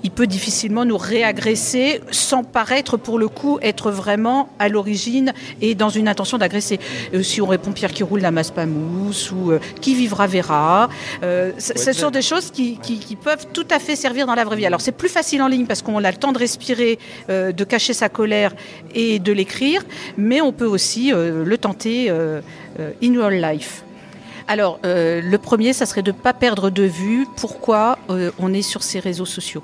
il 0.02 0.10
peut 0.10 0.26
difficilement 0.26 0.84
nous 0.84 0.96
réagresser 0.96 2.00
sans 2.10 2.44
paraître 2.44 2.96
pour 2.96 3.18
le 3.18 3.28
coup 3.28 3.58
être 3.62 3.90
vraiment 3.90 4.48
à 4.58 4.68
l'origine 4.68 5.32
et 5.60 5.74
dans 5.74 5.88
une 5.88 6.08
intention 6.08 6.38
d'agresser. 6.38 6.78
Euh, 7.14 7.22
si 7.22 7.40
on 7.40 7.46
répond 7.46 7.72
Pierre 7.72 7.92
qui 7.92 8.02
roule 8.02 8.20
la 8.20 8.30
masse 8.30 8.50
pas 8.50 8.66
mousse 8.66 9.32
ou 9.32 9.52
euh, 9.52 9.60
qui 9.80 9.94
vivra 9.94 10.26
verra, 10.26 10.88
euh, 11.22 11.52
ce 11.58 11.92
sont 11.92 12.10
des 12.10 12.22
choses 12.22 12.50
qui, 12.50 12.78
peuvent 13.22 13.46
tout 13.52 13.66
à 13.70 13.78
fait 13.78 13.96
servir 13.96 14.26
dans 14.26 14.34
la 14.34 14.44
vraie 14.44 14.56
vie. 14.56 14.66
Alors 14.66 14.80
c'est 14.80 14.92
plus 14.92 15.08
facile 15.08 15.42
en 15.42 15.48
ligne 15.48 15.66
parce 15.66 15.82
qu'on 15.82 16.02
a 16.04 16.10
le 16.10 16.16
temps 16.16 16.32
de 16.32 16.38
respirer, 16.38 16.98
de 17.28 17.64
cacher 17.64 17.92
sa 17.92 18.08
colère 18.08 18.54
et 18.94 19.18
de 19.18 19.32
l'écrire, 19.32 19.84
mais 20.16 20.40
on 20.40 20.52
peut 20.52 20.66
aussi 20.66 21.10
le 21.12 21.58
tenter 21.58 22.10
in 22.10 23.18
real 23.18 23.40
life. 23.40 23.82
Alors, 24.50 24.80
euh, 24.86 25.20
le 25.20 25.36
premier, 25.36 25.74
ça 25.74 25.84
serait 25.84 26.02
de 26.02 26.10
ne 26.10 26.16
pas 26.16 26.32
perdre 26.32 26.70
de 26.70 26.82
vue 26.82 27.26
pourquoi 27.36 27.98
euh, 28.08 28.30
on 28.38 28.54
est 28.54 28.62
sur 28.62 28.82
ces 28.82 28.98
réseaux 28.98 29.26
sociaux. 29.26 29.62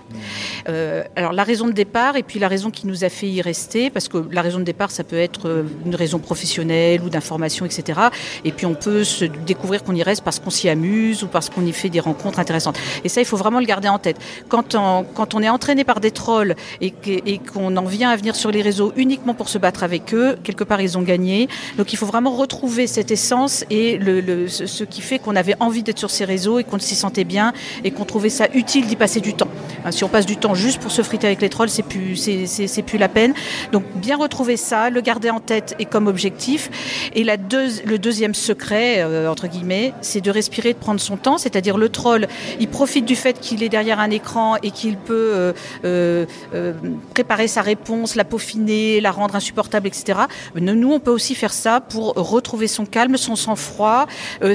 Euh, 0.69 1.03
alors, 1.17 1.33
la 1.33 1.43
raison 1.43 1.67
de 1.67 1.73
départ 1.73 2.17
et 2.17 2.23
puis 2.23 2.39
la 2.39 2.49
raison 2.49 2.71
qui 2.71 2.87
nous 2.87 3.03
a 3.03 3.09
fait 3.09 3.27
y 3.27 3.41
rester, 3.41 3.89
parce 3.89 4.09
que 4.09 4.19
la 4.31 4.43
raison 4.43 4.59
de 4.59 4.65
départ, 4.65 4.91
ça 4.91 5.03
peut 5.03 5.17
être 5.17 5.65
une 5.87 5.95
raison 5.95 6.19
professionnelle 6.19 7.01
ou 7.03 7.09
d'information, 7.09 7.65
etc. 7.65 7.99
Et 8.45 8.53
puis, 8.53 8.67
on 8.67 8.75
peut 8.75 9.05
se 9.05 9.25
découvrir 9.25 9.83
qu'on 9.85 9.95
y 9.95 10.03
reste 10.03 10.23
parce 10.23 10.39
qu'on 10.39 10.51
s'y 10.51 10.69
amuse 10.69 11.23
ou 11.23 11.29
parce 11.29 11.49
qu'on 11.49 11.65
y 11.65 11.73
fait 11.73 11.89
des 11.89 12.01
rencontres 12.01 12.39
intéressantes. 12.39 12.79
Et 13.05 13.09
ça, 13.09 13.23
il 13.23 13.25
faut 13.25 13.39
vraiment 13.39 13.61
le 13.61 13.67
garder 13.67 13.89
en 13.89 13.99
tête. 13.99 14.19
Quand 14.51 14.75
on, 14.75 15.05
quand 15.15 15.33
on 15.33 15.41
est 15.41 15.49
entraîné 15.49 15.85
par 15.85 16.01
des 16.01 16.11
trolls 16.11 16.57
et 16.83 16.93
qu'on 17.39 17.75
en 17.79 17.85
vient 17.87 18.11
à 18.11 18.17
venir 18.17 18.37
sur 18.37 18.51
les 18.51 18.61
réseaux 18.61 18.93
uniquement 18.97 19.33
pour 19.33 19.49
se 19.49 19.57
battre 19.57 19.83
avec 19.83 20.13
eux, 20.13 20.37
quelque 20.45 20.65
part, 20.65 20.83
ils 20.83 20.99
ont 20.99 21.03
gagné. 21.03 21.49
Donc, 21.79 21.95
il 21.95 21.97
faut 21.97 22.07
vraiment 22.07 22.33
retrouver 22.33 22.87
cette 22.87 23.11
essence 23.11 23.65
et 23.71 23.97
le, 23.97 24.21
le 24.21 24.47
ce 24.74 24.74
qui 24.83 25.01
fait 25.01 25.21
qu'on 25.21 25.37
avait 25.37 25.55
envie 25.61 25.85
d'être 25.85 26.01
sur 26.01 26.11
ces 26.11 26.25
réseaux 26.25 26.59
et 26.59 26.65
qu'on 26.65 26.81
s'y 26.81 26.97
sentait 26.97 27.25
bien 27.25 27.53
et 27.85 27.93
qu'on 27.93 28.05
trouvait 28.05 28.31
ça 28.31 28.49
utile 28.53 28.87
d'y 28.87 28.97
passer 28.97 29.21
du 29.21 29.35
temps. 29.35 29.49
Hein, 29.85 29.93
si 29.93 30.03
on 30.03 30.09
passe 30.09 30.27
du 30.27 30.37
temps 30.37 30.55
juste 30.55 30.81
pour 30.81 30.91
se 30.91 31.03
friter 31.03 31.29
avec 31.29 31.41
les 31.41 31.49
trolls, 31.49 31.71
c'est 31.71 31.85
plus, 31.85 32.17
c'est, 32.17 32.83
plus 32.83 32.99
la 32.99 33.09
peine. 33.09 33.35
Donc 33.71 33.85
bien 33.95 34.17
retrouver 34.17 34.57
ça, 34.57 34.91
le 34.91 35.01
garder 35.01 35.31
en 35.31 35.41
tête 35.41 35.77
et 35.79 35.85
comme 35.85 36.09
objectif. 36.09 36.71
Et 37.15 37.23
la 37.23 37.37
le 37.85 37.97
deuxième 37.99 38.35
secret, 38.35 38.97
euh, 38.99 39.31
entre 39.31 39.47
guillemets, 39.47 39.93
c'est 40.01 40.21
de 40.21 40.31
respirer, 40.31 40.73
de 40.73 40.79
prendre 40.79 41.01
son 41.01 41.17
temps. 41.17 41.39
C'est-à-dire 41.39 41.77
le 41.77 41.89
troll, 41.89 42.27
il 42.61 42.69
profite 42.69 43.05
du 43.05 43.17
fait 43.17 43.39
qu'il 43.39 43.63
est 43.63 43.69
derrière 43.69 44.01
un 44.01 44.11
écran 44.11 44.57
et 44.63 44.71
qu'il 44.71 44.97
peut 44.97 45.33
euh, 45.35 45.53
euh, 45.85 46.73
préparer 47.13 47.49
sa 47.49 47.63
réponse, 47.63 48.15
la 48.15 48.25
peaufiner, 48.25 49.01
la 49.01 49.11
rendre 49.11 49.37
insupportable, 49.37 49.87
etc. 49.87 50.21
Nous, 50.57 50.93
on 50.93 51.01
peut 51.01 51.11
aussi 51.11 51.35
faire 51.35 51.53
ça 51.53 51.81
pour 51.81 52.15
retrouver 52.15 52.67
son 52.67 52.87
calme, 52.87 53.17
son 53.17 53.37
sang-froid, 53.37 54.07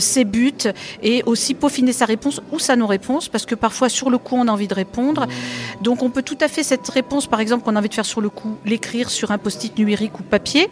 ses 0.10 0.26
buts 0.26 0.68
et 1.03 1.24
aussi 1.26 1.53
peaufiner 1.53 1.93
sa 1.93 2.05
réponse 2.05 2.41
ou 2.51 2.60
sa 2.60 2.76
non-réponse 2.76 3.30
parce 3.30 3.45
que 3.45 3.55
parfois 3.55 3.89
sur 3.89 4.10
le 4.10 4.18
coup 4.18 4.36
on 4.36 4.47
a 4.47 4.51
envie 4.51 4.68
de 4.68 4.74
répondre. 4.74 5.28
Mmh. 5.28 5.84
Donc 5.84 6.03
on 6.03 6.10
peut 6.10 6.24
tout 6.24 6.38
à 6.41 6.47
fait 6.47 6.64
cette 6.64 6.88
réponse 6.89 7.28
par 7.28 7.39
exemple 7.39 7.64
qu'on 7.64 7.76
a 7.76 7.80
envie 7.80 7.89
de 7.89 7.93
faire 7.93 8.05
sur 8.05 8.22
le 8.22 8.30
coup, 8.30 8.57
l'écrire 8.66 9.10
sur 9.10 9.32
un 9.32 9.38
post-it 9.38 9.78
numérique 9.78 10.20
ou 10.20 10.24
papier 10.24 10.70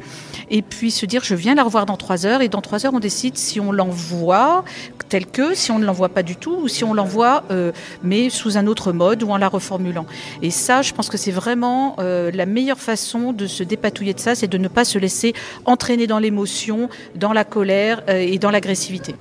et 0.50 0.62
puis 0.62 0.92
se 0.92 1.06
dire 1.06 1.24
je 1.24 1.36
viens 1.36 1.56
la 1.56 1.64
revoir 1.64 1.86
dans 1.86 1.98
trois 1.98 2.26
heures 2.26 2.42
et 2.42 2.50
dans 2.50 2.62
trois 2.62 2.86
heures 2.86 2.94
on 2.94 3.00
décide 3.00 3.38
si 3.38 3.60
on 3.60 3.72
l'envoie 3.72 4.64
tel 5.10 5.26
que, 5.26 5.56
si 5.56 5.72
on 5.72 5.80
ne 5.80 5.86
l'envoie 5.86 6.10
pas 6.10 6.24
du 6.24 6.36
tout 6.36 6.58
ou 6.62 6.68
si 6.68 6.84
on 6.84 6.94
l'envoie 6.94 7.44
euh, 7.52 7.72
mais 8.04 8.30
sous 8.30 8.58
un 8.58 8.68
autre 8.68 8.92
mode 8.92 9.24
ou 9.24 9.30
en 9.30 9.38
la 9.38 9.48
reformulant. 9.48 10.06
Et 10.42 10.52
ça 10.52 10.82
je 10.82 10.94
pense 10.94 11.10
que 11.10 11.18
c'est 11.18 11.32
vraiment 11.32 11.96
euh, 12.00 12.32
la 12.34 12.46
meilleure 12.46 12.80
façon 12.80 13.34
de 13.34 13.48
se 13.48 13.64
dépatouiller 13.64 14.14
de 14.14 14.20
ça, 14.20 14.36
c'est 14.36 14.48
de 14.48 14.58
ne 14.58 14.68
pas 14.68 14.86
se 14.86 14.98
laisser 14.98 15.34
entraîner 15.66 16.08
dans 16.08 16.20
l'émotion, 16.20 16.90
dans 17.16 17.34
la 17.34 17.44
colère 17.44 18.04
euh, 18.10 18.20
et 18.20 18.38
dans 18.38 18.52
l'agressivité. 18.52 19.16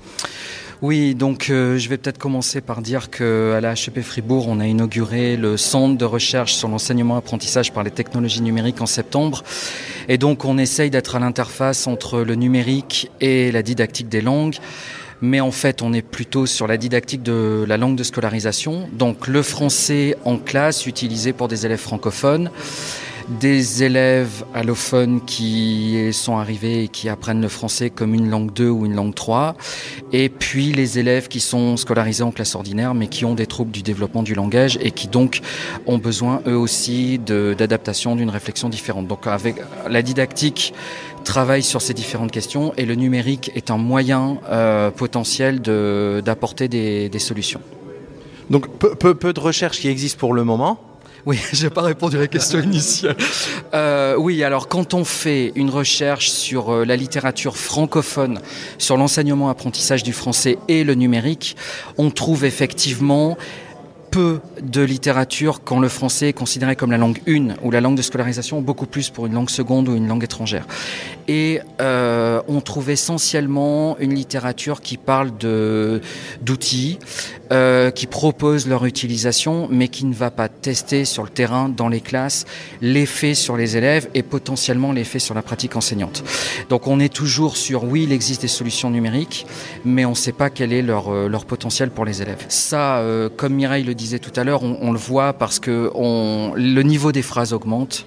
Oui, 0.82 1.14
donc 1.14 1.48
euh, 1.48 1.78
je 1.78 1.88
vais 1.88 1.96
peut-être 1.96 2.18
commencer 2.18 2.60
par 2.60 2.82
dire 2.82 3.08
qu'à 3.08 3.60
la 3.62 3.72
HEP 3.72 4.02
Fribourg, 4.02 4.46
on 4.46 4.60
a 4.60 4.66
inauguré 4.66 5.36
le 5.36 5.56
centre 5.56 5.96
de 5.96 6.04
recherche 6.04 6.52
sur 6.52 6.68
l'enseignement-apprentissage 6.68 7.72
par 7.72 7.82
les 7.82 7.90
technologies 7.90 8.42
numériques 8.42 8.82
en 8.82 8.86
septembre. 8.86 9.42
Et 10.08 10.18
donc 10.18 10.44
on 10.44 10.58
essaye 10.58 10.90
d'être 10.90 11.16
à 11.16 11.18
l'interface 11.18 11.86
entre 11.86 12.20
le 12.20 12.34
numérique 12.34 13.10
et 13.22 13.50
la 13.52 13.62
didactique 13.62 14.10
des 14.10 14.20
langues. 14.20 14.56
Mais 15.22 15.40
en 15.40 15.50
fait 15.50 15.80
on 15.80 15.94
est 15.94 16.02
plutôt 16.02 16.44
sur 16.44 16.66
la 16.66 16.76
didactique 16.76 17.22
de 17.22 17.64
la 17.66 17.78
langue 17.78 17.96
de 17.96 18.04
scolarisation, 18.04 18.86
donc 18.92 19.28
le 19.28 19.40
français 19.40 20.14
en 20.26 20.36
classe 20.36 20.86
utilisé 20.86 21.32
pour 21.32 21.48
des 21.48 21.64
élèves 21.64 21.80
francophones, 21.80 22.50
des 23.28 23.82
élèves 23.82 24.44
allophones 24.54 25.20
qui 25.24 26.12
sont 26.12 26.38
arrivés 26.38 26.84
et 26.84 26.88
qui 26.88 27.08
apprennent 27.08 27.40
le 27.40 27.48
français 27.48 27.90
comme 27.90 28.14
une 28.14 28.30
langue 28.30 28.52
2 28.52 28.68
ou 28.68 28.86
une 28.86 28.94
langue 28.94 29.14
3, 29.14 29.56
et 30.12 30.28
puis 30.28 30.72
les 30.72 30.98
élèves 30.98 31.28
qui 31.28 31.40
sont 31.40 31.76
scolarisés 31.76 32.22
en 32.22 32.30
classe 32.30 32.54
ordinaire 32.54 32.94
mais 32.94 33.08
qui 33.08 33.24
ont 33.24 33.34
des 33.34 33.46
troubles 33.46 33.72
du 33.72 33.82
développement 33.82 34.22
du 34.22 34.34
langage 34.34 34.78
et 34.80 34.90
qui 34.90 35.08
donc 35.08 35.40
ont 35.86 35.98
besoin 35.98 36.40
eux 36.46 36.56
aussi 36.56 37.18
d'adaptation, 37.18 38.16
d'une 38.16 38.30
réflexion 38.30 38.68
différente. 38.68 39.06
Donc 39.06 39.26
avec 39.26 39.56
la 39.88 40.02
didactique 40.02 40.72
travaille 41.24 41.62
sur 41.62 41.82
ces 41.82 41.94
différentes 41.94 42.30
questions 42.30 42.72
et 42.76 42.86
le 42.86 42.94
numérique 42.94 43.50
est 43.56 43.70
un 43.70 43.78
moyen 43.78 44.38
euh, 44.48 44.90
potentiel 44.90 45.60
d'apporter 45.60 46.68
des, 46.68 47.08
des, 47.08 47.18
solutions. 47.18 47.60
Donc 48.50 48.68
peu, 48.78 48.94
peu, 48.94 49.14
peu 49.14 49.32
de 49.32 49.40
recherches 49.40 49.80
qui 49.80 49.88
existent 49.88 50.20
pour 50.20 50.32
le 50.32 50.44
moment. 50.44 50.85
Oui, 51.26 51.40
j'ai 51.52 51.70
pas 51.70 51.82
répondu 51.82 52.16
à 52.16 52.20
la 52.20 52.28
question 52.28 52.60
initiale. 52.60 53.16
Euh, 53.74 54.16
oui, 54.16 54.44
alors 54.44 54.68
quand 54.68 54.94
on 54.94 55.04
fait 55.04 55.52
une 55.56 55.70
recherche 55.70 56.30
sur 56.30 56.70
euh, 56.70 56.84
la 56.84 56.96
littérature 56.96 57.56
francophone, 57.56 58.40
sur 58.78 58.96
l'enseignement-apprentissage 58.96 60.04
du 60.04 60.12
français 60.12 60.56
et 60.68 60.84
le 60.84 60.94
numérique, 60.94 61.56
on 61.98 62.10
trouve 62.10 62.44
effectivement 62.44 63.36
peu 64.12 64.40
de 64.62 64.82
littérature 64.82 65.62
quand 65.64 65.80
le 65.80 65.88
français 65.88 66.28
est 66.28 66.32
considéré 66.32 66.76
comme 66.76 66.92
la 66.92 66.96
langue 66.96 67.20
une 67.26 67.56
ou 67.62 67.72
la 67.72 67.80
langue 67.80 67.96
de 67.96 68.02
scolarisation, 68.02 68.62
beaucoup 68.62 68.86
plus 68.86 69.10
pour 69.10 69.26
une 69.26 69.34
langue 69.34 69.50
seconde 69.50 69.88
ou 69.88 69.96
une 69.96 70.06
langue 70.06 70.22
étrangère. 70.22 70.64
Et 71.28 71.60
euh, 71.80 72.40
on 72.48 72.60
trouve 72.60 72.90
essentiellement 72.90 73.96
une 73.98 74.14
littérature 74.14 74.80
qui 74.80 74.96
parle 74.96 75.36
de 75.38 76.00
d'outils, 76.42 76.98
euh, 77.52 77.90
qui 77.90 78.06
propose 78.06 78.66
leur 78.66 78.84
utilisation, 78.84 79.68
mais 79.70 79.88
qui 79.88 80.04
ne 80.04 80.14
va 80.14 80.30
pas 80.30 80.48
tester 80.48 81.04
sur 81.04 81.22
le 81.22 81.28
terrain, 81.28 81.68
dans 81.68 81.88
les 81.88 82.00
classes, 82.00 82.44
l'effet 82.80 83.34
sur 83.34 83.56
les 83.56 83.76
élèves 83.76 84.08
et 84.14 84.22
potentiellement 84.22 84.92
l'effet 84.92 85.18
sur 85.18 85.34
la 85.34 85.42
pratique 85.42 85.76
enseignante. 85.76 86.24
Donc 86.68 86.86
on 86.86 87.00
est 87.00 87.12
toujours 87.12 87.56
sur 87.56 87.84
oui, 87.84 88.04
il 88.04 88.12
existe 88.12 88.42
des 88.42 88.48
solutions 88.48 88.90
numériques, 88.90 89.46
mais 89.84 90.04
on 90.04 90.10
ne 90.10 90.14
sait 90.14 90.32
pas 90.32 90.50
quel 90.50 90.72
est 90.72 90.82
leur, 90.82 91.08
euh, 91.08 91.28
leur 91.28 91.44
potentiel 91.44 91.90
pour 91.90 92.04
les 92.04 92.22
élèves. 92.22 92.44
Ça, 92.48 92.98
euh, 92.98 93.28
comme 93.34 93.54
Mireille 93.54 93.84
le 93.84 93.94
disait 93.94 94.18
tout 94.18 94.32
à 94.36 94.44
l'heure, 94.44 94.62
on, 94.62 94.92
le 94.92 94.98
voit 94.98 95.32
parce 95.32 95.58
que 95.58 95.90
on, 95.94 96.52
le 96.56 96.82
niveau 96.82 97.12
des 97.12 97.22
phrases 97.22 97.52
augmente 97.52 98.06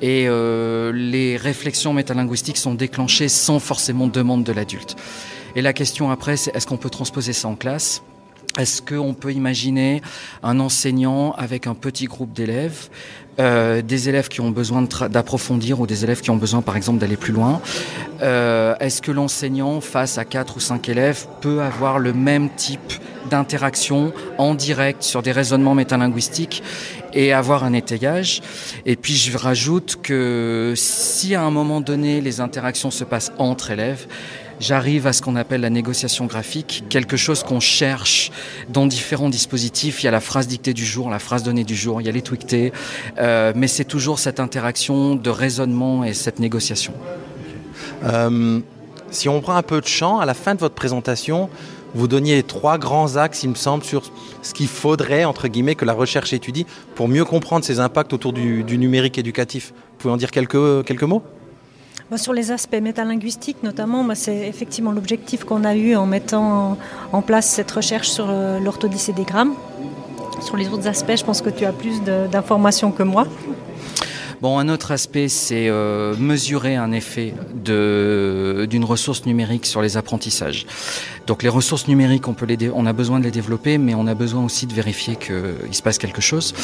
et 0.00 0.26
euh, 0.28 0.92
les 0.92 1.36
réflexions 1.36 1.92
métalinguistiques 1.92 2.55
sont 2.58 2.74
déclenchées 2.74 3.28
sans 3.28 3.58
forcément 3.58 4.06
demande 4.06 4.44
de 4.44 4.52
l'adulte. 4.52 4.96
Et 5.54 5.62
la 5.62 5.72
question 5.72 6.10
après, 6.10 6.36
c'est 6.36 6.54
est-ce 6.54 6.66
qu'on 6.66 6.76
peut 6.76 6.90
transposer 6.90 7.32
ça 7.32 7.48
en 7.48 7.56
classe? 7.56 8.02
Est-ce 8.58 8.80
qu'on 8.80 9.14
peut 9.14 9.32
imaginer 9.32 10.00
un 10.42 10.60
enseignant 10.60 11.32
avec 11.32 11.66
un 11.66 11.74
petit 11.74 12.06
groupe 12.06 12.32
d'élèves? 12.32 12.88
Euh, 13.38 13.82
des 13.82 14.08
élèves 14.08 14.28
qui 14.28 14.40
ont 14.40 14.50
besoin 14.50 14.82
d'approfondir 15.10 15.80
ou 15.80 15.86
des 15.86 16.04
élèves 16.04 16.20
qui 16.22 16.30
ont 16.30 16.36
besoin 16.36 16.62
par 16.62 16.76
exemple 16.76 16.98
d'aller 16.98 17.18
plus 17.18 17.34
loin 17.34 17.60
euh, 18.22 18.74
Est-ce 18.80 19.02
que 19.02 19.12
l'enseignant 19.12 19.82
face 19.82 20.16
à 20.16 20.24
quatre 20.24 20.56
ou 20.56 20.60
cinq 20.60 20.88
élèves 20.88 21.26
peut 21.42 21.60
avoir 21.60 21.98
le 21.98 22.14
même 22.14 22.48
type 22.48 22.94
d'interaction 23.28 24.12
en 24.38 24.54
direct 24.54 25.02
sur 25.02 25.20
des 25.20 25.32
raisonnements 25.32 25.74
métalinguistiques 25.74 26.62
et 27.12 27.34
avoir 27.34 27.62
un 27.64 27.74
étayage? 27.74 28.40
Et 28.86 28.96
puis 28.96 29.14
je 29.14 29.36
rajoute 29.36 29.98
que 30.02 30.72
si 30.74 31.34
à 31.34 31.42
un 31.42 31.50
moment 31.50 31.82
donné 31.82 32.22
les 32.22 32.40
interactions 32.40 32.90
se 32.90 33.04
passent 33.04 33.32
entre 33.38 33.70
élèves, 33.70 34.06
j'arrive 34.60 35.06
à 35.06 35.12
ce 35.12 35.22
qu'on 35.22 35.36
appelle 35.36 35.60
la 35.60 35.70
négociation 35.70 36.26
graphique, 36.26 36.84
quelque 36.88 37.16
chose 37.16 37.42
qu'on 37.42 37.60
cherche 37.60 38.30
dans 38.68 38.86
différents 38.86 39.28
dispositifs. 39.28 40.02
Il 40.02 40.06
y 40.06 40.08
a 40.08 40.12
la 40.12 40.20
phrase 40.20 40.46
dictée 40.46 40.72
du 40.72 40.84
jour, 40.84 41.10
la 41.10 41.18
phrase 41.18 41.42
donnée 41.42 41.64
du 41.64 41.76
jour, 41.76 42.00
il 42.00 42.06
y 42.06 42.08
a 42.08 42.12
les 42.12 42.22
tweetés, 42.22 42.72
euh, 43.18 43.52
mais 43.54 43.68
c'est 43.68 43.84
toujours 43.84 44.18
cette 44.18 44.40
interaction 44.40 45.14
de 45.14 45.30
raisonnement 45.30 46.04
et 46.04 46.14
cette 46.14 46.38
négociation. 46.38 46.92
Euh, 48.04 48.60
si 49.10 49.28
on 49.28 49.40
prend 49.40 49.56
un 49.56 49.62
peu 49.62 49.80
de 49.80 49.86
champ, 49.86 50.18
à 50.18 50.26
la 50.26 50.34
fin 50.34 50.54
de 50.54 50.60
votre 50.60 50.74
présentation, 50.74 51.48
vous 51.94 52.08
donniez 52.08 52.42
trois 52.42 52.76
grands 52.76 53.16
axes, 53.16 53.42
il 53.42 53.50
me 53.50 53.54
semble, 53.54 53.84
sur 53.84 54.10
ce 54.42 54.52
qu'il 54.52 54.68
faudrait, 54.68 55.24
entre 55.24 55.48
guillemets, 55.48 55.76
que 55.76 55.84
la 55.84 55.94
recherche 55.94 56.32
étudie 56.32 56.66
pour 56.94 57.08
mieux 57.08 57.24
comprendre 57.24 57.64
ces 57.64 57.80
impacts 57.80 58.12
autour 58.12 58.32
du, 58.32 58.64
du 58.64 58.76
numérique 58.76 59.16
éducatif. 59.16 59.72
Vous 59.72 59.96
pouvez 59.98 60.14
en 60.14 60.16
dire 60.18 60.30
quelques, 60.30 60.84
quelques 60.84 61.04
mots? 61.04 61.22
Sur 62.14 62.32
les 62.32 62.52
aspects 62.52 62.80
métalinguistiques 62.80 63.62
notamment, 63.62 64.06
c'est 64.14 64.46
effectivement 64.46 64.92
l'objectif 64.92 65.44
qu'on 65.44 65.64
a 65.64 65.74
eu 65.74 65.96
en 65.96 66.06
mettant 66.06 66.78
en 67.12 67.22
place 67.22 67.46
cette 67.46 67.70
recherche 67.70 68.08
sur 68.08 68.26
euh, 68.28 68.60
l'orthodicédégramme. 68.60 69.54
Sur 70.40 70.56
les 70.56 70.68
autres 70.68 70.86
aspects, 70.86 71.16
je 71.16 71.24
pense 71.24 71.40
que 71.40 71.50
tu 71.50 71.64
as 71.64 71.72
plus 71.72 72.02
d'informations 72.02 72.92
que 72.92 73.02
moi. 73.02 73.26
Bon, 74.42 74.58
un 74.58 74.68
autre 74.68 74.92
aspect, 74.92 75.28
c'est 75.28 75.68
euh, 75.68 76.14
mesurer 76.18 76.76
un 76.76 76.92
effet 76.92 77.32
d'une 77.64 78.84
ressource 78.84 79.24
numérique 79.24 79.64
sur 79.64 79.80
les 79.80 79.96
apprentissages. 79.96 80.66
Donc 81.26 81.42
les 81.42 81.48
ressources 81.48 81.88
numériques, 81.88 82.28
on, 82.28 82.34
peut 82.34 82.44
les 82.44 82.70
on 82.74 82.84
a 82.84 82.92
besoin 82.92 83.18
de 83.18 83.24
les 83.24 83.30
développer, 83.30 83.78
mais 83.78 83.94
on 83.94 84.06
a 84.06 84.14
besoin 84.14 84.44
aussi 84.44 84.66
de 84.66 84.74
vérifier 84.74 85.16
qu'il 85.16 85.74
se 85.74 85.82
passe 85.82 85.96
quelque 85.96 86.20
chose. 86.20 86.54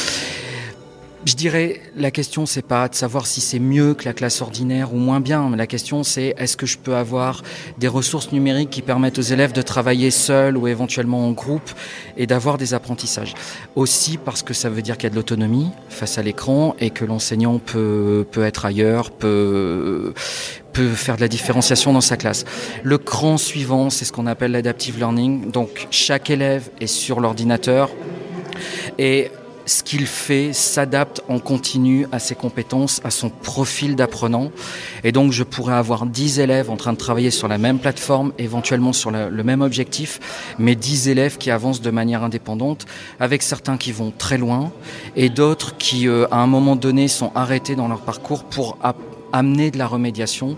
Je 1.24 1.36
dirais, 1.36 1.80
la 1.96 2.10
question, 2.10 2.46
c'est 2.46 2.66
pas 2.66 2.88
de 2.88 2.96
savoir 2.96 3.26
si 3.26 3.40
c'est 3.40 3.60
mieux 3.60 3.94
que 3.94 4.04
la 4.06 4.12
classe 4.12 4.42
ordinaire 4.42 4.92
ou 4.92 4.96
moins 4.96 5.20
bien. 5.20 5.54
La 5.54 5.68
question, 5.68 6.02
c'est 6.02 6.34
est-ce 6.36 6.56
que 6.56 6.66
je 6.66 6.78
peux 6.78 6.96
avoir 6.96 7.44
des 7.78 7.86
ressources 7.86 8.32
numériques 8.32 8.70
qui 8.70 8.82
permettent 8.82 9.20
aux 9.20 9.22
élèves 9.22 9.52
de 9.52 9.62
travailler 9.62 10.10
seuls 10.10 10.56
ou 10.56 10.66
éventuellement 10.66 11.24
en 11.28 11.30
groupe 11.30 11.70
et 12.16 12.26
d'avoir 12.26 12.58
des 12.58 12.74
apprentissages? 12.74 13.34
Aussi 13.76 14.18
parce 14.18 14.42
que 14.42 14.52
ça 14.52 14.68
veut 14.68 14.82
dire 14.82 14.96
qu'il 14.96 15.04
y 15.04 15.06
a 15.06 15.10
de 15.10 15.14
l'autonomie 15.14 15.70
face 15.88 16.18
à 16.18 16.22
l'écran 16.22 16.74
et 16.80 16.90
que 16.90 17.04
l'enseignant 17.04 17.60
peut, 17.60 18.26
peut 18.32 18.44
être 18.44 18.64
ailleurs, 18.64 19.12
peut, 19.12 20.14
peut 20.72 20.88
faire 20.88 21.14
de 21.14 21.20
la 21.20 21.28
différenciation 21.28 21.92
dans 21.92 22.00
sa 22.00 22.16
classe. 22.16 22.44
Le 22.82 22.98
cran 22.98 23.36
suivant, 23.36 23.90
c'est 23.90 24.04
ce 24.04 24.10
qu'on 24.10 24.26
appelle 24.26 24.50
l'adaptive 24.50 24.98
learning. 24.98 25.52
Donc, 25.52 25.86
chaque 25.92 26.30
élève 26.30 26.68
est 26.80 26.88
sur 26.88 27.20
l'ordinateur 27.20 27.90
et 28.98 29.30
ce 29.66 29.82
qu'il 29.82 30.06
fait 30.06 30.52
s'adapte 30.52 31.22
en 31.28 31.38
continu 31.38 32.06
à 32.12 32.18
ses 32.18 32.34
compétences, 32.34 33.00
à 33.04 33.10
son 33.10 33.30
profil 33.30 33.96
d'apprenant. 33.96 34.50
Et 35.04 35.12
donc, 35.12 35.32
je 35.32 35.44
pourrais 35.44 35.74
avoir 35.74 36.06
10 36.06 36.40
élèves 36.40 36.70
en 36.70 36.76
train 36.76 36.92
de 36.92 36.98
travailler 36.98 37.30
sur 37.30 37.48
la 37.48 37.58
même 37.58 37.78
plateforme, 37.78 38.32
éventuellement 38.38 38.92
sur 38.92 39.10
le 39.10 39.42
même 39.42 39.60
objectif, 39.60 40.20
mais 40.58 40.74
10 40.74 41.08
élèves 41.08 41.38
qui 41.38 41.50
avancent 41.50 41.80
de 41.80 41.90
manière 41.90 42.22
indépendante, 42.22 42.86
avec 43.20 43.42
certains 43.42 43.76
qui 43.76 43.92
vont 43.92 44.12
très 44.16 44.38
loin 44.38 44.72
et 45.16 45.28
d'autres 45.28 45.76
qui, 45.76 46.08
euh, 46.08 46.26
à 46.30 46.38
un 46.38 46.46
moment 46.46 46.76
donné, 46.76 47.08
sont 47.08 47.32
arrêtés 47.34 47.76
dans 47.76 47.88
leur 47.88 48.00
parcours 48.00 48.44
pour 48.44 48.78
amener 49.32 49.70
de 49.70 49.78
la 49.78 49.86
remédiation 49.86 50.56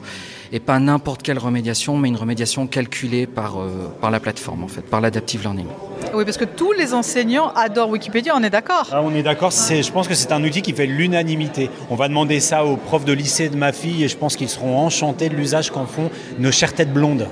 et 0.53 0.61
pas 0.61 0.78
n'importe 0.78 1.22
quelle 1.22 1.38
remédiation, 1.38 1.97
mais 1.97 2.09
une 2.09 2.16
remédiation 2.16 2.66
calculée 2.66 3.26
par, 3.26 3.61
euh, 3.61 3.92
par 4.01 4.11
la 4.11 4.20
plateforme, 4.20 4.64
en 4.64 4.68
fait, 4.68 4.82
par 4.82 5.01
l'adaptive 5.01 5.42
learning. 5.42 5.66
Oui, 6.14 6.24
parce 6.24 6.36
que 6.36 6.45
tous 6.45 6.72
les 6.72 6.95
enseignants 6.95 7.53
adorent 7.55 7.90
Wikipédia, 7.90 8.34
on 8.36 8.42
est 8.42 8.51
d'accord 8.51 8.88
ah, 8.92 9.03
On 9.03 9.14
est 9.14 9.22
d'accord, 9.22 9.51
je 9.51 9.90
pense 9.90 10.09
que 10.09 10.14
c'est 10.14 10.32
un 10.32 10.42
outil 10.45 10.62
qui 10.62 10.72
fait 10.72 10.86
l'unanimité. 10.86 11.70
On 11.90 11.97
va 11.97 12.09
demander 12.09 12.40
ça 12.40 12.64
aux 12.64 12.76
profs 12.76 13.05
de 13.05 13.12
lycée 13.12 13.49
de 13.49 13.57
ma 13.57 13.72
fille 13.72 14.05
et 14.05 14.09
je 14.09 14.16
pense 14.16 14.36
qu'ils 14.36 14.49
seront 14.49 14.78
enchantés 14.78 15.28
de 15.28 15.34
l'usage 15.34 15.70
qu'en 15.70 15.86
font 15.86 16.11
nos 16.38 16.53
chères 16.53 16.74
têtes 16.74 16.92
blondes. 16.92 17.26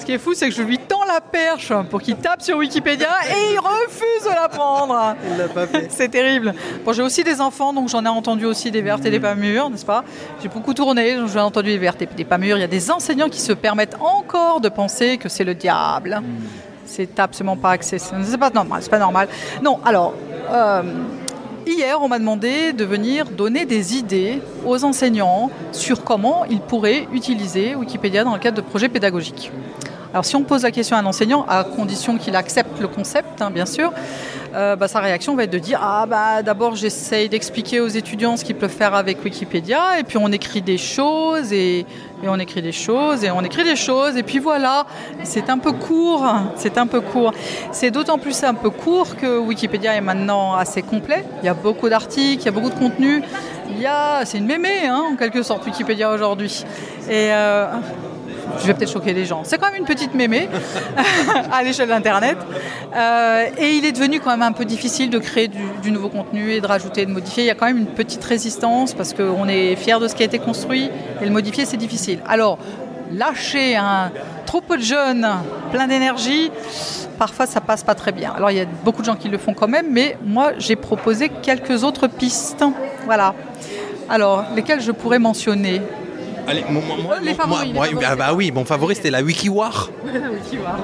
Ce 0.00 0.04
qui 0.04 0.12
est 0.12 0.18
fou, 0.18 0.34
c'est 0.34 0.48
que 0.48 0.54
je 0.54 0.62
lui 0.62 0.78
tends 0.78 0.97
la 1.08 1.20
perche 1.20 1.72
pour 1.90 2.00
qu'il 2.00 2.16
tape 2.16 2.42
sur 2.42 2.58
Wikipédia 2.58 3.08
et 3.28 3.54
il 3.54 3.58
refuse 3.58 4.24
de 4.24 4.34
la 4.34 4.48
prendre. 4.48 5.16
Il 5.30 5.38
l'a 5.38 5.48
pas 5.48 5.66
fait. 5.66 5.88
C'est 5.90 6.08
terrible. 6.08 6.54
Bon, 6.84 6.92
j'ai 6.92 7.02
aussi 7.02 7.24
des 7.24 7.40
enfants, 7.40 7.72
donc 7.72 7.88
j'en 7.88 8.04
ai 8.04 8.08
entendu 8.08 8.44
aussi 8.44 8.70
des 8.70 8.82
vertes 8.82 9.04
et 9.06 9.10
des 9.10 9.20
pas 9.20 9.34
mûres, 9.34 9.70
n'est-ce 9.70 9.86
pas? 9.86 10.04
J'ai 10.42 10.48
beaucoup 10.48 10.74
tourné, 10.74 11.16
donc 11.16 11.28
j'ai 11.28 11.40
entendu 11.40 11.70
des 11.70 11.78
vertes 11.78 12.02
et 12.02 12.06
des 12.06 12.24
pas 12.24 12.38
mûres. 12.38 12.56
Il 12.56 12.60
y 12.60 12.64
a 12.64 12.68
des 12.68 12.90
enseignants 12.90 13.28
qui 13.28 13.40
se 13.40 13.52
permettent 13.52 13.96
encore 14.00 14.60
de 14.60 14.68
penser 14.68 15.18
que 15.18 15.28
c'est 15.28 15.44
le 15.44 15.54
diable. 15.54 16.20
Hmm. 16.22 16.46
C'est 16.84 17.18
absolument 17.18 17.56
pas 17.56 17.70
accessible. 17.70 18.20
C'est 18.24 18.38
pas 18.38 18.50
normal. 18.50 18.82
C'est 18.82 18.90
pas 18.90 18.98
normal. 18.98 19.28
Non. 19.62 19.80
Alors. 19.84 20.14
Euh, 20.50 20.82
hier, 21.66 22.00
on 22.00 22.08
m'a 22.08 22.18
demandé 22.18 22.72
de 22.72 22.84
venir 22.84 23.26
donner 23.26 23.66
des 23.66 23.96
idées 23.96 24.40
aux 24.64 24.84
enseignants 24.84 25.50
sur 25.72 26.02
comment 26.02 26.46
ils 26.46 26.60
pourraient 26.60 27.06
utiliser 27.12 27.74
Wikipédia 27.74 28.24
dans 28.24 28.32
le 28.32 28.38
cadre 28.38 28.56
de 28.56 28.62
projets 28.62 28.88
pédagogiques. 28.88 29.52
Alors 30.12 30.24
si 30.24 30.36
on 30.36 30.42
pose 30.42 30.62
la 30.62 30.70
question 30.70 30.96
à 30.96 31.00
un 31.00 31.06
enseignant, 31.06 31.44
à 31.48 31.64
condition 31.64 32.16
qu'il 32.16 32.34
accepte 32.34 32.80
le 32.80 32.88
concept, 32.88 33.42
hein, 33.42 33.50
bien 33.50 33.66
sûr, 33.66 33.92
euh, 34.54 34.74
bah, 34.74 34.88
sa 34.88 35.00
réaction 35.00 35.36
va 35.36 35.44
être 35.44 35.52
de 35.52 35.58
dire 35.58 35.78
ah 35.82 36.06
bah 36.08 36.42
d'abord 36.42 36.74
j'essaye 36.74 37.28
d'expliquer 37.28 37.80
aux 37.80 37.88
étudiants 37.88 38.38
ce 38.38 38.44
qu'ils 38.44 38.56
peuvent 38.56 38.70
faire 38.70 38.94
avec 38.94 39.22
Wikipédia 39.22 39.98
et 40.00 40.04
puis 40.04 40.16
on 40.16 40.32
écrit 40.32 40.62
des 40.62 40.78
choses 40.78 41.52
et, 41.52 41.84
on 42.24 42.38
écrit 42.40 42.62
des 42.62 42.72
choses 42.72 43.22
et 43.22 43.30
on 43.30 43.42
écrit 43.42 43.64
des 43.64 43.76
choses 43.76 44.16
et 44.16 44.22
puis 44.22 44.38
voilà. 44.38 44.86
C'est 45.24 45.50
un 45.50 45.58
peu 45.58 45.72
court 45.72 46.24
c'est 46.56 46.78
un 46.78 46.86
peu 46.86 47.02
court. 47.02 47.32
C'est 47.72 47.90
d'autant 47.90 48.18
plus 48.18 48.42
un 48.44 48.54
peu 48.54 48.70
court 48.70 49.16
que 49.16 49.38
Wikipédia 49.38 49.94
est 49.94 50.00
maintenant 50.00 50.54
assez 50.54 50.80
complet. 50.80 51.24
Il 51.42 51.46
y 51.46 51.50
a 51.50 51.54
beaucoup 51.54 51.90
d'articles 51.90 52.42
il 52.42 52.46
y 52.46 52.48
a 52.48 52.52
beaucoup 52.52 52.70
de 52.70 52.78
contenu. 52.78 53.22
Il 53.70 53.78
y 53.78 53.86
a 53.86 54.24
c'est 54.24 54.38
une 54.38 54.46
mémé 54.46 54.86
hein, 54.86 55.04
en 55.12 55.16
quelque 55.16 55.42
sorte 55.42 55.66
Wikipédia 55.66 56.10
aujourd'hui. 56.10 56.64
Euh, 57.10 57.66
je 58.60 58.66
vais 58.66 58.74
peut-être 58.74 58.92
choquer 58.92 59.12
les 59.12 59.24
gens. 59.24 59.42
C'est 59.44 59.58
quand 59.58 59.70
même 59.70 59.80
une 59.80 59.86
petite 59.86 60.14
mémé 60.14 60.48
à 61.52 61.62
l'échelle 61.62 61.88
d'Internet. 61.88 62.38
Euh, 62.94 63.46
et 63.58 63.70
il 63.70 63.84
est 63.84 63.92
devenu 63.92 64.20
quand 64.20 64.30
même 64.30 64.42
un 64.42 64.52
peu 64.52 64.64
difficile 64.64 65.10
de 65.10 65.18
créer 65.18 65.48
du, 65.48 65.90
nouveau 65.90 66.08
contenu 66.08 66.52
et 66.52 66.60
de 66.60 66.66
rajouter 66.66 67.06
de 67.06 67.10
modifier. 67.10 67.44
Il 67.44 67.46
y 67.46 67.50
a 67.50 67.54
quand 67.54 67.66
même 67.66 67.78
une 67.78 67.86
petite 67.86 68.24
résistance 68.24 68.94
parce 68.94 69.14
qu'on 69.14 69.48
est 69.48 69.76
fier 69.76 70.00
de 70.00 70.08
ce 70.08 70.14
qui 70.14 70.22
a 70.22 70.26
été 70.26 70.38
construit 70.38 70.90
et 71.20 71.24
le 71.24 71.30
modifier, 71.30 71.64
c'est 71.64 71.76
difficile. 71.76 72.20
Alors, 72.26 72.58
lâcher 73.12 73.76
un 73.76 74.10
troupeau 74.46 74.76
de 74.76 74.82
jeunes 74.82 75.26
plein 75.70 75.86
d'énergie, 75.86 76.50
parfois 77.18 77.46
ça 77.46 77.60
passe 77.60 77.82
pas 77.82 77.94
très 77.94 78.12
bien. 78.12 78.32
Alors 78.34 78.50
il 78.50 78.56
y 78.56 78.60
a 78.60 78.66
beaucoup 78.84 79.02
de 79.02 79.06
gens 79.06 79.16
qui 79.16 79.28
le 79.28 79.38
font 79.38 79.54
quand 79.54 79.68
même, 79.68 79.86
mais 79.90 80.16
moi 80.24 80.52
j'ai 80.58 80.76
proposé 80.76 81.28
quelques 81.28 81.84
autres 81.84 82.06
pistes. 82.06 82.64
Voilà. 83.04 83.34
Alors, 84.08 84.44
lesquelles 84.54 84.80
je 84.80 84.92
pourrais 84.92 85.18
mentionner? 85.18 85.82
Allez, 86.48 86.64
moi, 86.70 86.82
les 87.22 87.34
favoris, 87.34 87.74
ah 88.06 88.16
bah 88.16 88.32
oui, 88.34 88.50
mon 88.50 88.64
favori 88.64 88.94
c'était 88.94 89.10
la 89.10 89.22
WikiWar. 89.22 89.90
la 90.06 90.30
WikiWar. 90.30 90.78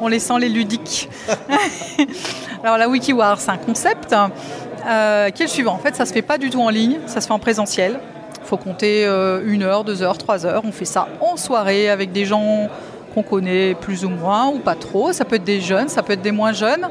On 0.00 0.08
les 0.08 0.18
sent 0.18 0.38
les 0.40 0.48
ludiques. 0.48 1.10
Alors 2.62 2.78
la 2.78 2.88
WikiWar, 2.88 3.38
c'est 3.38 3.50
un 3.50 3.58
concept 3.58 4.14
euh, 4.86 5.28
qui 5.28 5.42
est 5.42 5.46
le 5.46 5.50
suivant. 5.50 5.74
En 5.74 5.78
fait, 5.78 5.94
ça 5.94 6.06
se 6.06 6.12
fait 6.12 6.22
pas 6.22 6.38
du 6.38 6.48
tout 6.48 6.62
en 6.62 6.70
ligne, 6.70 7.00
ça 7.06 7.20
se 7.20 7.26
fait 7.26 7.34
en 7.34 7.38
présentiel. 7.38 8.00
Il 8.40 8.46
faut 8.46 8.56
compter 8.56 9.04
euh, 9.04 9.42
une 9.44 9.62
heure, 9.62 9.84
deux 9.84 10.02
heures, 10.02 10.16
trois 10.16 10.46
heures. 10.46 10.62
On 10.64 10.72
fait 10.72 10.86
ça 10.86 11.08
en 11.20 11.36
soirée 11.36 11.90
avec 11.90 12.12
des 12.12 12.24
gens 12.24 12.70
qu'on 13.12 13.22
connaît 13.22 13.74
plus 13.74 14.06
ou 14.06 14.08
moins 14.08 14.48
ou 14.48 14.58
pas 14.58 14.74
trop. 14.74 15.12
Ça 15.12 15.26
peut 15.26 15.36
être 15.36 15.44
des 15.44 15.60
jeunes, 15.60 15.90
ça 15.90 16.02
peut 16.02 16.14
être 16.14 16.22
des 16.22 16.32
moins 16.32 16.52
jeunes. 16.54 16.88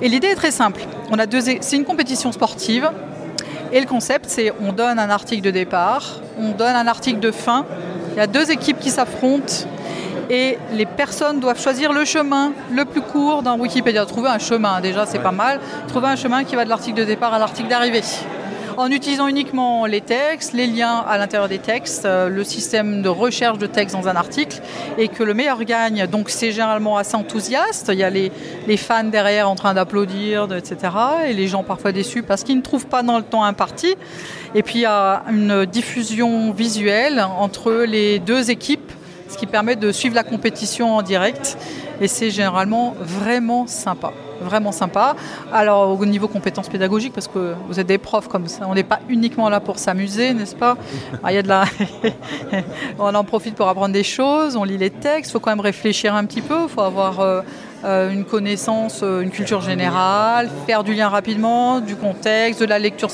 Et 0.00 0.08
l'idée 0.08 0.28
est 0.28 0.34
très 0.34 0.50
simple. 0.50 0.82
On 1.12 1.18
a 1.20 1.26
deux, 1.26 1.40
c'est 1.40 1.76
une 1.76 1.84
compétition 1.84 2.32
sportive 2.32 2.90
et 3.72 3.80
le 3.80 3.86
concept, 3.86 4.26
c'est 4.28 4.52
on 4.60 4.72
donne 4.72 4.98
un 4.98 5.10
article 5.10 5.42
de 5.42 5.50
départ, 5.50 6.20
on 6.38 6.50
donne 6.50 6.76
un 6.76 6.86
article 6.86 7.20
de 7.20 7.30
fin. 7.30 7.64
Il 8.12 8.18
y 8.18 8.20
a 8.20 8.26
deux 8.26 8.50
équipes 8.50 8.78
qui 8.78 8.90
s'affrontent 8.90 9.66
et 10.28 10.58
les 10.72 10.86
personnes 10.86 11.40
doivent 11.40 11.60
choisir 11.60 11.92
le 11.92 12.04
chemin 12.04 12.52
le 12.70 12.84
plus 12.84 13.00
court 13.00 13.42
dans 13.42 13.58
Wikipédia. 13.58 14.04
Trouver 14.04 14.28
un 14.28 14.38
chemin, 14.38 14.80
déjà, 14.80 15.06
c'est 15.06 15.18
pas 15.18 15.32
mal. 15.32 15.58
Trouver 15.88 16.08
un 16.08 16.16
chemin 16.16 16.44
qui 16.44 16.54
va 16.54 16.64
de 16.64 16.68
l'article 16.68 16.98
de 17.00 17.04
départ 17.04 17.32
à 17.32 17.38
l'article 17.38 17.68
d'arrivée 17.68 18.02
en 18.76 18.90
utilisant 18.90 19.26
uniquement 19.26 19.86
les 19.86 20.00
textes, 20.00 20.52
les 20.52 20.66
liens 20.66 21.04
à 21.08 21.18
l'intérieur 21.18 21.48
des 21.48 21.58
textes, 21.58 22.04
euh, 22.04 22.28
le 22.28 22.44
système 22.44 23.02
de 23.02 23.08
recherche 23.08 23.58
de 23.58 23.66
texte 23.66 23.94
dans 23.94 24.08
un 24.08 24.16
article, 24.16 24.60
et 24.98 25.08
que 25.08 25.22
le 25.22 25.34
meilleur 25.34 25.62
gagne. 25.64 26.06
Donc 26.06 26.30
c'est 26.30 26.52
généralement 26.52 26.96
assez 26.96 27.14
enthousiaste. 27.16 27.90
Il 27.92 27.98
y 27.98 28.04
a 28.04 28.10
les, 28.10 28.30
fans 28.76 29.04
derrière 29.04 29.48
en 29.48 29.54
train 29.54 29.74
d'applaudir, 29.74 30.48
etc. 30.52 30.92
Et 31.26 31.32
les 31.32 31.48
gens 31.48 31.62
parfois 31.62 31.92
déçus 31.92 32.22
parce 32.22 32.42
qu'ils 32.42 32.56
ne 32.56 32.62
trouvent 32.62 32.86
pas 32.86 33.02
dans 33.02 33.18
le 33.18 33.24
temps 33.24 33.44
imparti. 33.44 33.94
Et 34.54 34.62
puis 34.62 34.80
il 34.80 34.82
y 34.82 34.86
a 34.86 35.22
une 35.30 35.66
diffusion 35.66 36.52
visuelle 36.52 37.24
entre 37.38 37.84
les 37.86 38.18
deux 38.18 38.50
équipes, 38.50 38.92
ce 39.28 39.36
qui 39.36 39.46
permet 39.46 39.76
de 39.76 39.92
suivre 39.92 40.14
la 40.14 40.24
compétition 40.24 40.96
en 40.96 41.02
direct. 41.02 41.56
Et 42.00 42.08
c'est 42.08 42.30
généralement 42.30 42.94
vraiment 43.00 43.66
sympa. 43.66 44.12
Vraiment 44.42 44.72
sympa. 44.72 45.16
Alors 45.52 45.98
au 45.98 46.06
niveau 46.06 46.28
compétences 46.28 46.68
pédagogiques, 46.68 47.12
parce 47.12 47.28
que 47.28 47.54
vous 47.68 47.80
êtes 47.80 47.86
des 47.86 47.98
profs 47.98 48.28
comme 48.28 48.46
ça, 48.48 48.66
on 48.68 48.74
n'est 48.74 48.82
pas 48.82 49.00
uniquement 49.08 49.48
là 49.48 49.60
pour 49.60 49.78
s'amuser, 49.78 50.34
n'est-ce 50.34 50.56
pas? 50.56 50.76
Ah, 51.22 51.32
Il 51.32 51.36
y 51.36 51.38
a 51.38 51.42
de 51.42 51.48
la... 51.48 51.64
on 52.98 53.14
en 53.14 53.24
profite 53.24 53.54
pour 53.54 53.68
apprendre 53.68 53.92
des 53.92 54.04
choses, 54.04 54.56
on 54.56 54.64
lit 54.64 54.78
les 54.78 54.90
textes, 54.90 55.30
il 55.30 55.32
faut 55.32 55.40
quand 55.40 55.50
même 55.50 55.60
réfléchir 55.60 56.14
un 56.14 56.24
petit 56.24 56.42
peu, 56.42 56.56
il 56.64 56.68
faut 56.68 56.80
avoir 56.80 57.20
euh, 57.20 57.40
euh, 57.84 58.10
une 58.10 58.24
connaissance, 58.24 59.00
euh, 59.02 59.20
une 59.20 59.30
culture 59.30 59.60
générale, 59.60 60.50
faire 60.66 60.84
du 60.84 60.94
lien 60.94 61.08
rapidement, 61.08 61.80
du 61.80 61.96
contexte, 61.96 62.60
de 62.60 62.66
la 62.66 62.78
lecture 62.78 63.10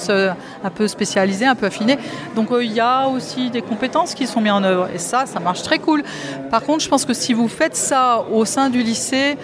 un 0.65 0.71
peu 0.71 0.89
spécialisée, 0.89 1.47
un 1.47 1.55
peu 1.55 1.67
affinée. 1.67 1.99
Donc 2.35 2.49
il 2.61 2.73
y 2.73 2.81
a 2.81 3.09
aussi 3.09 3.51
des 3.51 3.63
compétences 3.63 4.15
qui 4.15 4.27
sont 4.27 4.41
mises 4.41 4.53
en 4.53 4.63
œuvre 4.63 4.89
et 4.95 4.99
ça, 4.99 5.27
ça 5.27 5.41
marche 5.41 5.63
très 5.63 5.79
cool. 5.79 6.03
Par 6.51 6.63
contre, 6.63 6.81
je 6.81 6.89
pense 6.89 7.05
que 7.05 7.15
si 7.15 7.33
vous 7.33 7.49
faites 7.49 7.77
ça 7.77 8.25
au 8.31 8.45
sein 8.45 8.71
du 8.71 8.83
lycée, 8.83 9.37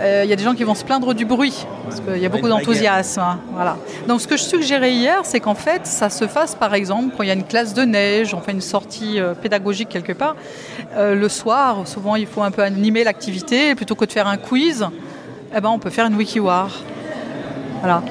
il 0.00 0.06
euh, 0.06 0.24
y 0.24 0.32
a 0.32 0.36
des 0.36 0.44
gens 0.44 0.54
qui 0.54 0.64
vont 0.64 0.74
se 0.74 0.84
plaindre 0.84 1.12
du 1.12 1.26
bruit, 1.26 1.66
parce 1.84 2.00
qu'il 2.00 2.16
y 2.16 2.24
a 2.24 2.30
beaucoup 2.30 2.48
d'enthousiasme. 2.48 3.20
Hein, 3.20 3.38
voilà. 3.52 3.76
Donc 4.08 4.22
ce 4.22 4.26
que 4.26 4.38
je 4.38 4.42
suggérais 4.42 4.92
hier, 4.92 5.20
c'est 5.24 5.40
qu'en 5.40 5.54
fait, 5.54 5.86
ça 5.86 6.08
se 6.08 6.26
fasse 6.26 6.54
par 6.54 6.72
exemple 6.72 7.14
quand 7.14 7.22
il 7.22 7.26
y 7.26 7.30
a 7.30 7.34
une 7.34 7.44
classe 7.44 7.74
de 7.74 7.82
neige, 7.82 8.32
on 8.32 8.40
fait 8.40 8.52
une 8.52 8.62
sortie 8.62 9.20
euh, 9.20 9.34
pédagogique 9.34 9.90
quelque 9.90 10.12
part. 10.12 10.36
Euh, 10.96 11.14
le 11.14 11.28
soir, 11.28 11.86
souvent 11.86 12.16
il 12.16 12.26
faut 12.26 12.42
un 12.42 12.50
peu 12.50 12.62
animer 12.62 13.04
l'activité, 13.04 13.74
plutôt 13.74 13.94
que 13.94 14.06
de 14.06 14.12
faire 14.12 14.26
un 14.26 14.38
quiz, 14.38 14.86
eh 15.54 15.60
ben, 15.60 15.68
on 15.68 15.78
peut 15.78 15.90
faire 15.90 16.06
une 16.06 16.16
WikiWar. 16.16 16.70
Voilà. 17.80 18.02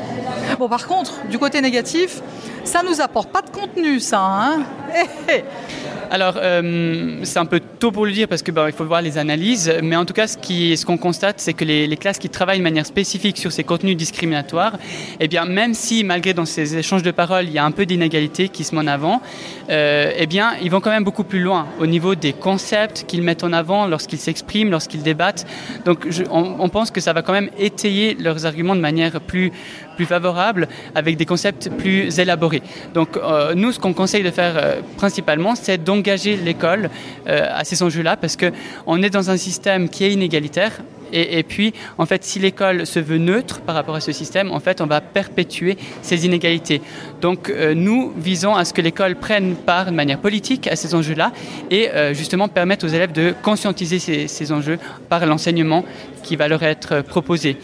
Bon, 0.59 0.69
par 0.69 0.87
contre, 0.87 1.25
du 1.29 1.39
côté 1.39 1.59
négatif, 1.61 2.21
ça 2.63 2.81
nous 2.83 3.01
apporte 3.01 3.29
pas 3.29 3.41
de 3.41 3.49
contenu, 3.49 3.99
ça. 3.99 4.21
Hein. 4.21 4.59
Alors, 6.11 6.35
euh, 6.41 7.19
c'est 7.23 7.37
un 7.37 7.45
peu 7.45 7.59
tôt 7.59 7.91
pour 7.91 8.05
le 8.05 8.11
dire 8.11 8.27
parce 8.27 8.41
qu'il 8.41 8.53
il 8.65 8.73
faut 8.73 8.85
voir 8.85 9.01
les 9.01 9.19
analyses, 9.19 9.71
mais 9.83 9.95
en 9.95 10.05
tout 10.05 10.13
cas, 10.13 10.25
ce 10.25 10.85
qu'on 10.85 10.97
constate, 10.97 11.39
c'est 11.39 11.53
que 11.53 11.63
les, 11.63 11.97
classes 11.97 12.17
qui 12.17 12.29
travaillent 12.29 12.57
de 12.57 12.63
manière 12.63 12.85
spécifique 12.85 13.37
sur 13.37 13.51
ces 13.51 13.63
contenus 13.63 13.95
discriminatoires, 13.95 14.77
eh 15.19 15.27
bien, 15.27 15.45
même 15.45 15.75
si 15.75 16.03
malgré 16.03 16.33
dans 16.33 16.45
ces 16.45 16.77
échanges 16.77 17.03
de 17.03 17.11
paroles, 17.11 17.45
il 17.45 17.51
y 17.51 17.59
a 17.59 17.65
un 17.65 17.71
peu 17.71 17.85
d'inégalité 17.85 18.49
qui 18.49 18.63
se 18.63 18.73
met 18.73 18.81
en 18.81 18.87
avant, 18.87 19.21
euh, 19.69 20.11
eh 20.17 20.25
bien, 20.25 20.53
ils 20.63 20.71
vont 20.71 20.81
quand 20.81 20.89
même 20.89 21.03
beaucoup 21.03 21.23
plus 21.23 21.41
loin 21.41 21.67
au 21.79 21.85
niveau 21.85 22.15
des 22.15 22.33
concepts 22.33 23.05
qu'ils 23.07 23.21
mettent 23.21 23.43
en 23.43 23.53
avant 23.53 23.85
lorsqu'ils 23.85 24.19
s'expriment, 24.19 24.71
lorsqu'ils 24.71 25.03
débattent. 25.03 25.45
Donc, 25.85 26.07
on, 26.31 26.69
pense 26.69 26.89
que 26.89 27.01
ça 27.01 27.13
va 27.13 27.21
quand 27.21 27.33
même 27.33 27.49
étayer 27.59 28.15
leurs 28.15 28.45
arguments 28.45 28.75
de 28.75 28.81
manière 28.81 29.21
plus, 29.21 29.51
plus 29.95 30.05
favorable, 30.05 30.67
avec 30.95 31.17
des 31.17 31.25
concepts 31.25 31.69
plus 31.77 32.19
élaborés. 32.19 32.63
Donc, 32.93 33.17
euh, 33.17 33.53
nous, 33.53 33.71
ce 33.71 33.79
qu'on 33.79 33.93
conseille 33.93 34.23
de 34.23 34.31
faire 34.31 34.57
principalement, 34.97 35.55
c'est 35.55 35.84
donc 35.84 35.99
engager 35.99 36.38
l'école 36.38 36.89
euh, 37.27 37.45
à 37.53 37.63
ces 37.63 37.84
enjeux-là 37.84 38.15
parce 38.17 38.38
qu'on 38.38 39.03
est 39.03 39.09
dans 39.09 39.30
un 39.30 39.38
système 39.38 39.89
qui 39.89 40.05
est 40.05 40.13
inégalitaire. 40.13 40.82
Et, 41.11 41.41
puis, 41.41 41.73
en 41.97 42.05
fait, 42.05 42.23
si 42.23 42.38
l'école 42.38 42.86
se 42.86 42.99
veut 42.99 43.17
neutre 43.17 43.61
par 43.61 43.73
rapport 43.73 43.95
à 43.95 43.99
ce 43.99 44.11
système, 44.11 44.51
en 44.51 44.59
fait, 44.59 44.80
on 44.80 44.86
va 44.86 45.01
perpétuer 45.01 45.75
ces 46.03 46.23
inégalités. 46.27 46.84
Donc, 47.19 47.49
euh, 47.49 47.73
nous 47.73 48.13
visons 48.15 48.53
à 48.53 48.63
ce 48.63 48.73
que 48.73 48.82
l'école 48.82 49.15
prenne 49.15 49.55
part 49.55 49.88
de 49.88 49.91
manière 49.91 50.19
politique 50.19 50.67
à 50.67 50.75
ces 50.75 50.93
enjeux-là 50.93 51.32
et 51.71 51.89
euh, 51.89 52.13
justement 52.13 52.47
permettre 52.47 52.86
aux 52.86 52.89
élèves 52.89 53.11
de 53.11 53.34
conscientiser 53.41 53.97
ces, 53.97 54.27
ces 54.27 54.51
enjeux 54.51 54.77
par 55.09 55.25
l'enseignement 55.25 55.84
qui 56.21 56.36
va 56.36 56.47
leur 56.47 56.61
être 56.61 57.01
proposé. 57.01 57.57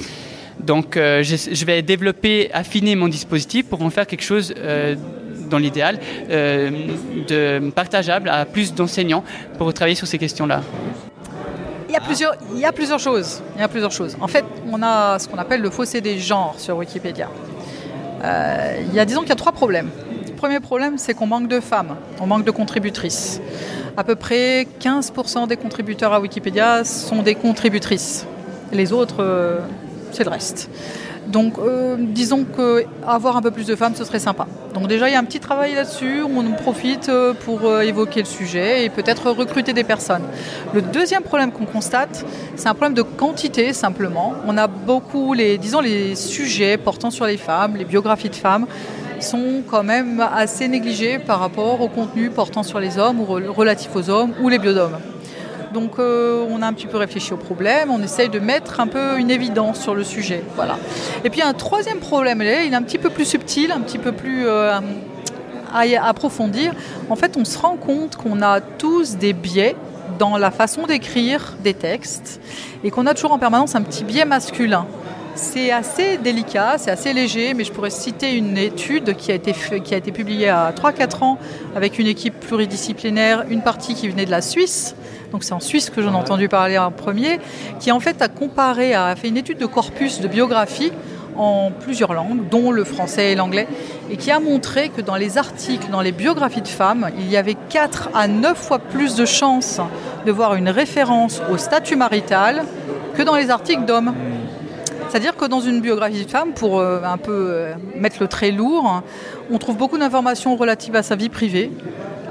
Donc, 0.60 0.96
je, 0.96 1.22
je, 1.22 1.66
vais 1.66 1.84
développer, 1.84 2.50
affiner 2.52 2.96
mon 2.96 3.10
dispositif 3.10 3.68
pour 3.68 3.84
en 3.84 3.92
faire 3.92 4.08
quelque 4.08 4.24
chose 4.24 4.56
dans 5.50 5.58
l'idéal, 5.58 6.00
euh, 6.30 7.72
partageable 7.72 8.30
à 8.30 8.46
plus 8.46 8.74
d'enseignants 8.74 9.24
pour 9.58 9.74
travailler 9.74 9.96
sur 9.96 10.08
ces 10.08 10.18
questions-là. 10.18 10.62
Il 11.88 11.94
y, 11.94 11.98
a 11.98 12.02
plusieurs, 12.02 12.36
il 12.54 12.60
y 12.60 12.66
a 12.66 12.72
plusieurs 12.72 13.00
choses. 13.00 13.42
Il 13.56 13.62
y 13.62 13.64
a 13.64 13.68
plusieurs 13.68 13.92
choses. 13.92 14.18
En 14.20 14.28
fait, 14.28 14.44
on 14.70 14.82
a 14.84 15.18
ce 15.18 15.28
qu'on 15.30 15.38
appelle 15.38 15.62
le 15.62 15.70
fossé 15.70 16.02
des 16.02 16.20
genres 16.20 16.56
sur 16.58 16.78
Wikipédia. 16.78 17.30
Euh, 18.24 18.82
il 18.88 18.94
y 18.94 19.00
a, 19.00 19.06
disons 19.06 19.22
qu'il 19.22 19.30
y 19.30 19.34
a 19.34 19.38
trois 19.38 19.52
problèmes. 19.52 19.90
Le 20.28 20.34
premier 20.34 20.60
problème, 20.60 20.98
c'est 20.98 21.14
qu'on 21.14 21.28
manque 21.28 21.48
de 21.48 21.60
femmes, 21.60 21.96
on 22.20 22.28
manque 22.28 22.44
de 22.44 22.52
contributrices. 22.52 23.40
À 23.96 24.04
peu 24.04 24.16
près 24.16 24.68
15% 24.82 25.48
des 25.48 25.56
contributeurs 25.56 26.12
à 26.12 26.20
Wikipédia 26.20 26.84
sont 26.84 27.22
des 27.22 27.36
contributrices. 27.36 28.26
Les 28.74 28.92
autres, 28.92 29.24
euh, 29.24 29.60
c'est 30.12 30.26
le 30.26 30.30
reste. 30.30 30.70
Donc 31.36 31.56
euh, 31.60 31.98
disons 32.00 32.46
qu'avoir 32.46 33.36
un 33.36 33.42
peu 33.42 33.52
plus 33.52 33.68
de 33.68 33.76
femmes, 33.76 33.94
ce 33.94 34.06
serait 34.06 34.20
sympa. 34.20 34.48
Donc 34.74 34.88
déjà, 34.88 35.10
il 35.10 35.12
y 35.12 35.16
a 35.16 35.20
un 35.20 35.26
petit 35.26 35.42
travail 35.42 35.74
là-dessus, 35.74 36.22
on 36.24 36.48
en 36.48 36.54
profite 36.54 37.10
euh, 37.10 37.34
pour 37.34 37.66
euh, 37.66 37.82
évoquer 37.82 38.22
le 38.22 38.26
sujet 38.26 38.86
et 38.86 38.90
peut-être 38.90 39.30
recruter 39.32 39.74
des 39.74 39.84
personnes. 39.84 40.24
Le 40.74 40.82
deuxième 40.82 41.24
problème 41.24 41.52
qu'on 41.52 41.66
constate, 41.66 42.26
c'est 42.56 42.70
un 42.70 42.74
problème 42.74 42.94
de 42.94 43.02
quantité 43.02 43.74
simplement. 43.74 44.34
On 44.48 44.58
a 44.58 44.68
beaucoup, 44.68 45.34
les, 45.34 45.58
disons, 45.58 45.82
les 45.82 46.16
sujets 46.16 46.78
portant 46.78 47.12
sur 47.12 47.26
les 47.26 47.36
femmes, 47.36 47.76
les 47.76 47.84
biographies 47.84 48.30
de 48.30 48.36
femmes, 48.36 48.66
sont 49.20 49.62
quand 49.70 49.84
même 49.84 50.26
assez 50.34 50.70
négligés 50.70 51.20
par 51.20 51.42
rapport 51.42 51.82
au 51.82 51.90
contenu 51.90 52.30
portant 52.30 52.64
sur 52.64 52.80
les 52.80 52.98
hommes 52.98 53.20
ou 53.20 53.26
relatifs 53.26 53.94
aux 53.94 54.10
hommes 54.10 54.32
ou 54.42 54.48
les 54.48 54.58
biodomes. 54.58 54.96
Donc 55.76 56.00
euh, 56.00 56.48
on 56.50 56.62
a 56.62 56.68
un 56.68 56.72
petit 56.72 56.88
peu 56.88 56.96
réfléchi 56.96 57.34
au 57.34 57.38
problème, 57.38 57.92
on 57.92 58.02
essaye 58.02 58.30
de 58.30 58.40
mettre 58.40 58.80
un 58.80 58.88
peu 58.88 59.20
une 59.20 59.30
évidence 59.30 59.82
sur 59.82 59.94
le 59.94 60.06
sujet. 60.06 60.42
Voilà. 60.56 60.78
Et 61.26 61.30
puis 61.30 61.42
un 61.42 61.52
troisième 61.52 62.00
problème, 62.00 62.42
il 62.42 62.48
est 62.48 62.74
un 62.74 62.82
petit 62.82 62.98
peu 62.98 63.10
plus 63.10 63.26
subtil, 63.26 63.74
un 63.74 63.82
petit 63.82 63.98
peu 63.98 64.14
plus 64.14 64.48
euh, 64.48 64.80
à 65.74 66.08
approfondir. 66.08 66.72
En 67.10 67.18
fait, 67.18 67.36
on 67.38 67.44
se 67.44 67.58
rend 67.58 67.76
compte 67.76 68.16
qu'on 68.16 68.42
a 68.42 68.62
tous 68.62 69.18
des 69.18 69.34
biais 69.34 69.76
dans 70.18 70.38
la 70.38 70.50
façon 70.50 70.84
d'écrire 70.84 71.58
des 71.62 71.74
textes 71.74 72.40
et 72.86 72.90
qu'on 72.90 73.06
a 73.06 73.14
toujours 73.14 73.34
en 73.34 73.38
permanence 73.38 73.76
un 73.76 73.82
petit 73.82 74.06
biais 74.06 74.24
masculin. 74.24 74.88
C'est 75.36 75.72
assez 75.72 76.18
délicat, 76.18 76.76
c'est 76.78 76.92
assez 76.92 77.12
léger, 77.12 77.54
mais 77.54 77.66
je 77.66 77.74
pourrais 77.74 77.90
citer 77.90 78.34
une 78.34 78.58
étude 78.58 79.18
qui 79.18 79.34
a 79.34 79.36
été, 79.36 79.54
qui 79.84 79.94
a 79.94 79.98
été 79.98 80.14
publiée 80.14 80.48
à 80.48 80.72
3-4 80.72 81.26
ans 81.26 81.38
avec 81.76 82.00
une 82.00 82.08
équipe 82.08 82.40
pluridisciplinaire, 82.40 83.44
une 83.50 83.62
partie 83.62 83.94
qui 83.94 84.08
venait 84.08 84.26
de 84.26 84.32
la 84.32 84.42
Suisse, 84.42 84.96
donc 85.36 85.44
c'est 85.44 85.52
en 85.52 85.60
Suisse 85.60 85.90
que 85.90 86.02
j'en 86.02 86.14
ai 86.14 86.16
entendu 86.16 86.48
parler 86.48 86.78
en 86.78 86.92
premier, 86.92 87.42
qui 87.82 87.92
en 87.92 88.00
fait 88.00 88.22
a 88.22 88.30
comparé, 88.30 88.94
a 88.94 89.14
fait 89.18 89.28
une 89.28 89.36
étude 89.36 89.58
de 89.58 89.66
corpus 89.66 90.22
de 90.22 90.30
biographie 90.30 90.94
en 91.36 91.72
plusieurs 91.78 92.14
langues, 92.14 92.48
dont 92.50 92.72
le 92.72 92.86
français 92.86 93.34
et 93.34 93.36
l'anglais, 93.36 93.68
et 94.10 94.16
qui 94.16 94.32
a 94.32 94.40
montré 94.40 94.88
que 94.88 95.02
dans 95.02 95.18
les 95.18 95.38
articles, 95.38 95.92
dans 95.92 96.00
les 96.00 96.14
biographies 96.14 96.62
de 96.62 96.70
femmes, 96.70 97.10
il 97.20 97.30
y 97.30 97.36
avait 97.36 97.58
4 97.68 98.12
à 98.14 98.30
9 98.30 98.58
fois 98.58 98.80
plus 98.80 99.16
de 99.16 99.26
chances 99.26 99.82
de 100.26 100.32
voir 100.32 100.56
une 100.56 100.70
référence 100.70 101.42
au 101.52 101.58
statut 101.58 101.98
marital 101.98 102.64
que 103.16 103.22
dans 103.22 103.36
les 103.36 103.50
articles 103.50 103.84
d'hommes. 103.84 104.14
C'est-à-dire 105.10 105.36
que 105.36 105.44
dans 105.44 105.60
une 105.60 105.82
biographie 105.82 106.24
de 106.24 106.32
femme, 106.32 106.54
pour 106.54 106.80
euh, 106.80 107.02
un 107.04 107.18
peu 107.18 107.50
euh, 107.50 107.74
mettre 107.98 108.18
le 108.22 108.30
trait 108.30 108.52
lourd, 108.52 109.04
on 109.52 109.58
trouve 109.58 109.76
beaucoup 109.76 109.98
d'informations 109.98 110.56
relatives 110.56 110.96
à 110.96 111.04
sa 111.04 111.18
vie 111.18 111.30
privée, 111.30 111.72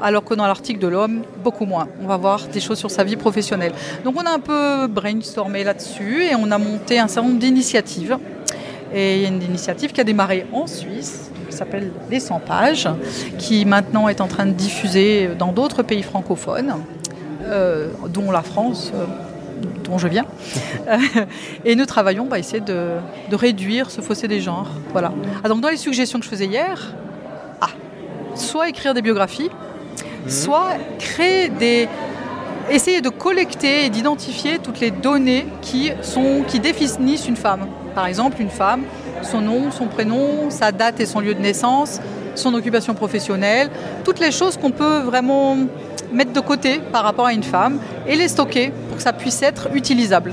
alors 0.03 0.25
que 0.25 0.35
dans 0.35 0.47
l'article 0.47 0.81
de 0.81 0.89
l'homme, 0.89 1.23
beaucoup 1.43 1.65
moins. 1.65 1.89
On 2.03 2.07
va 2.07 2.17
voir 2.17 2.47
des 2.47 2.61
choses 2.61 2.79
sur 2.79 2.91
sa 2.91 3.05
vie 3.05 3.17
professionnelle. 3.17 3.73
Donc 4.05 4.15
on 4.21 4.27
a 4.27 4.31
un 4.31 4.39
peu 4.39 4.87
brainstormé 4.87 5.65
là-dessus 5.65 6.25
et 6.25 6.35
on 6.35 6.51
a 6.51 6.59
monté 6.59 6.99
un 6.99 7.09
certain 7.09 7.29
nombre 7.29 7.41
d'initiatives. 7.41 8.19
Et 8.93 9.17
il 9.17 9.23
y 9.23 9.25
a 9.25 9.29
une 9.29 9.43
initiative 9.43 9.93
qui 9.93 10.01
a 10.01 10.05
démarré 10.05 10.47
en 10.53 10.67
Suisse, 10.67 11.31
qui 11.49 11.57
s'appelle 11.57 11.91
Les 12.11 12.21
100 12.21 12.41
pages, 12.41 12.89
qui 13.39 13.65
maintenant 13.65 14.09
est 14.09 14.21
en 14.21 14.29
train 14.29 14.47
de 14.47 14.53
diffuser 14.53 15.31
dans 15.39 15.53
d'autres 15.53 15.83
pays 15.83 16.03
francophones, 16.03 16.75
euh, 17.43 17.89
dont 18.09 18.31
la 18.31 18.43
France. 18.43 18.93
Euh, 18.95 19.05
dont 19.85 19.99
je 19.99 20.09
viens. 20.09 20.27
et 21.65 21.77
nous 21.77 21.87
travaillons 21.87 22.31
à 22.33 22.39
essayer 22.39 22.61
de, 22.61 22.97
de, 23.31 23.37
réduire 23.37 23.91
ce 23.91 24.01
fossé 24.01 24.29
des 24.29 24.41
genres. 24.41 24.69
Voilà. 24.93 25.13
Ah, 25.43 25.49
donc 25.49 25.61
dans 25.61 25.69
les 25.69 25.77
suggestions 25.77 26.19
que 26.19 26.25
je 26.25 26.31
faisais 26.31 26.47
hier, 26.47 26.95
ah, 27.61 27.69
soit 28.35 28.69
écrire 28.69 28.95
des 28.95 29.03
biographies, 29.03 29.51
Mhm. 30.25 30.31
soit 30.31 30.71
créer 30.99 31.49
des 31.49 31.89
essayer 32.71 33.01
de 33.01 33.11
collecter 33.11 33.85
et 33.85 33.91
d'identifier 33.91 34.59
toutes 34.59 34.81
les 34.81 34.91
données 34.91 35.47
qui, 35.61 35.93
qui 36.49 36.61
définissent 36.61 37.29
une 37.29 37.37
femme. 37.37 37.67
Par 37.95 38.07
exemple, 38.07 38.41
une 38.41 38.49
femme, 38.49 38.85
son 39.23 39.41
nom, 39.41 39.71
son 39.71 39.87
prénom, 39.87 40.51
sa 40.51 40.73
date 40.73 41.01
et 41.01 41.07
son 41.07 41.21
lieu 41.21 41.35
de 41.35 41.41
naissance, 41.41 42.01
son 42.35 42.55
occupation 42.55 42.95
professionnelle, 42.95 43.71
toutes 44.05 44.19
les 44.19 44.33
choses 44.33 44.57
qu'on 44.57 44.71
peut 44.71 45.01
vraiment 45.01 45.57
mettre 46.13 46.33
de 46.33 46.41
côté 46.41 46.81
par 46.93 47.03
rapport 47.05 47.27
à 47.27 47.33
une 47.33 47.43
femme 47.43 47.79
et 48.07 48.17
les 48.17 48.29
stocker 48.29 48.73
pour 48.89 48.97
que 48.97 49.03
ça 49.03 49.13
puisse 49.13 49.43
être 49.43 49.69
utilisable. 49.75 50.33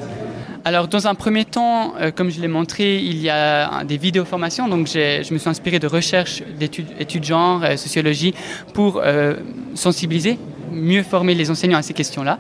Alors, 0.64 0.88
dans 0.88 1.08
un 1.08 1.16
premier 1.16 1.44
temps, 1.44 1.96
euh, 2.00 2.12
comme 2.12 2.30
je 2.30 2.40
l'ai 2.40 2.48
montré, 2.48 3.00
il 3.00 3.18
y 3.18 3.30
a 3.30 3.84
des 3.84 3.98
vidéos 3.98 4.26
formations. 4.26 4.68
Donc, 4.68 4.88
je 4.88 5.34
me 5.34 5.40
suis 5.40 5.50
inspiré 5.50 5.80
de 5.80 5.88
recherches 5.88 6.44
d'études 6.60 6.88
études 7.00 7.24
genre, 7.24 7.64
euh, 7.64 7.78
sociologie, 7.78 8.36
pour 8.76 9.02
euh, 9.04 9.38
sensibiliser 9.74 10.38
mieux 10.72 11.04
former 11.04 11.36
les 11.36 11.50
enseignants 11.50 11.78
à 11.78 11.82
ces 11.82 11.94
questions-là. 11.94 12.40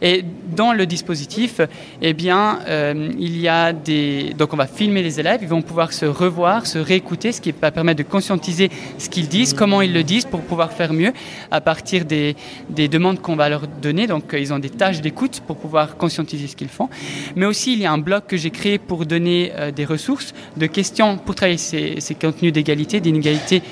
Et 0.00 0.24
dans 0.54 0.72
le 0.72 0.86
dispositif, 0.86 1.60
eh 2.00 2.12
bien, 2.12 2.60
euh, 2.68 3.10
il 3.18 3.38
y 3.40 3.48
a 3.48 3.72
des... 3.72 4.34
Donc 4.36 4.52
on 4.52 4.56
va 4.56 4.66
filmer 4.66 5.02
les 5.02 5.20
élèves, 5.20 5.40
ils 5.42 5.48
vont 5.48 5.62
pouvoir 5.62 5.92
se 5.92 6.06
revoir, 6.06 6.66
se 6.66 6.78
réécouter, 6.78 7.32
ce 7.32 7.40
qui 7.40 7.52
va 7.52 7.70
permettre 7.70 7.98
de 7.98 8.08
conscientiser 8.08 8.70
ce 8.98 9.08
qu'ils 9.08 9.28
disent, 9.28 9.54
comment 9.54 9.82
ils 9.82 9.92
le 9.92 10.02
disent 10.02 10.24
pour 10.24 10.40
pouvoir 10.40 10.72
faire 10.72 10.92
mieux 10.92 11.12
à 11.50 11.60
partir 11.60 12.04
des, 12.04 12.36
des 12.68 12.88
demandes 12.88 13.20
qu'on 13.20 13.36
va 13.36 13.48
leur 13.48 13.66
donner. 13.66 14.06
Donc 14.06 14.34
ils 14.38 14.52
ont 14.52 14.58
des 14.58 14.70
tâches 14.70 15.00
d'écoute 15.00 15.40
pour 15.46 15.56
pouvoir 15.56 15.96
conscientiser 15.96 16.46
ce 16.46 16.56
qu'ils 16.56 16.68
font. 16.68 16.88
Mais 17.36 17.46
aussi, 17.46 17.72
il 17.74 17.80
y 17.80 17.86
a 17.86 17.92
un 17.92 17.98
bloc 17.98 18.26
que 18.26 18.36
j'ai 18.36 18.50
créé 18.50 18.78
pour 18.78 19.06
donner 19.06 19.52
des 19.74 19.84
ressources, 19.84 20.34
de 20.56 20.66
questions 20.66 21.16
pour 21.16 21.34
travailler 21.34 21.58
ces, 21.58 22.00
ces 22.00 22.14
contenus 22.14 22.52
d'égalité, 22.52 23.00
d'inégalité 23.00 23.62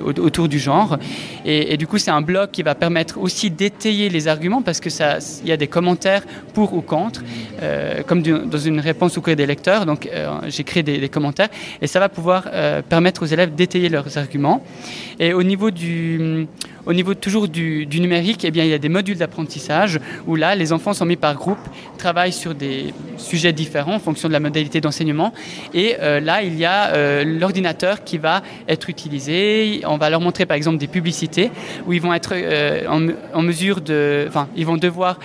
autour 0.00 0.48
du 0.48 0.58
genre. 0.58 0.98
Et, 1.44 1.76
du 1.76 1.86
coup, 1.86 1.98
c'est 1.98 2.10
un 2.10 2.22
blog 2.22 2.50
qui 2.50 2.62
va 2.62 2.74
permettre 2.74 3.18
aussi 3.18 3.33
d'étayer 3.50 4.08
les 4.08 4.28
arguments 4.28 4.62
parce 4.62 4.80
que 4.80 4.90
ça, 4.90 5.18
il 5.42 5.48
y 5.48 5.52
a 5.52 5.56
des 5.56 5.66
commentaires 5.66 6.22
pour 6.52 6.74
ou 6.74 6.80
contre, 6.80 7.22
euh, 7.62 8.02
comme 8.06 8.22
dans 8.22 8.58
une 8.58 8.80
réponse 8.80 9.18
au 9.18 9.20
courrier 9.20 9.36
des 9.36 9.46
lecteurs. 9.46 9.86
Donc, 9.86 10.06
euh, 10.06 10.40
j'ai 10.48 10.64
créé 10.64 10.82
des, 10.82 11.08
commentaires 11.08 11.48
et 11.82 11.86
ça 11.86 12.00
va 12.00 12.08
pouvoir 12.08 12.48
euh, 12.52 12.82
permettre 12.82 13.22
aux 13.22 13.26
élèves 13.26 13.54
d'étayer 13.54 13.88
leurs 13.88 14.16
arguments. 14.18 14.62
Et 15.18 15.32
au 15.32 15.42
niveau 15.42 15.70
du 15.70 16.46
au 16.86 16.92
niveau 16.92 17.14
toujours 17.14 17.48
du, 17.48 17.86
numérique, 17.92 18.44
eh 18.44 18.50
bien, 18.50 18.64
il 18.64 18.70
y 18.70 18.74
a 18.74 18.78
des 18.78 18.88
modules 18.88 19.16
d'apprentissage 19.16 20.00
où 20.26 20.36
là, 20.36 20.54
les 20.54 20.72
enfants 20.72 20.92
sont 20.92 21.06
mis 21.06 21.16
par 21.16 21.34
groupe, 21.34 21.58
travaillent 21.98 22.32
sur 22.32 22.54
des 22.54 22.92
sujets 23.16 23.52
différents 23.52 23.94
en 23.94 23.98
fonction 23.98 24.28
de 24.28 24.32
la 24.32 24.40
modalité 24.40 24.80
d'enseignement. 24.80 25.32
Et 25.72 25.96
euh, 26.00 26.20
là, 26.20 26.42
il 26.42 26.56
y 26.58 26.64
a 26.64 26.94
euh, 26.94 27.24
l'ordinateur 27.24 28.04
qui 28.04 28.18
va 28.18 28.42
être 28.68 28.90
utilisé. 28.90 29.82
On 29.86 29.96
va 29.96 30.10
leur 30.10 30.20
montrer 30.20 30.46
par 30.46 30.56
exemple 30.56 30.78
des 30.78 30.86
publicités 30.86 31.50
où 31.86 31.92
ils 31.92 32.00
vont 32.00 32.12
être 32.12 32.32
euh, 32.34 32.86
en, 33.32 33.42
mesure 33.42 33.80
de, 33.80 34.26
enfin, 34.28 34.48
ils 34.56 34.66
vont 34.66 34.76
devoir 34.76 35.18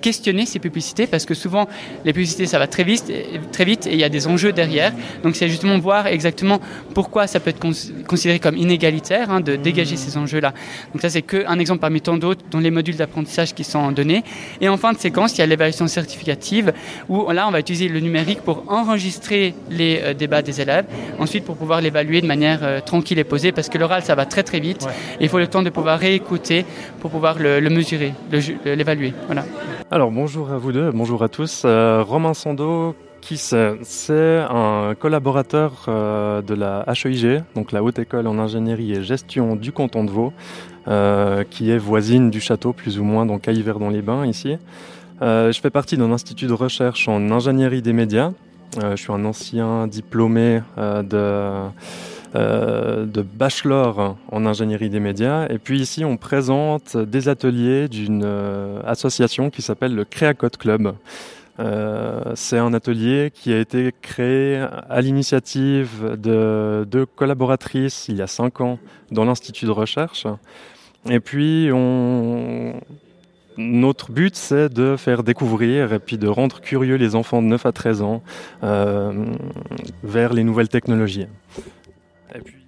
questionner 0.00 0.46
ces 0.46 0.58
publicités 0.58 1.06
parce 1.06 1.24
que 1.24 1.34
souvent 1.34 1.68
les 2.04 2.12
publicités 2.12 2.46
ça 2.46 2.58
va 2.58 2.66
très 2.66 2.84
vite, 2.84 3.12
très 3.52 3.64
vite 3.64 3.86
et 3.86 3.92
il 3.92 3.98
y 3.98 4.04
a 4.04 4.08
des 4.08 4.26
enjeux 4.26 4.52
derrière. 4.52 4.92
Donc 5.22 5.36
c'est 5.36 5.48
justement 5.48 5.78
voir 5.78 6.06
exactement 6.06 6.60
pourquoi 6.94 7.26
ça 7.26 7.40
peut 7.40 7.50
être 7.50 7.60
considéré 8.06 8.38
comme 8.38 8.56
inégalitaire 8.56 9.30
hein, 9.30 9.40
de 9.40 9.56
dégager 9.56 9.96
ces 9.96 10.16
enjeux-là. 10.16 10.54
Donc 10.92 11.02
ça, 11.02 11.08
c'est 11.08 11.22
qu'un 11.22 11.58
exemple 11.58 11.80
parmi 11.80 12.00
tant 12.00 12.16
d'autres 12.16 12.42
dans 12.50 12.58
les 12.58 12.70
modules 12.70 12.96
d'apprentissage 12.96 13.54
qui 13.54 13.64
sont 13.64 13.92
donnés. 13.92 14.24
Et 14.60 14.68
en 14.68 14.76
fin 14.76 14.92
de 14.92 14.98
séquence, 14.98 15.36
il 15.36 15.40
y 15.40 15.42
a 15.42 15.46
l'évaluation 15.46 15.86
certificative 15.86 16.72
où 17.08 17.30
là, 17.30 17.46
on 17.48 17.50
va 17.50 17.60
utiliser 17.60 17.88
le 17.88 18.00
numérique 18.00 18.40
pour 18.42 18.64
enregistrer 18.68 19.54
les 19.70 20.00
euh, 20.02 20.14
débats 20.14 20.42
des 20.42 20.60
élèves, 20.60 20.86
ensuite 21.18 21.44
pour 21.44 21.56
pouvoir 21.56 21.80
l'évaluer 21.80 22.20
de 22.20 22.26
manière 22.26 22.60
euh, 22.62 22.80
tranquille 22.80 23.18
et 23.18 23.24
posée, 23.24 23.52
parce 23.52 23.68
que 23.68 23.78
l'oral, 23.78 24.02
ça 24.02 24.14
va 24.14 24.26
très 24.26 24.42
très 24.42 24.60
vite. 24.60 24.86
il 25.20 25.28
faut 25.28 25.38
le 25.38 25.46
temps 25.46 25.62
de 25.62 25.70
pouvoir 25.70 25.98
réécouter 25.98 26.64
pour 27.00 27.10
pouvoir 27.10 27.38
le, 27.38 27.60
mesurer, 27.68 28.12
l'évaluer. 28.64 29.14
Voilà. 29.26 29.44
Alors 29.90 30.10
bonjour 30.10 30.50
à 30.50 30.58
vous 30.58 30.72
deux, 30.72 30.90
bonjour 30.92 31.22
à 31.22 31.28
tous. 31.28 31.62
Euh, 31.64 32.02
Romain 32.06 32.34
Sando, 32.34 32.94
qui 33.20 33.36
c'est? 33.36 33.78
C'est 33.82 34.44
un 34.48 34.94
collaborateur 34.98 35.84
de 35.86 36.54
la 36.54 36.84
HEIG, 36.86 37.42
donc 37.54 37.72
la 37.72 37.82
Haute 37.82 37.98
École 37.98 38.26
en 38.26 38.38
Ingénierie 38.38 38.92
et 38.92 39.02
Gestion 39.02 39.56
du 39.56 39.72
canton 39.72 40.04
de 40.04 40.10
Vaud, 40.10 40.32
euh, 40.88 41.44
qui 41.48 41.70
est 41.70 41.78
voisine 41.78 42.30
du 42.30 42.40
château, 42.40 42.72
plus 42.72 42.98
ou 42.98 43.04
moins, 43.04 43.26
donc 43.26 43.46
à 43.48 43.52
Yverdon-les-Bains, 43.52 44.26
ici. 44.26 44.56
Euh, 45.20 45.52
je 45.52 45.60
fais 45.60 45.70
partie 45.70 45.96
d'un 45.96 46.10
institut 46.10 46.46
de 46.46 46.54
recherche 46.54 47.06
en 47.06 47.30
ingénierie 47.30 47.82
des 47.82 47.92
médias. 47.92 48.32
Euh, 48.82 48.96
je 48.96 49.02
suis 49.02 49.12
un 49.12 49.24
ancien 49.24 49.86
diplômé 49.86 50.62
de, 50.78 51.68
de 52.34 53.22
bachelor 53.22 54.16
en 54.32 54.46
ingénierie 54.46 54.88
des 54.88 55.00
médias. 55.00 55.46
Et 55.48 55.58
puis 55.58 55.80
ici, 55.80 56.04
on 56.04 56.16
présente 56.16 56.96
des 56.96 57.28
ateliers 57.28 57.88
d'une 57.88 58.24
association 58.86 59.50
qui 59.50 59.60
s'appelle 59.60 59.94
le 59.94 60.04
Créacode 60.04 60.56
Club. 60.56 60.94
C'est 62.34 62.58
un 62.58 62.72
atelier 62.72 63.30
qui 63.34 63.52
a 63.52 63.58
été 63.58 63.92
créé 64.00 64.64
à 64.88 65.00
l'initiative 65.00 66.16
de 66.16 66.86
deux 66.90 67.06
collaboratrices 67.06 68.06
il 68.08 68.16
y 68.16 68.22
a 68.22 68.26
cinq 68.26 68.60
ans 68.60 68.78
dans 69.10 69.24
l'institut 69.24 69.66
de 69.66 69.70
recherche. 69.70 70.26
Et 71.08 71.20
puis, 71.20 71.70
on... 71.72 72.80
notre 73.56 74.12
but, 74.12 74.36
c'est 74.36 74.68
de 74.68 74.96
faire 74.96 75.22
découvrir 75.22 75.92
et 75.92 75.98
puis 75.98 76.18
de 76.18 76.28
rendre 76.28 76.60
curieux 76.60 76.96
les 76.96 77.14
enfants 77.14 77.40
de 77.40 77.46
9 77.46 77.64
à 77.66 77.72
13 77.72 78.02
ans 78.02 78.22
euh, 78.62 79.12
vers 80.02 80.34
les 80.34 80.44
nouvelles 80.44 80.68
technologies. 80.68 81.26
Et 82.34 82.40
puis, 82.40 82.59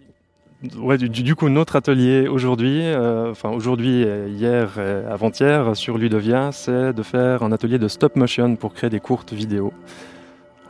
ouais, 0.79 0.99
du, 0.99 1.35
coup, 1.35 1.49
notre 1.49 1.77
atelier 1.77 2.29
aujourd'hui, 2.29 2.81
euh, 2.83 3.31
enfin 3.31 3.51
aujourd'hui, 3.51 4.05
hier 4.29 4.79
et 4.79 5.11
avant-hier 5.11 5.77
sur 5.77 5.99
Ludovia, 5.99 6.51
c'est 6.53 6.93
de 6.93 7.03
faire 7.03 7.43
un 7.43 7.53
atelier 7.53 7.79
de 7.79 7.89
stop 7.89 8.17
motion 8.17 8.57
pour 8.57 8.75
créer 8.75 8.91
des 8.91 9.01
courtes 9.01 9.33
vidéos 9.33 9.73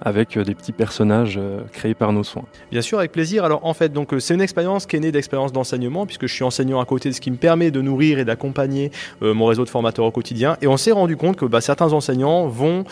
avec 0.04 0.36
euh, 0.36 0.44
des 0.44 0.54
petits 0.54 0.72
personnages 0.72 1.38
euh, 1.38 1.60
créés 1.72 1.94
par 1.94 2.12
nos 2.12 2.24
soins. 2.24 2.44
Bien 2.70 2.82
sûr, 2.82 2.98
avec 2.98 3.12
plaisir. 3.12 3.44
Alors 3.44 3.64
en 3.64 3.74
fait, 3.74 3.92
euh, 3.96 4.18
c'est 4.18 4.34
une 4.34 4.40
expérience 4.40 4.86
qui 4.86 4.96
est 4.96 5.00
née 5.00 5.12
d'expérience 5.12 5.52
d'enseignement, 5.52 6.06
puisque 6.06 6.26
je 6.26 6.34
suis 6.34 6.44
enseignant 6.44 6.80
à 6.80 6.84
côté, 6.84 7.08
de 7.08 7.14
ce 7.14 7.20
qui 7.20 7.30
me 7.30 7.36
permet 7.36 7.70
de 7.70 7.80
nourrir 7.80 8.18
et 8.18 8.24
d'accompagner 8.24 8.90
mon 9.20 9.46
réseau 9.46 9.64
de 9.64 9.68
formateurs 9.68 10.04
au 10.04 10.10
quotidien. 10.10 10.56
Et 10.60 10.66
on 10.66 10.76
s'est 10.76 10.92
rendu 10.92 11.16
compte 11.16 11.36
que 11.36 11.44
bah, 11.44 11.60
certains 11.60 11.92
enseignants 11.92 12.46
vont 12.46 12.84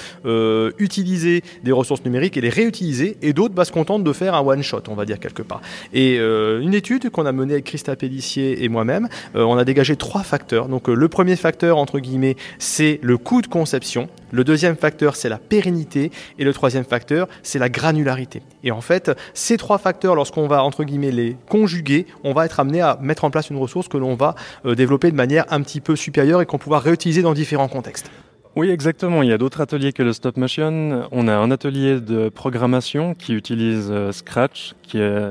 utiliser 0.78 1.42
des 1.62 1.72
ressources 1.72 2.04
numériques 2.04 2.36
et 2.36 2.40
les 2.40 2.48
réutiliser, 2.48 3.16
et 3.22 3.32
d'autres 3.32 3.54
bah, 3.54 3.64
se 3.64 3.72
contentent 3.72 4.04
de 4.04 4.12
faire 4.12 4.34
un 4.34 4.40
one 4.40 4.62
shot, 4.62 4.82
on 4.88 4.94
va 4.94 5.04
dire 5.04 5.18
quelque 5.18 5.42
part. 5.42 5.61
Et 5.92 6.16
une 6.16 6.74
étude 6.74 7.11
qu'on 7.11 7.26
a 7.26 7.32
menée 7.32 7.54
avec 7.54 7.64
Christa 7.64 7.96
Pellissier 7.96 8.64
et 8.64 8.68
moi-même, 8.68 9.08
on 9.34 9.56
a 9.56 9.64
dégagé 9.64 9.96
trois 9.96 10.22
facteurs. 10.22 10.68
Donc 10.68 10.88
le 10.88 11.08
premier 11.08 11.36
facteur 11.36 11.78
entre 11.78 11.98
guillemets, 11.98 12.36
c'est 12.58 12.98
le 13.02 13.18
coût 13.18 13.42
de 13.42 13.48
conception. 13.48 14.08
Le 14.32 14.44
deuxième 14.44 14.76
facteur, 14.76 15.16
c'est 15.16 15.28
la 15.28 15.38
pérennité. 15.38 16.10
Et 16.38 16.44
le 16.44 16.52
troisième 16.52 16.84
facteur, 16.84 17.28
c'est 17.42 17.58
la 17.58 17.68
granularité. 17.68 18.42
Et 18.62 18.70
en 18.70 18.80
fait, 18.80 19.10
ces 19.34 19.56
trois 19.56 19.78
facteurs, 19.78 20.14
lorsqu'on 20.14 20.46
va, 20.46 20.62
entre 20.62 20.84
guillemets, 20.84 21.10
les 21.10 21.36
conjuguer, 21.48 22.06
on 22.24 22.32
va 22.32 22.44
être 22.44 22.60
amené 22.60 22.80
à 22.80 22.98
mettre 23.00 23.24
en 23.24 23.30
place 23.30 23.50
une 23.50 23.56
ressource 23.56 23.88
que 23.88 23.96
l'on 23.96 24.14
va 24.14 24.34
euh, 24.66 24.74
développer 24.74 25.10
de 25.10 25.16
manière 25.16 25.44
un 25.50 25.60
petit 25.62 25.80
peu 25.80 25.96
supérieure 25.96 26.40
et 26.42 26.46
qu'on 26.46 26.58
pourra 26.58 26.78
réutiliser 26.78 27.22
dans 27.22 27.34
différents 27.34 27.68
contextes. 27.68 28.10
Oui, 28.56 28.68
exactement. 28.70 29.22
Il 29.22 29.28
y 29.28 29.32
a 29.32 29.38
d'autres 29.38 29.60
ateliers 29.60 29.92
que 29.92 30.02
le 30.02 30.12
stop 30.12 30.36
motion. 30.36 31.08
On 31.12 31.28
a 31.28 31.36
un 31.36 31.50
atelier 31.50 32.00
de 32.00 32.28
programmation 32.28 33.14
qui 33.14 33.32
utilise 33.34 33.88
euh, 33.90 34.10
Scratch, 34.12 34.74
qui 34.82 34.98
est 34.98 35.22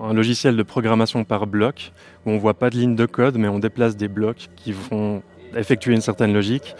un 0.00 0.14
logiciel 0.14 0.56
de 0.56 0.62
programmation 0.62 1.24
par 1.24 1.46
bloc, 1.46 1.92
où 2.24 2.30
on 2.30 2.38
voit 2.38 2.54
pas 2.54 2.70
de 2.70 2.76
ligne 2.76 2.96
de 2.96 3.06
code, 3.06 3.36
mais 3.36 3.48
on 3.48 3.58
déplace 3.58 3.96
des 3.96 4.08
blocs 4.08 4.48
qui 4.56 4.72
vont 4.72 5.22
effectuer 5.54 5.92
une 5.92 6.00
certaine 6.00 6.32
logique 6.32 6.74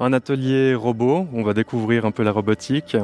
un 0.00 0.12
atelier 0.12 0.74
robot, 0.74 1.26
on 1.32 1.42
va 1.42 1.54
découvrir 1.54 2.04
un 2.04 2.10
peu 2.10 2.22
la 2.22 2.32
robotique, 2.32 2.96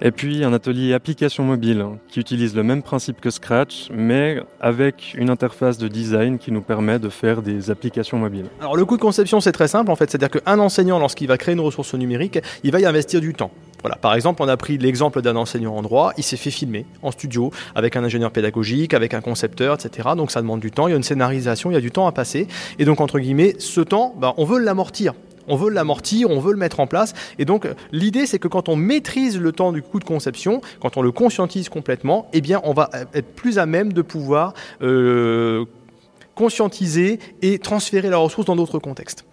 et 0.00 0.10
puis 0.10 0.44
un 0.44 0.52
atelier 0.52 0.94
application 0.94 1.44
mobile 1.44 1.84
qui 2.08 2.20
utilise 2.20 2.54
le 2.54 2.62
même 2.62 2.82
principe 2.82 3.20
que 3.20 3.30
Scratch, 3.30 3.88
mais 3.92 4.40
avec 4.60 5.14
une 5.16 5.30
interface 5.30 5.78
de 5.78 5.88
design 5.88 6.38
qui 6.38 6.52
nous 6.52 6.62
permet 6.62 6.98
de 6.98 7.08
faire 7.08 7.42
des 7.42 7.70
applications 7.70 8.18
mobiles. 8.18 8.46
Alors 8.60 8.76
le 8.76 8.84
coût 8.84 8.96
de 8.96 9.02
conception 9.02 9.40
c'est 9.40 9.52
très 9.52 9.68
simple 9.68 9.90
en 9.90 9.96
fait, 9.96 10.10
c'est-à-dire 10.10 10.42
qu'un 10.42 10.58
enseignant 10.58 10.98
lorsqu'il 10.98 11.28
va 11.28 11.38
créer 11.38 11.54
une 11.54 11.60
ressource 11.60 11.94
numérique, 11.94 12.38
il 12.62 12.70
va 12.70 12.80
y 12.80 12.86
investir 12.86 13.20
du 13.20 13.34
temps. 13.34 13.50
Voilà, 13.82 13.94
par 13.94 14.14
exemple, 14.14 14.42
on 14.42 14.48
a 14.48 14.56
pris 14.56 14.76
l'exemple 14.76 15.22
d'un 15.22 15.36
enseignant 15.36 15.76
en 15.76 15.82
droit, 15.82 16.12
il 16.16 16.24
s'est 16.24 16.36
fait 16.36 16.50
filmer 16.50 16.84
en 17.02 17.12
studio 17.12 17.52
avec 17.76 17.94
un 17.94 18.02
ingénieur 18.02 18.32
pédagogique, 18.32 18.92
avec 18.92 19.14
un 19.14 19.20
concepteur, 19.20 19.74
etc. 19.74 20.10
Donc 20.16 20.32
ça 20.32 20.40
demande 20.40 20.60
du 20.60 20.72
temps, 20.72 20.88
il 20.88 20.90
y 20.90 20.94
a 20.94 20.96
une 20.96 21.04
scénarisation, 21.04 21.70
il 21.70 21.74
y 21.74 21.76
a 21.76 21.80
du 21.80 21.92
temps 21.92 22.08
à 22.08 22.12
passer. 22.12 22.48
Et 22.80 22.84
donc, 22.84 23.00
entre 23.00 23.20
guillemets, 23.20 23.54
ce 23.58 23.80
temps, 23.80 24.14
ben, 24.18 24.34
on 24.36 24.44
veut 24.44 24.58
l'amortir 24.58 25.14
on 25.48 25.56
veut 25.56 25.70
l'amortir, 25.70 26.30
on 26.30 26.40
veut 26.40 26.52
le 26.52 26.58
mettre 26.58 26.80
en 26.80 26.86
place. 26.86 27.14
Et 27.38 27.44
donc 27.44 27.66
l'idée 27.92 28.26
c'est 28.26 28.38
que 28.38 28.48
quand 28.48 28.68
on 28.68 28.76
maîtrise 28.76 29.38
le 29.38 29.52
temps 29.52 29.72
du 29.72 29.82
coût 29.82 29.98
de 29.98 30.04
conception, 30.04 30.60
quand 30.80 30.96
on 30.96 31.02
le 31.02 31.12
conscientise 31.12 31.68
complètement, 31.68 32.28
eh 32.32 32.40
bien 32.40 32.60
on 32.64 32.72
va 32.72 32.90
être 33.14 33.34
plus 33.34 33.58
à 33.58 33.66
même 33.66 33.92
de 33.92 34.02
pouvoir 34.02 34.54
euh, 34.82 35.64
conscientiser 36.34 37.18
et 37.42 37.58
transférer 37.58 38.10
la 38.10 38.18
ressource 38.18 38.46
dans 38.46 38.56
d'autres 38.56 38.78
contextes. 38.78 39.24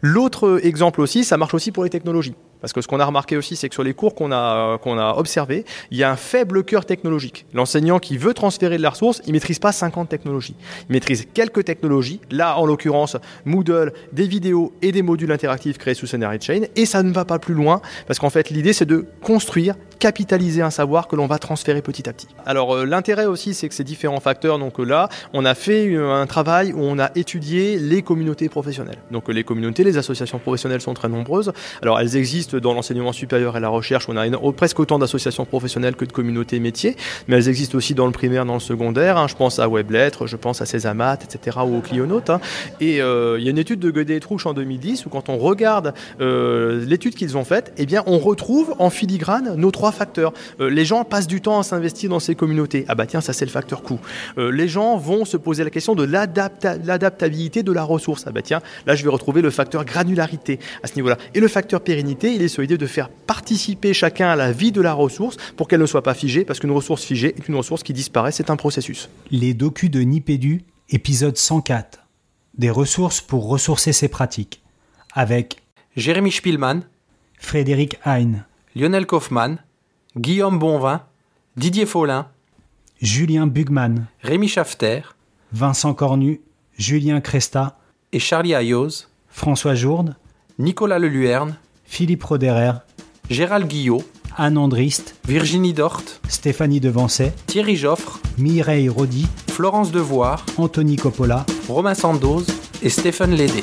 L'autre 0.00 0.60
exemple 0.62 1.00
aussi, 1.00 1.24
ça 1.24 1.36
marche 1.36 1.54
aussi 1.54 1.72
pour 1.72 1.84
les 1.84 1.90
technologies. 1.90 2.34
Parce 2.64 2.72
que 2.72 2.80
ce 2.80 2.88
qu'on 2.88 2.98
a 2.98 3.04
remarqué 3.04 3.36
aussi, 3.36 3.56
c'est 3.56 3.68
que 3.68 3.74
sur 3.74 3.84
les 3.84 3.92
cours 3.92 4.14
qu'on 4.14 4.32
a, 4.32 4.78
qu'on 4.78 4.96
a 4.96 5.16
observés, 5.18 5.66
il 5.90 5.98
y 5.98 6.02
a 6.02 6.10
un 6.10 6.16
faible 6.16 6.64
cœur 6.64 6.86
technologique. 6.86 7.44
L'enseignant 7.52 7.98
qui 7.98 8.16
veut 8.16 8.32
transférer 8.32 8.78
de 8.78 8.82
la 8.82 8.88
ressource, 8.88 9.20
il 9.26 9.34
maîtrise 9.34 9.58
pas 9.58 9.70
50 9.70 10.08
technologies. 10.08 10.54
Il 10.88 10.94
maîtrise 10.94 11.26
quelques 11.34 11.66
technologies, 11.66 12.22
là 12.30 12.56
en 12.56 12.64
l'occurrence 12.64 13.18
Moodle, 13.44 13.92
des 14.12 14.26
vidéos 14.26 14.72
et 14.80 14.92
des 14.92 15.02
modules 15.02 15.30
interactifs 15.30 15.76
créés 15.76 15.92
sous 15.92 16.06
Scenario 16.06 16.40
Chain, 16.40 16.62
et 16.74 16.86
ça 16.86 17.02
ne 17.02 17.12
va 17.12 17.26
pas 17.26 17.38
plus 17.38 17.52
loin, 17.52 17.82
parce 18.06 18.18
qu'en 18.18 18.30
fait 18.30 18.48
l'idée 18.48 18.72
c'est 18.72 18.86
de 18.86 19.04
construire, 19.20 19.74
capitaliser 19.98 20.62
un 20.62 20.70
savoir 20.70 21.06
que 21.06 21.16
l'on 21.16 21.26
va 21.26 21.38
transférer 21.38 21.82
petit 21.82 22.08
à 22.08 22.14
petit. 22.14 22.28
Alors 22.46 22.74
euh, 22.74 22.86
l'intérêt 22.86 23.26
aussi 23.26 23.52
c'est 23.52 23.68
que 23.68 23.74
ces 23.74 23.84
différents 23.84 24.20
facteurs, 24.20 24.58
donc 24.58 24.80
euh, 24.80 24.84
là 24.84 25.10
on 25.34 25.44
a 25.44 25.54
fait 25.54 25.94
un 25.96 26.26
travail 26.26 26.72
où 26.72 26.80
on 26.80 26.98
a 26.98 27.10
étudié 27.14 27.78
les 27.78 28.00
communautés 28.00 28.48
professionnelles. 28.48 29.02
Donc 29.10 29.28
les 29.28 29.44
communautés, 29.44 29.84
les 29.84 29.98
associations 29.98 30.38
professionnelles 30.38 30.80
sont 30.80 30.94
très 30.94 31.10
nombreuses. 31.10 31.52
Alors 31.82 32.00
elles 32.00 32.16
existent 32.16 32.53
dans 32.60 32.74
l'enseignement 32.74 33.12
supérieur 33.12 33.56
et 33.56 33.60
la 33.60 33.68
recherche. 33.68 34.08
On 34.08 34.16
a 34.16 34.26
presque 34.52 34.80
autant 34.80 34.98
d'associations 34.98 35.44
professionnelles 35.44 35.96
que 35.96 36.04
de 36.04 36.12
communautés 36.12 36.60
métiers, 36.60 36.96
mais 37.28 37.36
elles 37.36 37.48
existent 37.48 37.76
aussi 37.78 37.94
dans 37.94 38.06
le 38.06 38.12
primaire, 38.12 38.44
dans 38.46 38.54
le 38.54 38.60
secondaire. 38.60 39.16
hein. 39.18 39.26
Je 39.28 39.34
pense 39.34 39.58
à 39.58 39.68
Weblettres, 39.68 40.26
je 40.26 40.36
pense 40.36 40.60
à 40.62 40.66
Césamat, 40.66 41.18
etc., 41.24 41.58
ou 41.66 41.76
au 41.78 41.80
Clionautes. 41.80 42.30
hein. 42.30 42.40
Et 42.80 43.00
euh, 43.02 43.36
il 43.38 43.44
y 43.44 43.48
a 43.48 43.50
une 43.50 43.58
étude 43.58 43.80
de 43.80 43.90
Godet 43.90 44.16
et 44.16 44.20
Trouche 44.20 44.46
en 44.46 44.54
2010 44.54 45.06
où 45.06 45.08
quand 45.08 45.28
on 45.28 45.36
regarde 45.38 45.94
euh, 46.20 46.84
l'étude 46.86 47.14
qu'ils 47.14 47.36
ont 47.36 47.44
faite, 47.44 47.72
eh 47.78 47.86
bien, 47.86 48.02
on 48.06 48.18
retrouve 48.18 48.74
en 48.78 48.90
filigrane 48.90 49.54
nos 49.56 49.70
trois 49.70 49.92
facteurs. 49.92 50.32
Euh, 50.60 50.68
les 50.70 50.84
gens 50.84 51.04
passent 51.04 51.26
du 51.26 51.40
temps 51.40 51.58
à 51.58 51.62
s'investir 51.62 52.10
dans 52.10 52.20
ces 52.20 52.34
communautés. 52.34 52.84
Ah 52.88 52.94
bah 52.94 53.06
tiens, 53.06 53.20
ça 53.20 53.32
c'est 53.32 53.44
le 53.44 53.50
facteur 53.50 53.82
coût. 53.82 53.98
Les 54.36 54.68
gens 54.68 54.96
vont 54.96 55.24
se 55.24 55.36
poser 55.36 55.64
la 55.64 55.70
question 55.70 55.94
de 55.94 56.04
l'adapta- 56.04 56.76
l'adaptabilité 56.84 57.62
de 57.62 57.72
la 57.72 57.82
ressource. 57.82 58.24
Ah 58.26 58.30
bah 58.32 58.42
tiens, 58.42 58.60
là 58.86 58.94
je 58.94 59.02
vais 59.04 59.10
retrouver 59.10 59.42
le 59.42 59.50
facteur 59.50 59.84
granularité 59.84 60.58
à 60.82 60.86
ce 60.86 60.94
niveau-là. 60.96 61.18
Et 61.34 61.40
le 61.40 61.48
facteur 61.48 61.80
pérennité, 61.80 62.33
il 62.34 62.42
est 62.42 62.48
sur 62.48 62.62
l'idée 62.62 62.78
de 62.78 62.86
faire 62.86 63.08
participer 63.08 63.94
chacun 63.94 64.28
à 64.28 64.36
la 64.36 64.52
vie 64.52 64.72
de 64.72 64.80
la 64.80 64.92
ressource 64.92 65.36
pour 65.56 65.68
qu'elle 65.68 65.80
ne 65.80 65.86
soit 65.86 66.02
pas 66.02 66.14
figée, 66.14 66.44
parce 66.44 66.60
qu'une 66.60 66.70
ressource 66.70 67.04
figée 67.04 67.34
est 67.36 67.48
une 67.48 67.56
ressource 67.56 67.82
qui 67.82 67.92
disparaît, 67.92 68.32
c'est 68.32 68.50
un 68.50 68.56
processus. 68.56 69.08
Les 69.30 69.54
docus 69.54 69.90
de 69.90 70.00
Nipédu, 70.00 70.62
épisode 70.90 71.36
104. 71.36 72.00
Des 72.58 72.70
ressources 72.70 73.20
pour 73.20 73.48
ressourcer 73.48 73.92
ses 73.92 74.08
pratiques. 74.08 74.62
Avec 75.12 75.62
Jérémy 75.96 76.32
Spielmann, 76.32 76.82
Frédéric 77.38 77.98
Hein, 78.04 78.44
Lionel 78.74 79.06
Kaufmann, 79.06 79.58
Guillaume 80.16 80.58
Bonvin, 80.58 81.02
Didier 81.56 81.86
Follin, 81.86 82.28
Julien 83.00 83.46
Bugman, 83.46 84.06
Rémi 84.22 84.48
Schafter 84.48 85.02
Vincent 85.52 85.94
Cornu, 85.94 86.40
Julien 86.78 87.20
Cresta 87.20 87.78
et 88.12 88.18
Charlie 88.18 88.54
Ayoz, 88.54 89.08
François 89.28 89.74
Jourde, 89.74 90.16
Nicolas 90.58 90.98
Leluerne, 90.98 91.56
Philippe 91.84 92.24
Roderer, 92.24 92.82
Gérald 93.30 93.66
Guillot, 93.66 94.02
Anne 94.36 94.58
Andrist, 94.58 95.14
Virginie 95.26 95.72
Dort, 95.72 96.02
Stéphanie 96.28 96.80
Devancet, 96.80 97.32
Thierry 97.46 97.76
Joffre, 97.76 98.20
Mireille 98.38 98.88
Rodi, 98.88 99.26
Florence 99.48 99.92
Devoire, 99.92 100.44
Anthony 100.56 100.96
Coppola, 100.96 101.46
Romain 101.68 101.94
Sandoz 101.94 102.46
et 102.82 102.90
Stéphane 102.90 103.34
Lédé. 103.34 103.62